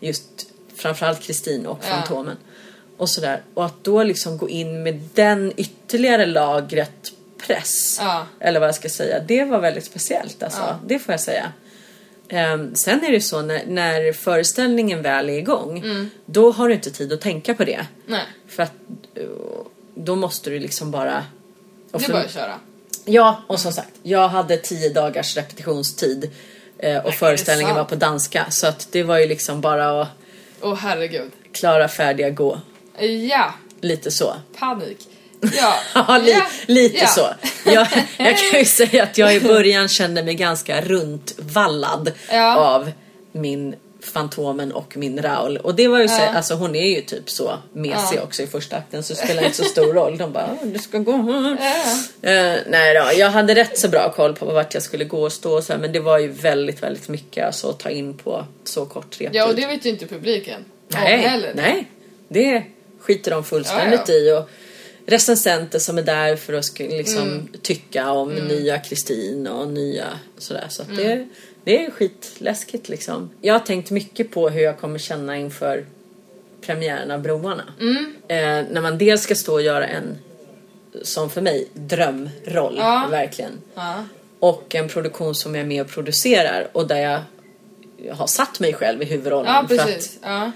just 0.00 0.24
framförallt 0.76 1.20
Kristin 1.22 1.66
och 1.66 1.84
Mm. 1.84 1.90
Ja. 1.90 1.96
Fantomen. 1.96 2.36
Och 2.96 3.08
sådär. 3.08 3.42
Och 3.54 3.64
att 3.64 3.84
då 3.84 4.02
liksom 4.02 4.38
gå 4.38 4.48
in 4.48 4.82
med 4.82 5.00
den 5.14 5.52
ytterligare 5.56 6.26
lagret 6.26 7.11
press. 7.46 7.98
Ja. 8.00 8.26
Eller 8.40 8.60
vad 8.60 8.68
jag 8.68 8.74
ska 8.74 8.88
säga. 8.88 9.20
Det 9.20 9.44
var 9.44 9.60
väldigt 9.60 9.84
speciellt 9.84 10.42
alltså. 10.42 10.60
Ja. 10.60 10.78
Det 10.86 10.98
får 10.98 11.12
jag 11.12 11.20
säga. 11.20 11.52
Ehm, 12.28 12.74
sen 12.74 13.04
är 13.04 13.12
det 13.12 13.20
så 13.20 13.42
när, 13.42 13.62
när 13.66 14.12
föreställningen 14.12 15.02
väl 15.02 15.28
är 15.30 15.38
igång. 15.38 15.78
Mm. 15.78 16.10
Då 16.26 16.50
har 16.52 16.68
du 16.68 16.74
inte 16.74 16.90
tid 16.90 17.12
att 17.12 17.20
tänka 17.20 17.54
på 17.54 17.64
det. 17.64 17.86
Nej, 18.06 18.24
För 18.48 18.62
att 18.62 18.72
eh, 19.14 19.22
då 19.94 20.16
måste 20.16 20.50
du 20.50 20.58
liksom 20.58 20.90
bara... 20.90 21.24
och 21.92 21.98
det 22.00 22.04
är 22.04 22.06
för- 22.06 22.12
bara 22.12 22.22
att 22.24 22.32
köra. 22.32 22.54
Ja, 23.04 23.42
och 23.46 23.60
som 23.60 23.72
sagt, 23.72 23.90
jag 24.02 24.28
hade 24.28 24.56
tio 24.56 24.88
dagars 24.88 25.36
repetitionstid. 25.36 26.30
eh, 26.78 26.96
Och 26.96 27.10
det 27.10 27.16
föreställningen 27.16 27.74
var 27.74 27.84
på 27.84 27.94
danska. 27.94 28.50
Så 28.50 28.66
att 28.66 28.88
det 28.90 29.02
var 29.02 29.18
ju 29.18 29.26
liksom 29.26 29.60
bara 29.60 30.00
att 30.02 30.08
Åh 30.60 30.74
herregud. 30.74 31.30
klara, 31.52 31.88
färdiga, 31.88 32.30
gå. 32.30 32.60
Ja, 33.30 33.54
Lite 33.80 34.10
så. 34.10 34.34
panik. 34.58 35.08
Ja, 35.56 35.74
Ja, 36.08 36.18
li, 36.18 36.30
ja, 36.32 36.42
lite 36.66 36.96
ja. 36.98 37.06
så. 37.06 37.28
Jag, 37.64 37.86
jag 38.18 38.38
kan 38.38 38.58
ju 38.58 38.64
säga 38.64 39.02
att 39.02 39.18
jag 39.18 39.34
i 39.34 39.40
början 39.40 39.88
kände 39.88 40.22
mig 40.22 40.34
ganska 40.34 40.80
runtvallad 40.80 42.12
Ja. 42.30 42.56
av 42.56 42.90
min 43.32 43.74
Fantomen 44.12 44.72
och 44.72 44.96
min 44.96 45.22
Raul. 45.22 45.56
Och 45.56 45.74
det 45.74 45.88
var 45.88 45.98
ju 46.00 46.08
så, 46.08 46.22
alltså 46.22 46.54
hon 46.54 46.76
är 46.76 46.86
ju 46.96 47.00
typ 47.00 47.30
så 47.30 47.58
mesig 47.72 48.20
också 48.22 48.42
i 48.42 48.46
första 48.46 48.76
akten 48.76 49.02
så 49.02 49.12
det 49.14 49.18
spelar 49.20 49.42
inte 49.42 49.56
så 49.56 49.64
stor 49.64 49.92
roll. 49.94 50.18
De 50.18 50.32
bara, 50.32 50.44
"Ah, 50.44 50.64
du 50.64 50.78
ska 50.78 50.98
gå. 50.98 51.12
Ja. 51.12 51.50
Eh, 52.30 52.58
nej 52.66 52.94
då, 52.94 53.10
jag 53.18 53.30
hade 53.30 53.54
rätt 53.54 53.78
så 53.78 53.88
bra 53.88 54.12
koll 54.16 54.34
på 54.34 54.44
vart 54.46 54.74
jag 54.74 54.82
skulle 54.82 55.04
gå 55.04 55.22
och 55.22 55.32
stå 55.32 55.56
och 55.56 55.64
så 55.64 55.72
här, 55.72 55.80
men 55.80 55.92
det 55.92 56.00
var 56.00 56.18
ju 56.18 56.28
väldigt, 56.28 56.82
väldigt 56.82 57.08
mycket 57.08 57.46
alltså, 57.46 57.68
att 57.70 57.78
ta 57.78 57.90
in 57.90 58.16
på 58.18 58.44
så 58.64 58.86
kort 58.86 59.04
reptid. 59.20 59.28
Ja, 59.32 59.46
och 59.48 59.54
det 59.54 59.66
vet 59.66 59.86
ju 59.86 59.90
inte 59.90 60.06
publiken. 60.06 60.64
nej, 60.88 61.52
nej, 61.54 61.86
det 62.28 62.62
skiter 63.00 63.30
de 63.30 63.44
fullständigt 63.44 64.08
i. 64.08 64.30
Och 64.32 64.50
recensenter 65.06 65.78
som 65.78 65.98
är 65.98 66.02
där 66.02 66.36
för 66.36 66.52
att 66.52 66.78
liksom, 66.78 67.22
Mm. 67.22 67.48
tycka 67.62 68.10
om 68.10 68.32
nya 68.34 68.78
Kristin 68.78 69.46
och 69.46 69.68
nya 69.68 70.06
sådär. 70.38 70.66
Så 70.68 70.82
att 70.82 70.88
Mm. 70.88 71.00
det, 71.04 71.28
det 71.64 71.84
är 71.86 71.90
skitläskigt 71.90 72.88
liksom. 72.88 73.30
Jag 73.40 73.54
har 73.54 73.60
tänkt 73.60 73.90
mycket 73.90 74.30
på 74.30 74.48
hur 74.48 74.60
jag 74.62 74.78
kommer 74.78 74.98
känna 74.98 75.36
inför 75.36 75.84
premiären 76.60 77.10
av 77.10 77.20
Broarna. 77.22 77.64
Mm. 77.80 78.14
Eh, 78.28 78.72
när 78.72 78.80
man 78.80 78.98
dels 78.98 79.22
ska 79.22 79.34
stå 79.34 79.52
och 79.52 79.62
göra 79.62 79.86
en, 79.86 80.18
som 81.02 81.30
för 81.30 81.40
mig, 81.40 81.68
drömroll. 81.74 82.74
Ja. 82.78 83.08
Verkligen. 83.10 83.52
Ja. 83.74 84.04
Och 84.38 84.74
en 84.74 84.88
produktion 84.88 85.34
som 85.34 85.54
jag 85.54 85.62
är 85.62 85.66
med 85.68 85.80
och 85.82 85.88
producerar 85.88 86.68
och 86.72 86.86
där 86.86 87.20
jag 87.96 88.14
har 88.14 88.26
satt 88.26 88.60
mig 88.60 88.72
själv 88.74 89.02
i 89.02 89.04
huvudrollen. 89.04 89.52
ja, 89.52 89.66
för 89.68 89.74
att 89.78 89.86
precis. 89.86 90.18
Ja. 90.22 90.52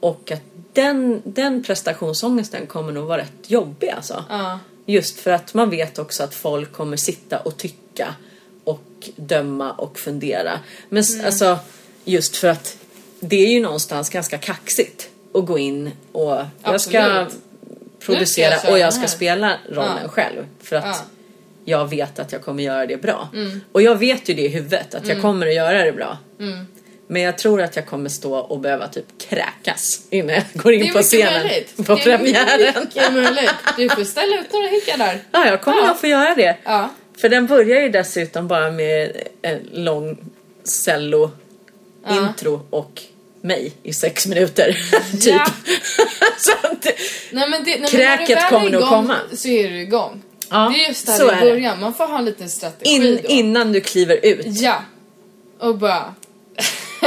och 0.00 0.32
att 0.32 0.42
den, 0.74 1.22
den 1.24 1.62
prestationsångesten 1.62 2.66
kommer 2.66 2.92
nog 2.92 3.06
vara 3.06 3.20
rätt 3.22 3.50
jobbig 3.50 3.88
alltså. 3.88 4.24
Ja. 4.28 4.58
Just 4.86 5.20
för 5.20 5.30
att 5.30 5.54
man 5.54 5.70
vet 5.70 5.98
också 5.98 6.22
att 6.22 6.34
folk 6.34 6.72
kommer 6.72 6.96
sitta 6.96 7.38
och 7.38 7.56
tycka 7.56 8.14
och 8.64 8.82
döma 9.16 9.72
och 9.72 9.98
fundera. 9.98 10.60
Men 10.88 11.02
Mm. 11.02 11.26
alltså 11.26 11.58
just 12.04 12.36
för 12.36 12.48
att 12.48 12.76
det 13.20 13.36
är 13.46 13.52
ju 13.52 13.60
någonstans 13.60 14.10
ganska 14.10 14.38
kaxigt 14.38 15.08
att 15.34 15.46
gå 15.46 15.58
in 15.58 15.90
och 16.12 16.40
jag 16.62 16.80
ska 16.80 17.26
producera 18.00 18.54
jag 18.64 18.72
och 18.72 18.78
jag 18.78 18.92
ska 18.92 19.00
här. 19.00 19.08
spela 19.08 19.58
rollen 19.68 19.98
Ja. 20.02 20.08
själv. 20.08 20.46
För 20.62 20.76
att 20.76 20.84
Ja. 20.84 20.96
jag 21.64 21.90
vet 21.90 22.18
att 22.18 22.32
jag 22.32 22.42
kommer 22.42 22.62
göra 22.62 22.86
det 22.86 22.96
bra. 23.02 23.28
Mm. 23.34 23.60
Och 23.72 23.82
jag 23.82 23.96
vet 23.96 24.28
ju 24.28 24.34
det 24.34 24.42
i 24.42 24.48
huvudet 24.48 24.94
att 24.94 25.08
jag 25.08 25.20
kommer 25.22 25.46
att 25.46 25.54
göra 25.54 25.84
det 25.84 25.92
bra. 25.92 26.18
Mm. 26.40 26.66
Men 27.08 27.22
jag 27.22 27.38
tror 27.38 27.62
att 27.62 27.76
jag 27.76 27.86
kommer 27.86 28.08
stå 28.08 28.34
och 28.38 28.58
behöva 28.60 28.88
typ 28.88 29.04
kräkas 29.28 30.00
innan 30.10 30.34
jag 30.34 30.42
går 30.54 30.70
Det 30.70 30.76
in 30.76 30.88
är 30.88 30.92
på 30.92 31.02
scenen 31.02 31.42
möjligt. 31.46 31.76
på 31.76 31.82
Det 31.82 31.92
är 31.92 32.04
premiären. 32.18 32.74
mycket 32.84 33.12
möjligt. 33.12 33.50
Du 33.76 33.88
får 33.88 34.04
ställa 34.04 34.40
ut 34.40 34.52
några 34.52 34.66
hickar 34.68 34.98
där. 34.98 35.20
Ja, 35.32 35.46
jag 35.46 35.62
kommer 35.62 35.78
Ja. 35.78 35.86
nog 35.86 35.98
få 36.00 36.06
göra 36.06 36.34
det. 36.34 36.56
Ja. 36.64 36.90
För 37.20 37.28
den 37.28 37.46
börjar 37.46 37.80
ju 37.80 37.88
dessutom 37.88 38.48
bara 38.48 38.70
med 38.70 39.16
en 39.42 39.60
lång 39.72 40.18
cello 40.64 41.30
Ja. 42.06 42.16
intro 42.28 42.66
och 42.70 43.02
mig 43.40 43.72
i 43.82 43.92
sex 43.92 44.26
minuter. 44.26 44.72
typ. 45.12 45.42
Så 46.38 46.52
att, 46.66 46.82
det- 46.82 46.94
Nej, 47.32 47.48
men 47.50 47.64
det, 47.64 47.70
nej, 47.70 47.80
men 47.80 47.90
Kräket 47.90 48.38
är 48.38 48.48
kommer 48.48 48.70
nog 48.70 48.82
komma. 48.88 49.16
Så 49.36 49.48
är 49.48 49.70
du 49.70 49.80
igång. 49.80 50.22
Ja, 50.50 50.72
det 50.74 50.84
är 50.84 50.88
just 50.88 51.06
där 51.06 51.28
är 51.32 51.36
i 51.36 51.44
det. 51.44 51.50
början. 51.50 51.80
Man 51.80 51.94
får 51.94 52.06
ha 52.06 52.18
en 52.18 52.24
liten 52.24 52.50
strategi 52.50 52.90
in, 52.90 53.18
då. 53.22 53.28
innan 53.28 53.72
du 53.72 53.80
kliver 53.80 54.24
ut. 54.26 54.46
Ja. 54.46 54.82
Och 55.58 55.78
bara... 55.78 56.14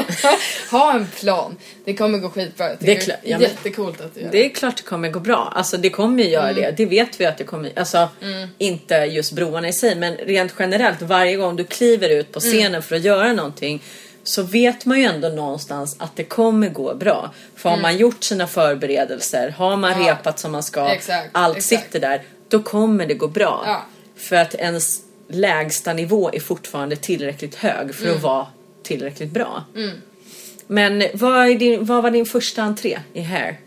ha 0.71 0.93
en 0.93 1.07
plan. 1.07 1.57
Det 1.85 1.93
kommer 1.93 2.17
gå 2.17 2.29
skitbra. 2.29 2.69
Jag 2.69 2.77
Det 2.79 2.91
är 2.91 2.99
klart, 3.01 3.17
ja, 3.23 3.39
jättecoolt 3.39 4.01
att 4.01 4.15
du 4.15 4.21
gör 4.21 4.29
Det 4.31 4.45
är 4.45 4.49
klart 4.49 4.77
det 4.77 4.83
kommer 4.83 5.09
gå 5.09 5.19
bra. 5.19 5.53
Alltså 5.55 5.77
det 5.77 5.89
kommer 5.89 6.23
ju 6.23 6.29
göra 6.29 6.53
det. 6.53 6.71
Det 6.77 6.85
vet 6.85 7.19
vi 7.21 7.25
att 7.25 7.37
det 7.37 7.43
kommer. 7.43 7.71
Alltså 7.75 8.09
inte 8.57 8.95
just 8.95 9.31
broarna 9.31 9.67
i 9.67 9.73
sig 9.73 9.95
men 9.95 10.15
rent 10.15 10.53
generellt 10.59 11.01
varje 11.01 11.35
gång 11.35 11.55
du 11.55 11.63
kliver 11.63 12.09
ut 12.09 12.31
på 12.31 12.39
scenen 12.39 12.81
för 12.83 12.95
att 12.95 13.01
göra 13.01 13.33
någonting 13.33 13.83
så 14.23 14.43
vet 14.43 14.85
man 14.85 14.99
ju 14.99 15.03
ändå 15.05 15.29
någonstans 15.29 15.95
att 15.99 16.15
det 16.15 16.23
kommer 16.23 16.69
gå 16.69 16.95
bra. 16.95 17.33
För 17.55 17.69
har 17.69 17.77
man 17.77 17.97
gjort 17.97 18.23
sina 18.23 18.47
förberedelser, 18.47 19.49
har 19.57 19.77
man 19.77 20.03
Ja. 20.05 20.11
repat 20.11 20.39
som 20.39 20.51
man 20.51 20.63
ska, 20.63 20.89
Exakt, 20.89 21.29
allt 21.31 21.57
exakt. 21.57 21.83
sitter 21.83 21.99
där, 21.99 22.21
då 22.47 22.63
kommer 22.63 23.05
det 23.05 23.13
gå 23.13 23.27
bra. 23.27 23.63
Ja. 23.65 23.85
För 24.17 24.35
att 24.35 24.55
ens 24.55 24.99
lägsta 25.29 25.93
nivå 25.93 26.29
är 26.33 26.39
fortfarande 26.39 26.95
tillräckligt 26.95 27.55
hög 27.55 27.95
för 27.95 28.03
Mm. 28.05 28.15
att 28.17 28.23
vara 28.23 28.47
tillräckligt 28.87 29.31
bra. 29.31 29.63
Men 30.67 31.03
vad, 31.13 31.47
är 31.49 31.55
din, 31.55 31.85
vad 31.85 32.03
var 32.03 32.11
din 32.11 32.25
första 32.25 32.61
entré 32.63 32.99
i 33.13 33.21
Hair? 33.21 33.57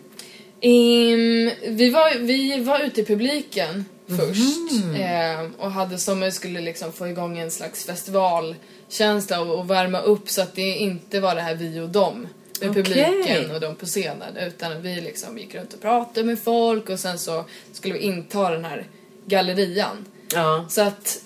Ehm, 0.61 1.51
vi, 1.77 1.91
var, 1.91 2.19
vi 2.19 2.61
var 2.61 2.81
ute 2.81 3.01
i 3.01 3.05
publiken 3.05 3.85
först 4.09 4.59
Mhm. 4.73 4.95
ehm, 4.95 5.53
och 5.59 5.71
hade 5.71 5.99
som 5.99 6.21
vi 6.21 6.33
skulle 6.33 6.61
liksom 6.61 6.93
få 6.93 7.09
igång 7.09 7.39
en 7.39 7.51
slags 7.51 7.85
festivalkänsla 7.85 9.41
och, 9.41 9.59
och 9.59 9.71
värma 9.71 10.01
upp 10.01 10.29
så 10.31 10.43
att 10.43 10.55
det 10.55 10.63
inte 10.77 11.21
var 11.21 11.35
det 11.35 11.41
här 11.41 11.55
vi 11.55 11.81
och 11.81 11.89
dem 11.89 12.27
med 12.61 12.71
Okej. 12.71 12.83
publiken 12.85 13.51
och 13.51 13.61
de 13.61 13.75
på 13.75 13.87
scenen 13.87 14.37
utan 14.37 14.83
vi 14.83 15.01
liksom 15.01 15.39
gick 15.39 15.55
runt 15.55 15.75
och 15.75 15.81
pratade 15.81 16.27
med 16.27 16.39
folk 16.39 16.89
och 16.91 16.99
sen 17.01 17.19
så 17.19 17.45
skulle 17.73 17.95
vi 17.95 18.01
inta 18.01 18.51
den 18.51 18.65
här 18.65 18.87
gallerian. 19.27 20.05
Ja. 20.35 20.67
Så 20.71 20.83
att 20.83 21.23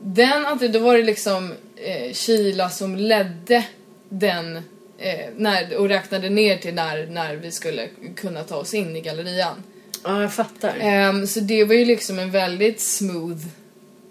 den, 0.00 0.72
då 0.72 0.78
var 0.78 0.96
det 0.96 1.02
liksom 1.02 1.52
eh, 1.84 2.12
Kila 2.12 2.70
som 2.70 2.96
ledde 2.96 3.64
den 4.08 4.56
eh, 4.98 5.26
när, 5.36 5.76
och 5.76 5.88
räknade 5.88 6.28
ner 6.30 6.56
till 6.56 6.74
när, 6.74 7.06
när 7.06 7.36
vi 7.36 7.50
skulle 7.50 7.88
kunna 8.16 8.42
ta 8.42 8.56
oss 8.56 8.74
in 8.74 8.96
i 8.96 9.00
gallerian. 9.00 9.62
Ja, 10.04 10.22
jag 10.22 10.32
fattar. 10.34 10.74
Ehm, 10.80 11.26
så 11.26 11.40
det 11.40 11.64
var 11.64 11.74
ju 11.74 11.84
liksom 11.84 12.18
en 12.18 12.30
väldigt 12.30 12.80
smooth 12.80 13.42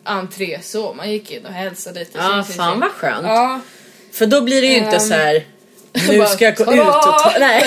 entré 0.03 0.59
så. 0.61 0.93
Man 0.93 1.11
gick 1.11 1.31
in 1.31 1.45
och 1.45 1.53
hälsade 1.53 1.99
lite. 1.99 2.17
Ja, 2.17 2.43
fan 2.43 2.79
vad 2.79 2.89
skönt. 2.91 3.27
Ja. 3.27 3.61
För 4.11 4.25
då 4.25 4.41
blir 4.41 4.61
det 4.61 4.67
ju 4.67 4.77
inte 4.77 4.95
Ehm, 4.95 4.99
så 4.99 5.13
här. 5.13 5.45
Nu 6.09 6.17
bara, 6.17 6.27
ska 6.27 6.45
jag 6.45 6.55
gå 6.55 6.63
"Ta 6.65 6.73
ut 6.73 6.79
och 6.79 6.85
ta... 6.87 7.31
det!" 7.33 7.39
Nej, 7.39 7.63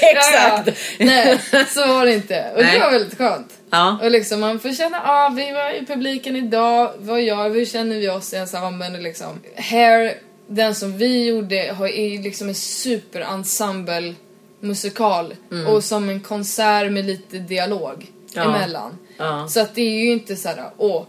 exakt. 0.00 0.66
Ja, 0.98 1.04
ja. 1.04 1.04
Nej, 1.06 1.38
så 1.68 1.86
var 1.86 2.06
det 2.06 2.14
inte. 2.14 2.50
Och 2.54 2.62
Nej. 2.62 2.74
det 2.74 2.80
var 2.84 2.90
väldigt 2.90 3.18
skönt. 3.18 3.52
Ja. 3.70 3.98
Och 4.02 4.10
liksom 4.10 4.40
man 4.40 4.60
får 4.60 4.72
känna, 4.72 5.02
ah, 5.04 5.28
vi 5.28 5.52
var 5.52 5.70
i 5.82 5.86
publiken 5.86 6.36
idag, 6.36 6.92
vad 6.98 7.22
gör 7.22 7.48
vi, 7.48 7.58
hur 7.58 7.66
känner 7.66 7.96
vi 7.96 8.08
oss 8.08 8.32
i 8.32 8.36
ensemblen 8.36 8.94
och 8.94 9.02
liksom. 9.02 9.40
Hair, 9.56 10.14
den 10.46 10.74
som 10.74 10.98
vi 10.98 11.24
gjorde, 11.28 11.74
har 11.78 11.86
är 11.88 12.22
liksom 12.22 12.48
en 12.48 12.54
superensemble 12.54 14.14
musikal 14.60 15.34
och 15.68 15.84
som 15.84 16.08
en 16.08 16.20
konsert 16.20 16.92
med 16.92 17.04
lite 17.04 17.38
dialog 17.38 18.06
Ja. 18.34 18.42
emellan. 18.42 18.98
Ja. 19.18 19.46
Så 19.48 19.60
att 19.60 19.74
det 19.74 19.80
är 19.82 20.04
ju 20.04 20.12
inte 20.12 20.36
så 20.36 20.48
här, 20.48 20.64
åh, 20.76 21.02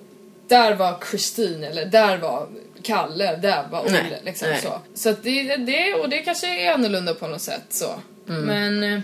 där 0.48 0.76
var 0.76 0.96
Christine 1.10 1.68
eller 1.68 1.86
där 1.86 2.18
var 2.18 2.48
Kalle, 2.84 3.36
där 3.36 3.68
var 3.72 3.82
Olle. 3.82 4.04
Liksom 4.26 4.48
nej. 4.50 4.62
så. 4.62 4.82
Så 4.96 5.10
att 5.10 5.24
det, 5.24 5.56
det, 5.56 5.94
och 5.94 6.10
det 6.10 6.18
kanske 6.18 6.60
är 6.66 6.74
annorlunda 6.74 7.14
på 7.14 7.28
något 7.28 7.42
sätt 7.42 7.64
så. 7.70 7.94
Mm. 8.30 8.42
Men, 8.42 8.94
eh, 8.94 9.00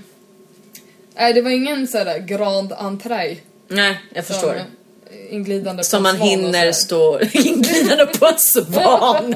nej 1.15 1.33
det 1.33 1.41
var 1.41 1.49
ingen 1.51 1.87
så 1.87 1.97
här 1.97 2.19
grand 2.19 2.73
entré. 2.73 3.35
Nej, 3.67 3.99
jag 4.13 4.25
som, 4.25 4.33
förstår. 4.35 4.55
eh, 4.55 4.61
Inglidande 5.31 5.83
Som 5.83 6.03
man 6.03 6.15
hinner 6.15 6.71
sådär. 6.71 6.71
stå 6.71 7.19
inglidande 7.47 8.05
på 8.05 8.25
en 8.27 8.37
svan. 8.39 9.35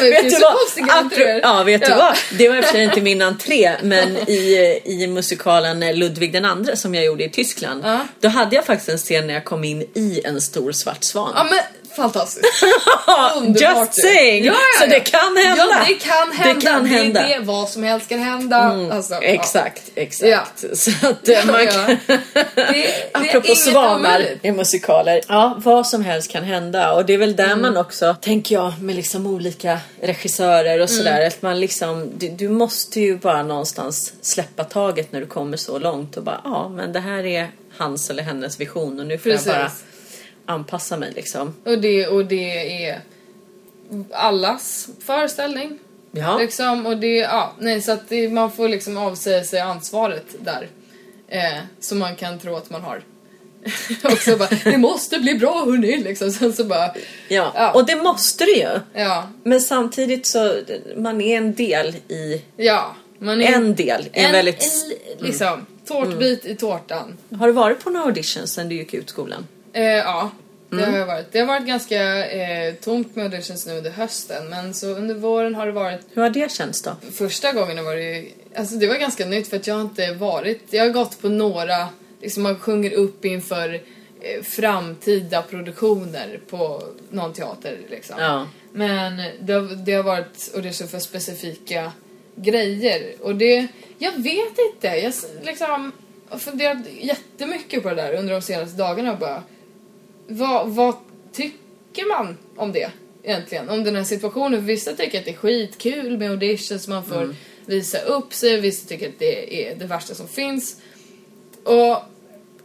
Finns 0.00 0.34
ju 0.34 0.40
konstiga 0.40 0.86
Apro- 0.86 1.40
ja, 1.42 1.62
vet 1.62 1.80
du 1.80 1.90
Ja. 1.90 1.96
vad? 1.96 2.38
Det 2.38 2.48
var 2.48 2.56
i 2.56 2.60
och 2.60 2.64
för 2.64 2.72
sig 2.72 2.84
inte 2.84 3.00
min 3.00 3.22
entré, 3.22 3.76
men 3.82 4.16
i, 4.16 4.80
i 4.84 5.06
musikalen 5.06 5.98
Ludvig 5.98 6.32
den 6.32 6.44
andre 6.44 6.76
som 6.76 6.94
jag 6.94 7.04
gjorde 7.04 7.24
i 7.24 7.30
Tyskland. 7.30 7.82
Ja. 7.84 8.06
Då 8.20 8.28
hade 8.28 8.56
jag 8.56 8.64
faktiskt 8.66 8.88
en 8.88 8.98
scen 8.98 9.26
när 9.26 9.34
jag 9.34 9.44
kom 9.44 9.64
in 9.64 9.82
i 9.94 10.20
en 10.24 10.40
stor 10.40 10.72
svart 10.72 11.04
svan. 11.04 11.32
Ja 11.34 11.44
men 11.44 11.58
fantastiskt. 11.96 12.62
Underbart 13.36 13.78
Just 13.86 13.98
ju. 13.98 14.02
saying! 14.02 14.44
Ja, 14.44 14.52
ja, 14.52 14.80
Så 14.84 14.86
det 14.90 15.00
kan 15.00 15.36
hända. 15.36 15.56
Ja 15.72 15.84
det 15.88 15.94
kan 15.94 16.32
hända. 16.32 16.54
Det 16.54 16.60
kan 16.66 16.86
hända. 16.86 17.20
Mm, 17.20 17.28
Det 17.28 17.34
är 17.34 17.38
det, 17.40 17.44
vad 17.46 17.68
som 17.68 17.82
helst 17.82 18.08
kan 18.08 18.18
hända. 18.18 18.88
Alltså, 18.92 19.14
ja. 19.14 19.20
Exakt, 19.22 19.82
exakt. 19.94 20.64
Så 20.78 20.90
att 21.06 21.28
eh, 21.28 21.44
man 21.46 21.66
kan... 21.66 21.86
Det, 22.06 22.20
det 22.54 23.10
Apropå 23.14 23.54
svanar 23.54 24.24
i 24.42 24.52
musikaler. 24.52 25.20
Ja, 25.28 25.54
vad 25.58 25.86
som 25.86 26.04
helst 26.04 26.30
kan 26.30 26.44
hända. 26.44 26.92
Och 26.92 27.06
det 27.06 27.12
är 27.14 27.18
väl 27.18 27.36
där 27.36 27.42
Mm. 27.52 27.60
man 27.62 27.76
också, 27.76 28.16
tänker 28.20 28.54
jag, 28.54 28.72
med 28.82 28.96
liksom 28.96 29.26
olika 29.26 29.78
regissörer 30.02 30.80
och 30.80 30.90
sådär. 30.90 31.16
Mm. 31.16 31.28
Att 31.28 31.42
man 31.42 31.60
liksom, 31.60 32.10
du, 32.18 32.28
du 32.28 32.48
måste 32.48 33.00
ju 33.00 33.16
bara 33.16 33.42
någonstans 33.42 34.12
släppa 34.22 34.64
taget 34.64 35.12
när 35.12 35.20
du 35.20 35.26
kommer 35.26 35.56
så 35.56 35.78
långt 35.78 36.16
och 36.16 36.22
bara, 36.22 36.40
ja 36.44 36.68
men 36.68 36.92
det 36.92 37.00
här 37.00 37.26
är 37.26 37.48
hans 37.76 38.10
eller 38.10 38.22
hennes 38.22 38.60
vision 38.60 39.00
och 39.00 39.06
nu 39.06 39.18
får 39.18 39.30
Precis. 39.30 39.46
jag 39.46 39.56
bara 39.56 39.70
anpassa 40.46 40.96
mig 40.96 41.12
liksom. 41.14 41.54
Och 41.64 41.78
det, 41.78 42.06
och 42.06 42.24
det 42.24 42.84
är 42.86 43.00
allas 44.12 44.88
föreställning. 45.00 45.78
Ja, 46.12 46.38
Liksom, 46.38 46.86
och 46.86 46.96
det, 46.96 47.16
ja, 47.16 47.52
nej, 47.58 47.82
så 47.82 47.92
att 47.92 48.08
det, 48.08 48.28
man 48.28 48.52
får 48.52 48.68
liksom 48.68 48.96
avsäga 48.96 49.44
sig 49.44 49.60
ansvaret 49.60 50.26
där. 50.38 50.68
Eh, 51.28 51.58
så 51.80 51.94
man 51.94 52.16
kan 52.16 52.38
tro 52.38 52.56
att 52.56 52.70
man 52.70 52.82
har. 52.82 53.02
och 54.04 54.18
så 54.18 54.36
bara, 54.36 54.48
det 54.64 54.78
måste 54.78 55.18
bli 55.18 55.34
bra 55.34 55.64
hörni, 55.64 55.96
liksom. 55.96 56.30
Sen 56.30 56.52
så 56.52 56.64
bara, 56.64 56.94
ja. 57.28 57.52
Ja. 57.54 57.72
och 57.72 57.86
det 57.86 57.96
måste 57.96 58.44
det 58.44 58.50
ju. 58.50 58.80
ja, 58.94 59.28
Men 59.44 59.60
samtidigt 59.60 60.26
så, 60.26 60.60
man 60.96 61.20
är 61.20 61.36
en 61.36 61.54
del 61.54 61.96
i, 62.08 62.42
ja. 62.56 62.96
Man 63.18 63.42
är 63.42 63.52
en 63.52 63.74
del 63.74 64.02
i 64.02 64.08
en, 64.12 64.32
väldigt... 64.32 64.62
en, 65.18 65.26
liksom, 65.26 65.66
tårtbit 65.86 66.44
i 66.44 66.56
tårtan. 66.56 67.18
Har 67.38 67.46
du 67.46 67.52
varit 67.52 67.84
på 67.84 67.90
några 67.90 68.06
auditions 68.06 68.52
sen 68.52 68.68
du 68.68 68.74
gick 68.74 68.94
ut 68.94 69.10
skolan? 69.10 69.46
Eh, 69.72 69.82
ja, 69.84 70.30
Det 70.70 70.84
har 70.84 70.98
jag 70.98 71.06
varit. 71.06 71.32
Det 71.32 71.38
har 71.40 71.46
varit 71.46 71.66
ganska 71.66 72.26
eh, 72.30 72.74
tomt 72.74 73.16
med 73.16 73.24
auditions 73.24 73.66
nu 73.66 73.76
under 73.76 73.90
hösten 73.90 74.48
men 74.48 74.74
så 74.74 74.86
under 74.88 75.14
våren 75.14 75.54
har 75.54 75.66
det 75.66 75.72
varit 75.72 76.00
Hur 76.12 76.22
har 76.22 76.30
det 76.30 76.50
känts 76.52 76.82
då? 76.82 76.96
Första 77.12 77.52
gången 77.52 77.84
var 77.84 77.94
det 77.96 78.02
ju, 78.02 78.30
alltså 78.56 78.74
det 78.76 78.86
var 78.86 78.94
ganska 78.96 79.24
nytt 79.26 79.48
för 79.48 79.56
att 79.56 79.66
jag 79.66 79.74
har 79.74 79.80
inte 79.82 80.12
varit, 80.14 80.60
jag 80.70 80.84
har 80.84 80.90
gått 80.90 81.20
på 81.22 81.28
några, 81.28 81.88
liksom 82.20 82.42
man 82.42 82.58
sjunger 82.58 82.92
upp 82.92 83.24
inför 83.24 83.74
eh, 84.20 84.42
framtida 84.42 85.42
produktioner 85.42 86.40
på 86.50 86.82
någon 87.10 87.32
teater 87.32 87.78
liksom. 87.90 88.16
Ja. 88.18 88.46
Men 88.72 89.16
det, 89.40 89.52
har- 89.52 89.84
det 89.84 89.92
har 89.92 90.02
varit 90.02 90.50
audition 90.54 90.88
för 90.88 90.98
specifika 90.98 91.92
grejer 92.36 93.14
och 93.20 93.34
det, 93.34 93.66
jag 93.98 94.12
vet 94.12 94.58
inte, 94.74 94.86
jag 94.86 95.12
liksom 95.42 95.92
har 96.28 96.38
funderat 96.38 96.78
jättemycket 97.00 97.82
på 97.82 97.88
det 97.88 97.94
där 97.94 98.14
under 98.14 98.32
de 98.32 98.42
senaste 98.42 98.76
dagarna 98.76 99.12
och 99.12 99.18
bara 99.18 99.42
vad, 100.32 100.68
vad 100.68 100.94
tycker 101.32 102.08
man 102.08 102.38
om 102.56 102.72
det 102.72 102.90
egentligen? 103.22 103.68
Om 103.68 103.84
den 103.84 103.96
här 103.96 104.04
situationen. 104.04 104.66
Vissa 104.66 104.92
tycker 104.92 105.18
att 105.18 105.24
det 105.24 105.30
är 105.30 105.34
skitkul 105.36 106.18
med 106.18 106.30
auditions, 106.30 106.88
man 106.88 107.04
får 107.04 107.34
visa 107.66 107.98
upp 107.98 108.34
sig. 108.34 108.60
Vissa 108.60 108.88
tycker 108.88 109.08
att 109.08 109.18
det 109.18 109.68
är 109.68 109.76
det 109.76 109.84
värsta 109.84 110.14
som 110.14 110.28
finns. 110.28 110.76
Och 111.64 111.96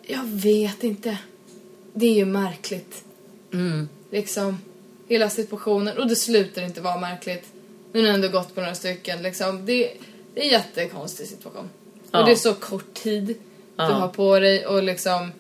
jag 0.02 0.24
vet 0.24 0.84
inte. 0.84 1.18
Det 1.94 2.06
är 2.06 2.14
ju 2.14 2.26
märkligt. 2.26 3.04
Liksom, 4.12 4.62
hela 5.08 5.30
situationen. 5.30 5.98
Och 5.98 6.08
det 6.08 6.16
slutar 6.16 6.62
inte 6.62 6.82
vara 6.82 7.00
märkligt. 7.00 7.44
Nu 7.92 8.00
har 8.00 8.08
jag 8.08 8.16
ändå 8.16 8.28
gått 8.28 8.56
på 8.56 8.62
några 8.62 8.76
stycken. 8.76 9.22
Liksom, 9.22 9.66
det, 9.66 9.94
det 10.34 10.42
är 10.42 10.46
en 10.46 10.52
jättekonstig 10.52 11.28
situation. 11.28 11.70
Ja. 12.12 12.20
Och 12.20 12.26
det 12.26 12.32
är 12.32 12.36
så 12.36 12.54
kort 12.54 12.94
tid 12.94 13.36
Ja. 13.78 13.88
du 13.88 13.94
har 13.94 14.08
på 14.08 14.40
dig 14.40 14.66
och 14.66 14.84
liksom 14.84 15.32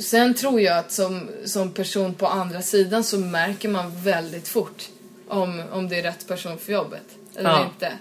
Sen 0.00 0.34
tror 0.34 0.60
jag 0.60 0.78
att 0.78 0.92
som, 0.92 1.28
som 1.44 1.70
person 1.72 2.14
på 2.14 2.26
andra 2.26 2.62
sidan 2.62 3.04
så 3.04 3.18
märker 3.18 3.68
man 3.68 4.02
väldigt 4.02 4.48
fort 4.48 4.88
om, 5.28 5.62
om 5.72 5.88
det 5.88 5.98
är 5.98 6.02
rätt 6.02 6.28
person 6.28 6.58
för 6.58 6.72
jobbet 6.72 7.02
eller 7.36 7.50
Ja. 7.50 7.64
inte. 7.74 7.92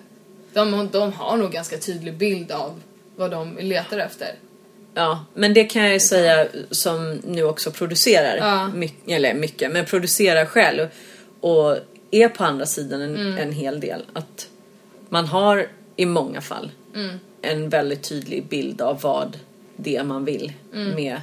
De, 0.54 0.90
de 0.92 1.14
har 1.14 1.38
nog 1.38 1.52
ganska 1.52 1.78
tydlig 1.78 2.18
bild 2.18 2.52
av 2.52 2.82
vad 3.16 3.32
de 3.32 3.58
letar 3.58 3.98
efter. 3.98 4.28
Ja, 4.94 5.26
men 5.34 5.54
det 5.54 5.64
kan 5.64 5.84
jag 5.84 5.94
ju 5.94 6.00
säga 6.00 6.48
som 6.72 7.14
nu 7.28 7.44
också 7.44 7.72
producerar. 7.72 8.38
Ja. 8.38 8.68
Mycket, 8.68 9.10
eller 9.10 9.34
mycket, 9.34 9.72
men 9.72 9.86
producerar 9.86 10.46
själv. 10.46 10.88
Och 11.40 11.78
är 12.12 12.30
på 12.30 12.44
andra 12.44 12.66
sidan 12.66 13.02
en, 13.02 13.16
Mm. 13.16 13.38
en 13.38 13.52
hel 13.52 13.80
del. 13.80 14.06
Att 14.14 14.48
man 15.10 15.26
har 15.26 15.68
i 15.96 16.06
många 16.06 16.42
fall 16.42 16.72
Mm. 16.96 17.20
en 17.42 17.70
väldigt 17.70 18.04
tydlig 18.04 18.46
bild 18.46 18.82
av 18.82 19.02
vad 19.02 19.40
det 19.76 19.96
är 19.96 20.04
man 20.04 20.26
vill 20.26 20.54
Mm. 20.74 20.96
med, 20.96 21.22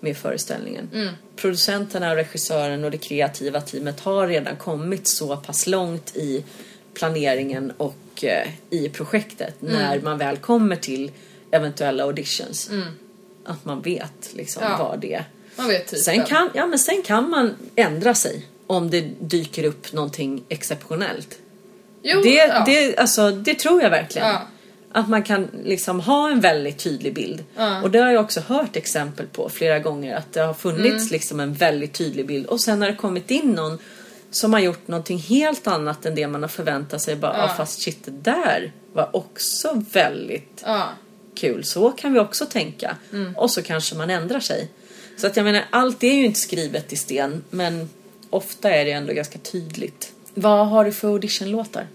med 0.00 0.16
föreställningen. 0.16 0.90
Producenterna, 1.36 2.10
och 2.10 2.16
regissören 2.16 2.84
och 2.84 2.90
det 2.90 2.98
kreativa 2.98 3.60
teamet 3.60 4.00
har 4.00 4.26
redan 4.28 4.56
kommit 4.56 5.08
så 5.08 5.36
pass 5.36 5.66
långt 5.66 6.16
i 6.16 6.44
planeringen 6.94 7.72
och 7.76 8.24
eh, 8.24 8.48
i 8.70 8.88
projektet 8.88 9.62
Mm. 9.62 9.74
när 9.74 10.00
man 10.00 10.18
väl 10.18 10.36
kommer 10.36 10.76
till 10.76 11.10
eventuella 11.50 12.04
auditions. 12.04 12.70
Att 13.44 13.64
man 13.64 13.82
vet 13.82 14.30
liksom 14.34 14.62
Ja. 14.62 14.76
vad 14.78 15.00
det 15.00 15.14
är. 15.14 15.24
Man 15.56 15.68
vet 15.68 15.86
typen. 15.86 15.98
Sen 16.04 16.24
kan, 16.24 16.50
ja, 16.54 16.66
men 16.66 16.78
sen 16.78 17.02
kan 17.02 17.30
man 17.30 17.56
ändra 17.76 18.14
sig 18.14 18.46
om 18.66 18.90
det 18.90 19.00
dyker 19.20 19.64
upp 19.64 19.92
någonting 19.92 20.44
exceptionellt. 20.48 21.38
jo, 22.02 22.22
Det, 22.22 22.34
ja. 22.34 22.62
det, 22.66 22.96
alltså, 22.96 23.30
det 23.30 23.54
tror 23.54 23.82
jag 23.82 23.90
verkligen. 23.90 24.28
Ja. 24.28 24.46
Att 24.92 25.08
man 25.08 25.22
kan 25.22 25.48
liksom 25.64 26.00
ha 26.00 26.30
en 26.30 26.40
väldigt 26.40 26.78
tydlig 26.78 27.14
bild. 27.14 27.44
Ja. 27.56 27.82
Och 27.82 27.90
det 27.90 27.98
har 27.98 28.10
jag 28.10 28.24
också 28.24 28.40
hört 28.40 28.76
exempel 28.76 29.26
på 29.26 29.48
flera 29.48 29.78
gånger. 29.78 30.16
Att 30.16 30.32
det 30.32 30.40
har 30.40 30.54
funnits 30.54 30.86
Mm. 31.04 31.08
liksom 31.10 31.40
en 31.40 31.54
väldigt 31.54 31.92
tydlig 31.92 32.26
bild. 32.26 32.46
Och 32.46 32.60
sen 32.60 32.82
har 32.82 32.88
det 32.88 32.96
kommit 32.96 33.30
in 33.30 33.50
någon 33.52 33.78
som 34.30 34.52
har 34.52 34.60
gjort 34.60 34.88
någonting 34.88 35.18
helt 35.18 35.66
annat 35.66 36.06
än 36.06 36.14
det 36.14 36.26
man 36.26 36.42
har 36.42 36.48
förväntat 36.48 37.02
sig. 37.02 37.16
Bara, 37.16 37.36
Ja. 37.36 37.42
ja. 37.42 37.54
fast 37.56 37.82
shit, 37.82 38.04
det 38.04 38.10
där 38.30 38.72
var 38.92 39.16
också 39.16 39.82
väldigt 39.92 40.62
Ja. 40.66 40.88
kul. 41.34 41.64
Så 41.64 41.90
kan 41.90 42.12
vi 42.12 42.18
också 42.20 42.46
tänka. 42.46 42.96
Mm. 43.12 43.36
Och 43.36 43.50
så 43.50 43.62
kanske 43.62 43.94
man 43.94 44.10
ändrar 44.10 44.40
sig. 44.40 44.68
Så 45.16 45.26
att 45.26 45.36
jag 45.36 45.44
menar, 45.44 45.62
allt 45.70 46.02
är 46.04 46.12
ju 46.14 46.24
inte 46.24 46.40
skrivet 46.40 46.92
i 46.92 46.96
sten. 46.96 47.44
Men 47.50 47.90
ofta 48.30 48.70
är 48.70 48.84
det 48.84 48.92
ändå 48.92 49.12
ganska 49.12 49.38
tydligt. 49.38 50.12
Vad 50.34 50.68
har 50.68 50.84
du 50.84 50.92
för 50.92 51.08
auditionlåtar? 51.08 51.86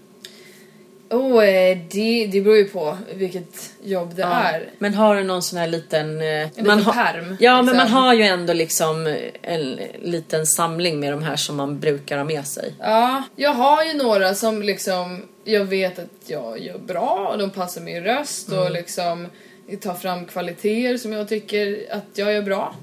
Oh, 1.10 1.44
eh, 1.48 1.78
det, 1.90 2.26
det 2.26 2.40
beror 2.40 2.56
ju 2.56 2.64
på 2.64 2.98
vilket 3.14 3.72
jobb 3.84 4.14
det 4.14 4.22
Ja. 4.22 4.28
är. 4.42 4.70
Men 4.78 4.94
har 4.94 5.16
du 5.16 5.24
någon 5.24 5.42
sån 5.42 5.58
här 5.58 5.66
liten... 5.66 6.20
eh, 6.20 6.26
En 6.26 6.48
liten 6.56 6.82
har, 6.82 6.92
pärm, 6.92 7.36
Ja, 7.40 7.56
men 7.56 7.64
liksom. 7.64 7.76
man 7.76 7.88
har 8.04 8.14
ju 8.14 8.22
ändå 8.22 8.52
liksom 8.52 9.16
en 9.42 9.78
liten 10.02 10.46
samling 10.46 11.00
med 11.00 11.12
de 11.12 11.22
här 11.22 11.36
som 11.36 11.56
man 11.56 11.78
brukar 11.78 12.16
ha 12.18 12.24
med 12.24 12.46
sig. 12.46 12.74
Ja, 12.80 13.22
jag 13.36 13.50
har 13.54 13.84
ju 13.84 13.94
några 13.94 14.34
som 14.34 14.62
liksom 14.62 15.22
jag 15.44 15.64
vet 15.64 15.98
att 15.98 16.10
jag 16.26 16.58
gör 16.60 16.78
bra 16.78 17.28
och 17.32 17.38
de 17.38 17.50
passar 17.50 17.80
min 17.80 18.04
röst 18.04 18.48
Mm. 18.48 18.60
och 18.60 18.70
liksom 18.70 19.26
tar 19.82 19.94
fram 19.94 20.24
kvaliteter 20.24 20.96
som 20.96 21.12
jag 21.12 21.28
tycker 21.28 21.78
att 21.90 22.04
jag 22.14 22.32
gör 22.32 22.42
bra. 22.42 22.74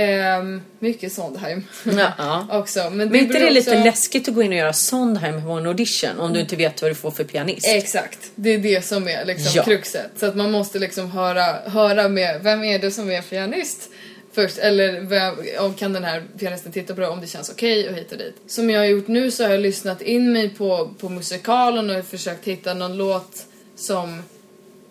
Ehm, 0.00 0.60
mycket 0.78 1.12
Sondheim 1.12 1.64
Mm. 1.86 1.98
Ja, 2.18 2.46
också. 2.58 2.80
Men, 2.80 2.96
Men 2.96 3.14
är 3.14 3.18
inte 3.18 3.38
det 3.38 3.50
lite 3.50 3.70
också- 3.70 3.84
läskigt 3.84 4.28
att 4.28 4.34
gå 4.34 4.42
in 4.42 4.50
och 4.52 4.58
göra 4.58 4.72
Sondheim 4.72 5.42
på 5.42 5.50
en 5.50 5.66
audition 5.66 6.18
om 6.18 6.32
du 6.32 6.40
inte 6.40 6.56
vet 6.56 6.82
vad 6.82 6.90
du 6.90 6.94
får 6.94 7.10
för 7.10 7.24
pianist? 7.24 7.66
Exakt, 7.68 8.18
det 8.34 8.50
är 8.50 8.58
det 8.58 8.84
som 8.84 9.08
är 9.08 9.24
liksom 9.24 9.52
Ja. 9.56 9.62
kruxet. 9.64 10.10
Så 10.16 10.26
att 10.26 10.36
man 10.36 10.50
måste 10.50 10.78
liksom 10.78 11.10
höra, 11.10 11.42
höra 11.70 12.08
med, 12.08 12.40
vem 12.42 12.64
är 12.64 12.78
det 12.78 12.90
som 12.90 13.10
är 13.10 13.22
pianist? 13.22 13.88
Först, 14.32 14.58
eller 14.58 15.00
vem, 15.00 15.34
om 15.58 15.74
kan 15.74 15.92
den 15.92 16.04
här 16.04 16.22
pianisten 16.38 16.72
titta 16.72 16.94
på 16.94 17.00
det 17.00 17.08
om 17.08 17.20
det 17.20 17.26
känns 17.26 17.50
okej 17.50 17.88
och 17.88 17.94
hit 17.96 18.12
och 18.12 18.18
dit. 18.18 18.34
Som 18.46 18.70
jag 18.70 18.80
har 18.80 18.86
gjort 18.86 19.08
nu 19.08 19.30
så 19.30 19.44
har 19.44 19.50
jag 19.50 19.60
lyssnat 19.60 20.02
in 20.02 20.32
mig 20.32 20.48
på, 20.48 20.90
på 21.00 21.08
musikalen 21.08 21.90
och 21.90 22.04
försökt 22.06 22.44
hitta 22.44 22.74
någon 22.74 22.96
låt 22.96 23.44
som, 23.76 24.22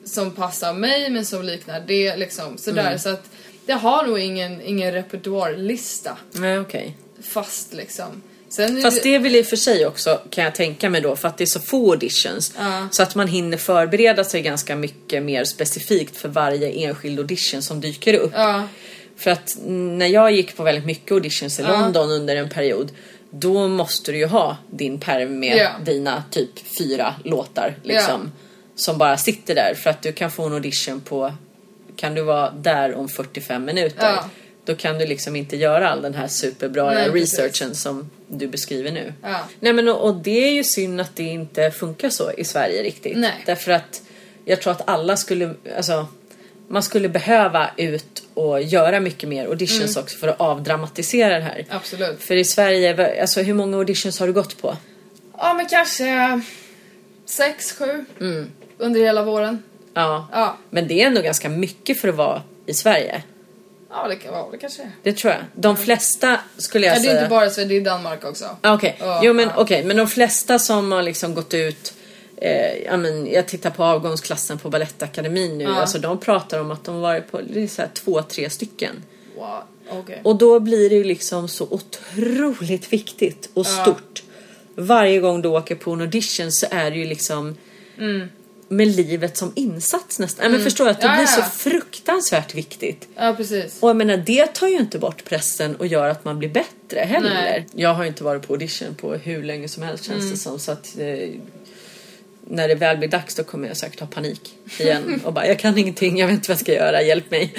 som 0.05 0.31
passar 0.31 0.73
mig 0.73 1.09
men 1.09 1.25
som 1.25 1.43
liknar 1.45 1.79
det 1.87 2.15
liksom. 2.15 2.57
Sådär, 2.57 2.81
Mm. 2.87 2.99
så 2.99 3.09
att 3.09 3.23
jag 3.67 3.77
har 3.77 4.03
nog 4.03 4.19
ingen, 4.19 4.61
ingen 4.61 4.91
repertoarlista 4.91 6.17
Nej, 6.31 6.59
okej. 6.59 6.97
fast 7.21 7.73
liksom. 7.73 8.21
Sen 8.49 8.77
är 8.77 8.81
Fast 8.81 9.03
det 9.03 9.15
är 9.15 9.19
väl 9.19 9.35
i 9.35 9.41
och 9.41 9.45
för 9.45 9.55
sig 9.55 9.85
också 9.85 10.21
kan 10.29 10.43
jag 10.43 10.55
tänka 10.55 10.89
mig 10.89 11.01
då 11.01 11.15
för 11.15 11.27
att 11.27 11.37
det 11.37 11.43
är 11.43 11.45
så 11.45 11.59
få 11.59 11.91
auditions. 11.91 12.53
Ja. 12.57 12.87
Så 12.91 13.03
att 13.03 13.15
man 13.15 13.27
hinner 13.27 13.57
förbereda 13.57 14.23
sig 14.23 14.41
ganska 14.41 14.75
mycket 14.75 15.23
mer 15.23 15.43
specifikt 15.43 16.17
för 16.17 16.29
varje 16.29 16.69
enskild 16.69 17.19
audition 17.19 17.61
som 17.61 17.81
dyker 17.81 18.13
upp. 18.13 18.31
Ja, 18.35 18.63
För 19.17 19.31
att 19.31 19.57
när 19.65 20.07
jag 20.07 20.31
gick 20.31 20.55
på 20.57 20.63
väldigt 20.63 20.85
mycket 20.85 21.11
auditions 21.11 21.59
i. 21.59 21.63
London 21.63 22.11
under 22.11 22.35
en 22.35 22.49
period 22.49 22.91
då 23.29 23.67
måste 23.67 24.11
du 24.11 24.17
ju 24.17 24.25
ha 24.25 24.57
din 24.71 24.99
perm 24.99 25.39
med 25.39 25.57
Ja. 25.57 25.69
dina 25.85 26.23
typ 26.31 26.49
fyra 26.79 27.15
låtar 27.23 27.75
liksom. 27.83 28.31
Som 28.75 28.97
bara 28.97 29.17
sitter 29.17 29.55
där 29.55 29.73
för 29.83 29.89
att 29.89 30.01
du 30.01 30.11
kan 30.13 30.31
få 30.31 30.43
en 30.43 30.53
audition 30.53 31.01
på 31.01 31.33
kan 31.97 32.13
du 32.15 32.21
vara 32.21 32.49
där 32.51 32.95
om 32.95 33.09
45 33.09 33.65
minuter. 33.65 34.05
Ja. 34.07 34.29
Då 34.65 34.75
kan 34.75 34.97
du 34.97 35.05
liksom 35.05 35.35
inte 35.35 35.57
göra 35.57 35.89
all 35.89 36.01
den 36.01 36.13
här 36.13 36.27
superbra 36.27 36.91
Nej, 36.93 37.11
precis. 37.11 37.39
researchen 37.39 37.75
som 37.75 38.09
du 38.27 38.47
beskriver 38.47 38.91
nu. 38.91 39.13
Ja. 39.23 39.39
Nej 39.59 39.73
men 39.73 39.87
och, 39.87 40.05
och 40.09 40.15
det 40.15 40.47
är 40.47 40.51
ju 40.51 40.63
synd 40.63 41.01
att 41.01 41.15
det 41.15 41.23
inte 41.23 41.71
funkar 41.71 42.09
så 42.09 42.31
i 42.31 42.43
Sverige 42.43 42.83
riktigt. 42.83 43.17
Nej. 43.17 43.43
Därför 43.45 43.71
att 43.71 44.01
jag 44.45 44.61
tror 44.61 44.71
att 44.71 44.89
alla 44.89 45.17
skulle, 45.17 45.53
alltså 45.77 46.07
man 46.67 46.83
skulle 46.83 47.09
behöva 47.09 47.69
ut 47.77 48.23
och 48.33 48.61
göra 48.61 48.99
mycket 48.99 49.29
mer 49.29 49.45
auditions 49.47 49.95
Mm. 49.97 50.03
också 50.03 50.17
för 50.17 50.27
att 50.27 50.41
avdramatisera 50.41 51.33
det 51.37 51.43
här. 51.43 51.65
absolut. 51.69 52.23
För 52.23 52.35
i 52.35 52.43
Sverige, 52.45 53.21
alltså 53.21 53.41
hur 53.41 53.53
många 53.53 53.77
auditions 53.77 54.19
har 54.19 54.27
du 54.27 54.33
gått 54.33 54.61
på? 54.61 54.77
Ja 55.37 55.53
men 55.53 55.65
kanske 55.67 56.41
sex, 57.25 57.71
sju 57.71 58.05
Mm. 58.19 58.51
under 58.77 58.99
hela 59.01 59.23
våren. 59.23 59.63
Ja. 60.01 60.27
Ja, 60.31 60.57
Men 60.69 60.87
det 60.87 61.01
är 61.01 61.07
ändå 61.07 61.21
ganska 61.21 61.49
mycket 61.49 62.01
för 62.01 62.07
att 62.07 62.15
vara 62.15 62.41
i 62.65 62.73
Sverige. 62.73 63.23
ja 63.89 64.07
det 64.07 64.15
kan 64.15 64.33
vara 64.33 64.51
det 64.51 64.57
kanske 64.57 64.81
är. 64.81 64.91
Det 65.03 65.13
tror 65.13 65.33
jag. 65.33 65.41
De 65.55 65.77
flesta 65.77 66.39
skulle 66.57 66.87
jag 66.87 66.95
Ja, 66.95 66.99
det 66.99 67.05
är 67.07 67.09
säga. 67.09 67.19
inte 67.21 67.29
bara 67.29 67.49
Sverige, 67.49 67.67
det 67.69 67.77
är 67.77 67.81
Danmark 67.81 68.25
också. 68.25 68.45
Ah, 68.61 68.73
Okej, 68.73 68.95
Ja, 68.99 69.21
jo 69.23 69.33
men 69.33 69.47
ja. 69.47 69.53
okej, 69.61 69.83
men 69.83 69.97
de 69.97 70.07
flesta 70.07 70.59
som 70.59 70.91
har 70.91 71.01
liksom 71.03 71.33
gått 71.35 71.53
ut 71.53 71.93
eh, 72.37 72.77
ja, 72.85 72.97
men 72.97 73.27
jag 73.31 73.47
tittar 73.47 73.69
på 73.69 73.83
avgångsklassen 73.83 74.57
på 74.59 74.69
Balettakademin 74.69 75.57
nu. 75.57 75.63
Ja. 75.63 75.75
Alltså 75.81 75.99
de 75.99 76.17
pratar 76.19 76.59
om 76.59 76.71
att 76.71 76.83
de 76.83 77.01
varit 77.01 77.31
på 77.31 77.41
det 77.41 77.63
är 77.63 77.67
så 77.67 77.81
här, 77.81 77.89
två, 77.93 78.21
tre 78.21 78.49
stycken. 78.49 79.03
Wow. 79.37 79.47
Okej. 79.89 80.21
Och 80.23 80.35
då 80.35 80.59
blir 80.59 80.89
det 80.89 80.95
ju 80.95 81.03
liksom 81.03 81.47
så 81.47 81.67
otroligt 81.69 82.93
viktigt 82.93 83.49
och 83.53 83.65
Ja. 83.65 83.81
stort. 83.83 84.23
Varje 84.75 85.19
gång 85.19 85.41
du 85.41 85.49
åker 85.49 85.75
på 85.75 85.91
en 85.91 86.01
audition 86.01 86.51
så 86.51 86.65
är 86.71 86.91
det 86.91 86.97
ju 86.97 87.05
liksom 87.05 87.55
med 88.69 88.87
livet 88.87 89.37
som 89.37 89.51
insats 89.55 90.19
nästan. 90.19 90.45
Ja, 90.45 90.51
Men 90.51 90.63
förstår 90.63 90.85
du 90.85 90.91
att 90.91 91.01
det 91.01 91.07
Mm. 91.07 91.19
Ja, 91.19 91.25
blir 91.25 91.43
ja, 91.43 91.49
så 91.49 91.69
fruktansvärt 91.69 92.55
viktigt. 92.55 93.07
Ja 93.15 93.33
precis. 93.37 93.77
Och 93.79 93.89
jag 93.89 93.95
menar 93.97 94.17
det 94.17 94.45
tar 94.47 94.67
ju 94.67 94.77
inte 94.77 94.99
bort 94.99 95.23
pressen 95.25 95.75
och 95.75 95.87
gör 95.87 96.09
att 96.09 96.25
man 96.25 96.39
blir 96.39 96.49
bättre 96.49 96.99
heller. 96.99 97.29
Nej. 97.33 97.67
Jag 97.73 97.93
har 97.93 98.03
ju 98.03 98.07
inte 98.09 98.23
varit 98.23 98.47
på 98.47 98.53
audition 98.53 98.95
på 98.95 99.13
hur 99.13 99.43
länge 99.43 99.67
som 99.67 99.83
helst 99.83 100.03
känns 100.05 100.19
Mm. 100.19 100.31
det 100.31 100.37
som. 100.37 100.59
Så 100.59 100.71
att, 100.71 100.97
eh, 100.99 101.29
när 102.49 102.67
det 102.67 102.75
väl 102.75 102.97
blir 102.97 103.07
dags 103.09 103.35
då 103.35 103.43
kommer 103.43 103.67
jag 103.67 103.77
säkert 103.77 103.99
ha 103.99 104.07
panik 104.07 104.55
igen 104.79 105.21
och 105.25 105.33
bara 105.33 105.47
jag 105.47 105.59
kan 105.59 105.77
ingenting, 105.77 106.17
jag 106.19 106.27
vet 106.27 106.33
inte 106.33 106.49
vad 106.49 106.55
jag 106.55 106.61
ska 106.61 106.73
göra, 106.73 107.01
hjälp 107.01 107.31
mig. 107.31 107.53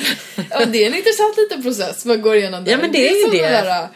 Ja, 0.51 0.65
det 0.67 0.83
är 0.83 0.87
en 0.87 0.95
intressant 0.95 1.37
liten 1.37 1.63
process 1.63 2.05
man 2.05 2.23
går 2.23 2.37
igenom 2.37 2.65
där. 2.65 2.73
Ja, 2.73 2.79
men 2.79 2.93
det 2.93 3.09
är 3.09 3.27
ju 3.27 3.39
det. 3.39 3.49
Där, 3.49 3.89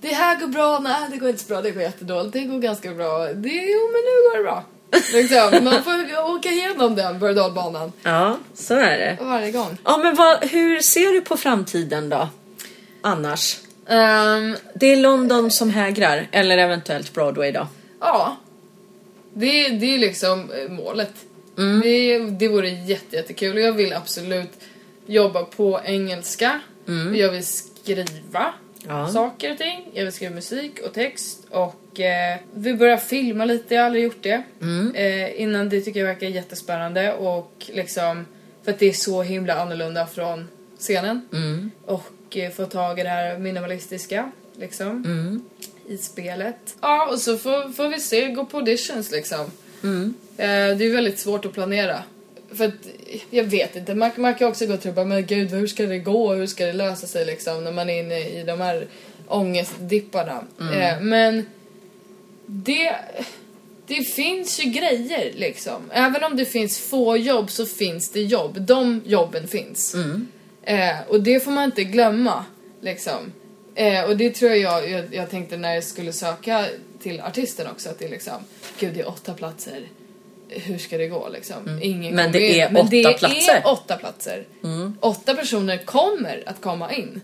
det 0.00 0.08
här 0.14 0.40
går 0.40 0.46
bra, 0.46 0.78
nej 0.78 0.94
det 1.10 1.16
går 1.16 1.28
inte 1.28 1.42
så 1.42 1.48
bra, 1.48 1.62
det 1.62 1.70
går 1.70 1.82
jättedåligt, 1.82 2.32
det 2.32 2.40
går 2.40 2.58
ganska 2.58 2.90
bra, 2.94 3.18
det, 3.18 3.48
jo 3.48 3.80
men 3.92 4.02
nu 4.02 4.30
går 4.30 4.36
det 4.36 4.42
bra. 4.42 4.64
Liksom, 5.12 5.64
man 5.64 5.82
får 5.84 6.30
åka 6.36 6.48
igenom 6.48 6.94
den 6.94 7.18
berg 7.18 7.34
dalbanan 7.34 7.92
Ja, 8.02 8.38
så 8.54 8.74
är 8.74 8.98
det. 8.98 9.18
varje 9.24 9.50
gång. 9.50 9.76
Ja, 9.84 9.96
men 9.96 10.14
vad, 10.14 10.44
hur 10.44 10.80
ser 10.80 11.12
du 11.12 11.20
på 11.20 11.36
framtiden 11.36 12.08
då? 12.08 12.28
Annars? 13.02 13.56
Ehm, 13.88 14.56
Det 14.74 14.86
är 14.86 14.96
London 14.96 15.50
som 15.50 15.70
hägrar, 15.70 16.28
eller 16.32 16.58
eventuellt 16.58 17.12
Broadway 17.14 17.52
då. 17.52 17.66
ja, 18.00 18.36
det, 19.34 19.68
det 19.68 19.94
är 19.94 19.98
liksom 19.98 20.50
eh, 20.50 20.68
målet. 20.72 21.12
Det, 21.82 22.18
det 22.18 22.48
vore 22.48 22.68
jätte, 22.68 23.16
jättekul 23.16 23.58
jag 23.58 23.72
vill 23.72 23.92
absolut 23.92 24.50
jobba 25.06 25.42
på 25.44 25.80
engelska. 25.84 26.60
Och 27.10 27.16
jag 27.16 27.30
vill 27.32 27.46
skriva 27.46 28.54
Ja. 28.88 29.08
saker 29.08 29.52
och 29.52 29.58
ting. 29.58 29.88
Jag 29.92 30.04
vill 30.04 30.12
skriva 30.12 30.34
musik 30.34 30.78
och 30.86 30.92
text 30.92 31.40
och 31.50 32.00
eh, 32.00 32.38
vi 32.54 32.74
börjar 32.74 32.96
filma 32.96 33.44
lite, 33.44 33.74
jag 33.74 33.80
har 33.82 33.86
aldrig 33.86 34.04
gjort 34.04 34.22
det. 34.22 34.42
Eh, 34.94 35.40
innan 35.42 35.68
det 35.68 35.80
tycker 35.80 36.00
jag 36.00 36.06
verkar 36.06 36.26
jättespännande 36.26 37.12
och 37.12 37.52
liksom 37.72 38.26
för 38.64 38.72
att 38.72 38.78
det 38.78 38.88
är 38.88 38.92
så 38.92 39.22
himla 39.22 39.54
annorlunda 39.54 40.06
från 40.06 40.48
scenen. 40.78 41.28
Och 41.86 42.36
eh, 42.36 42.50
få 42.50 42.66
tag 42.66 42.98
i 43.00 43.02
det 43.02 43.08
här 43.08 43.38
minimalistiska 43.38 44.30
liksom. 44.56 45.04
I 45.88 45.96
spelet. 45.96 46.76
Ja, 46.80 47.08
och 47.10 47.18
så 47.18 47.36
får, 47.38 47.72
får 47.72 47.88
vi 47.88 48.00
se, 48.00 48.28
gå 48.28 48.44
på 48.44 48.56
auditions 48.56 49.10
liksom. 49.10 49.40
Eh, 50.36 50.76
det 50.76 50.84
är 50.84 50.92
väldigt 50.94 51.18
svårt 51.18 51.44
att 51.44 51.52
planera. 51.52 52.02
För 52.54 52.64
att, 52.64 52.74
jag 53.30 53.44
vet 53.44 53.76
inte, 53.76 53.94
man, 53.94 54.10
man 54.16 54.34
kan 54.34 54.48
också 54.48 54.66
gå 54.66 54.74
och 54.74 54.80
tro 54.80 54.92
bara, 54.92 55.04
men 55.04 55.26
gud 55.26 55.50
hur 55.50 55.66
ska 55.66 55.86
det 55.86 55.98
gå, 55.98 56.34
hur 56.34 56.46
ska 56.46 56.66
det 56.66 56.72
lösa 56.72 57.06
sig 57.06 57.26
liksom 57.26 57.64
när 57.64 57.72
man 57.72 57.90
är 57.90 58.00
inne 58.00 58.18
i 58.18 58.44
de 58.44 58.60
här 58.60 58.86
ångestdipparna. 59.28 60.44
Eh, 60.74 61.00
men 61.00 61.46
det, 62.46 62.96
det 63.86 64.02
finns 64.02 64.60
ju 64.60 64.70
grejer 64.70 65.32
liksom. 65.34 65.90
Även 65.92 66.24
om 66.24 66.36
det 66.36 66.44
finns 66.44 66.78
få 66.78 67.16
jobb 67.16 67.50
så 67.50 67.66
finns 67.66 68.10
det 68.10 68.22
jobb. 68.22 68.60
De 68.60 69.02
jobben 69.06 69.48
finns. 69.48 69.94
Eh, 70.62 71.00
och 71.08 71.22
det 71.22 71.40
får 71.40 71.50
man 71.50 71.64
inte 71.64 71.84
glömma 71.84 72.44
liksom. 72.80 73.32
Eh, 73.74 74.04
och 74.04 74.16
det 74.16 74.30
tror 74.30 74.52
jag, 74.52 74.90
jag 74.90 75.14
jag 75.14 75.30
tänkte 75.30 75.56
när 75.56 75.74
jag 75.74 75.84
skulle 75.84 76.12
söka 76.12 76.66
till 77.02 77.20
artisten 77.20 77.66
också 77.66 77.90
att 77.90 77.98
det 77.98 78.04
är 78.04 78.10
liksom, 78.10 78.44
gud 78.78 78.94
det 78.94 79.00
är 79.00 79.08
åtta 79.08 79.34
platser. 79.34 79.88
Hur 80.56 80.78
ska 80.78 80.98
det 80.98 81.06
gå 81.08 81.28
liksom? 81.28 81.78
Ingen 81.82 82.14
Men 82.14 82.32
det 82.32 82.48
in. 82.54 82.60
är 82.60 82.70
Men 82.70 82.82
åtta 82.82 82.90
det 82.90 83.18
platser. 83.18 83.52
är 83.54 83.66
åtta 83.66 83.96
platser. 83.96 84.44
Åtta 85.00 85.34
personer 85.34 85.76
kommer 85.78 86.42
att 86.46 86.60
komma 86.60 86.92
in. 86.92 87.20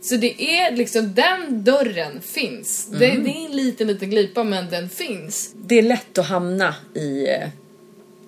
Så 0.00 0.16
det 0.16 0.42
är 0.42 0.76
liksom, 0.76 1.14
den 1.14 1.64
dörren 1.64 2.20
finns. 2.20 2.86
Det, 2.86 2.98
det 2.98 3.06
är 3.06 3.46
en 3.46 3.56
liten, 3.56 3.86
liten 3.86 4.10
glipa 4.10 4.44
men 4.44 4.70
den 4.70 4.88
finns. 4.88 5.52
Det 5.54 5.78
är 5.78 5.82
lätt 5.82 6.18
att 6.18 6.26
hamna 6.26 6.74
i 6.94 7.26
eh, 7.28 7.48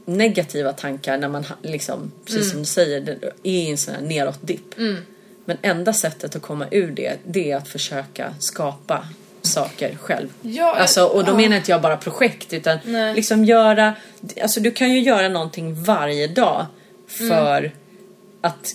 negativa 0.05 0.73
tankar 0.73 1.19
när 1.19 1.29
man 1.29 1.45
liksom, 1.63 2.13
precis 2.25 2.51
som 2.51 2.59
du 2.61 2.65
säger, 2.67 3.09
är 3.11 3.33
i 3.43 3.71
en 3.71 3.79
sån 3.79 3.95
här 3.95 4.03
neråt-dipp. 4.03 4.75
Men 5.45 5.57
enda 5.63 5.93
sättet 5.93 6.37
att 6.37 6.43
komma 6.43 6.67
ur 6.71 6.91
det, 6.91 7.17
det 7.27 7.51
är 7.51 7.57
att 7.57 7.69
försöka 7.69 8.35
skapa 8.39 9.09
saker 9.43 9.97
själv. 10.01 10.29
Ja, 10.43 10.77
alltså, 10.77 11.05
och 11.05 11.25
då 11.25 11.33
ja. 11.33 11.37
menar 11.37 11.57
inte 11.57 11.71
jag 11.71 11.83
bara 11.83 11.97
projekt 11.97 12.53
utan 12.53 12.79
Nej. 12.85 13.15
liksom 13.15 13.45
göra, 13.45 13.95
alltså 14.43 14.61
du 14.61 14.71
kan 14.71 14.93
ju 14.93 15.01
göra 15.01 15.29
någonting 15.29 15.75
varje 15.75 16.27
dag 16.27 16.67
för 17.09 17.73
att 18.41 18.75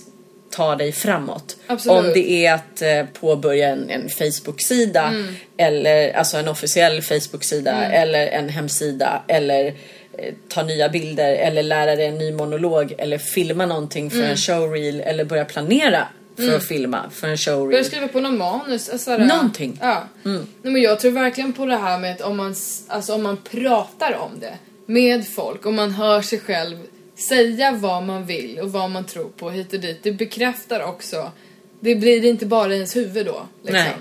ta 0.49 0.75
dig 0.75 0.91
framåt. 0.91 1.57
Absolut. 1.67 2.05
Om 2.05 2.13
det 2.13 2.45
är 2.45 2.53
att 2.53 2.81
eh, 2.81 3.05
påbörja 3.19 3.69
en, 3.69 3.89
en 3.89 4.09
Facebook-sida 4.09 5.13
eller 5.57 6.13
alltså 6.13 6.37
en 6.37 6.47
officiell 6.47 7.01
Facebook-sida 7.01 7.85
eller 7.85 8.27
en 8.27 8.49
hemsida 8.49 9.23
eller 9.27 9.65
eh, 10.17 10.33
ta 10.47 10.63
nya 10.63 10.89
bilder 10.89 11.33
eller 11.33 11.63
lära 11.63 11.95
dig 11.95 12.05
en 12.05 12.17
ny 12.17 12.31
monolog 12.31 12.93
eller 12.97 13.17
filma 13.17 13.65
någonting 13.65 14.11
för 14.11 14.23
en 14.23 14.37
showreel 14.37 15.01
eller 15.01 15.25
börja 15.25 15.45
planera 15.45 16.07
för 16.35 16.55
att 16.55 16.63
filma 16.63 17.09
för 17.09 17.27
en 17.27 17.37
showreel. 17.37 17.69
Börja 17.69 17.83
skriva 17.83 18.07
på 18.07 18.19
någon 18.19 18.37
manus. 18.37 18.89
Alltså. 18.89 19.17
Någonting. 19.17 19.77
Ja. 19.81 20.03
Nej, 20.23 20.39
men 20.61 20.81
jag 20.81 20.99
tror 20.99 21.11
verkligen 21.11 21.53
på 21.53 21.65
det 21.65 21.75
här 21.75 21.99
med 21.99 22.11
att 22.15 22.21
om 22.21 22.37
man, 22.37 22.55
alltså, 22.87 23.13
om 23.13 23.23
man 23.23 23.37
pratar 23.37 24.13
om 24.13 24.39
det 24.39 24.57
med 24.85 25.27
folk, 25.27 25.65
om 25.65 25.75
man 25.75 25.91
hör 25.91 26.21
sig 26.21 26.39
själv 26.39 26.77
säga 27.15 27.71
vad 27.71 28.03
man 28.03 28.25
vill 28.25 28.59
och 28.59 28.71
vad 28.71 28.89
man 28.89 29.03
tror 29.03 29.29
på 29.29 29.49
hit 29.49 29.73
och 29.73 29.79
dit. 29.79 30.03
Det 30.03 30.11
bekräftar 30.11 30.83
också. 30.83 31.31
Det 31.79 31.95
blir 31.95 32.25
inte 32.25 32.45
bara 32.45 32.71
i 32.73 32.75
ens 32.75 32.95
huvud 32.95 33.25
då. 33.25 33.41
Liksom. 33.63 33.73
Nej. 33.83 33.93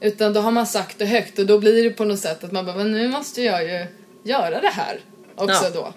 Utan 0.00 0.32
då 0.32 0.40
har 0.40 0.50
man 0.50 0.66
sagt 0.66 0.98
det 0.98 1.06
högt 1.06 1.38
och 1.38 1.46
då 1.46 1.58
blir 1.58 1.84
det 1.84 1.90
på 1.90 2.04
något 2.04 2.18
sätt 2.18 2.44
att 2.44 2.52
man 2.52 2.66
bara, 2.66 2.76
men 2.76 2.92
nu 2.92 3.08
måste 3.08 3.42
jag 3.42 3.64
ju 3.64 3.86
göra 4.22 4.60
det 4.60 4.68
här 4.72 5.00
också 5.34 5.64
Ja. 5.64 5.70
då. 5.74 5.92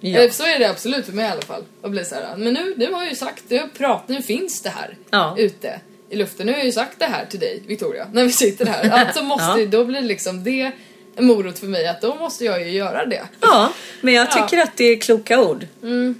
Ja. 0.00 0.20
Eh, 0.20 0.30
Så 0.30 0.42
är 0.46 0.58
det 0.58 0.70
absolut 0.70 1.06
för 1.06 1.12
mig 1.12 1.24
i 1.24 1.28
alla 1.28 1.42
fall. 1.42 1.64
Och 1.82 1.90
blir 1.90 2.04
så 2.04 2.14
här, 2.14 2.36
men 2.36 2.54
nu, 2.54 2.74
nu 2.76 2.92
har 2.92 3.02
jag 3.02 3.10
ju 3.10 3.16
sagt, 3.16 3.44
jag 3.48 3.60
har 3.60 3.68
pratat, 3.68 4.08
nu 4.08 4.22
finns 4.22 4.62
det 4.62 4.68
här 4.70 4.96
Ja. 5.10 5.34
ute 5.38 5.80
i 6.10 6.16
luften. 6.16 6.46
Nu 6.46 6.52
har 6.52 6.58
jag 6.58 6.66
ju 6.66 6.72
sagt 6.72 6.98
det 6.98 7.04
här 7.06 7.26
till 7.30 7.40
dig, 7.40 7.62
Victoria, 7.66 8.06
när 8.12 8.24
vi 8.24 8.32
sitter 8.32 8.66
här. 8.66 8.90
Alltså 9.06 9.22
måste, 9.22 9.60
Ja. 9.60 9.66
Då 9.66 9.84
blir 9.84 10.00
liksom 10.00 10.44
det 10.44 10.70
en 11.16 11.24
morot 11.26 11.58
för 11.58 11.66
mig 11.66 11.86
att 11.88 12.00
då 12.00 12.14
måste 12.14 12.44
jag 12.44 12.62
ju 12.62 12.70
göra 12.70 13.06
det. 13.06 13.22
Ja, 13.40 13.72
men 14.00 14.14
jag 14.14 14.26
Ja. 14.26 14.32
Mm. 14.36 14.48
tycker 14.48 14.62
att 14.62 14.76
det 14.76 14.84
är 14.84 14.96
kloka 15.00 15.40
ord. 15.42 15.66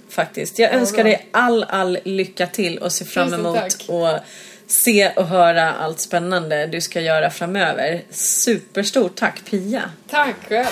Faktiskt. 0.09 0.59
Jag 0.59 0.73
önskar 0.73 1.03
bra. 1.03 1.11
dig 1.11 1.27
all, 1.31 1.63
all 1.63 1.97
lycka 2.03 2.47
till 2.47 2.77
och 2.77 2.91
ser 2.91 3.05
fram 3.05 3.33
emot 3.33 3.57
att 3.57 4.23
se 4.67 5.09
och 5.15 5.27
höra 5.27 5.73
allt 5.73 5.99
spännande 5.99 6.67
du 6.67 6.81
ska 6.81 7.01
göra 7.01 7.29
framöver. 7.29 8.01
Superstort 8.09 9.15
tack 9.15 9.45
Pia! 9.49 9.83
Tack 10.09 10.35
själv! 10.47 10.65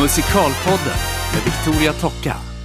Musikalpodden 0.00 0.98
med 1.32 1.42
Victoria 1.44 1.92
Tocka. 1.92 2.55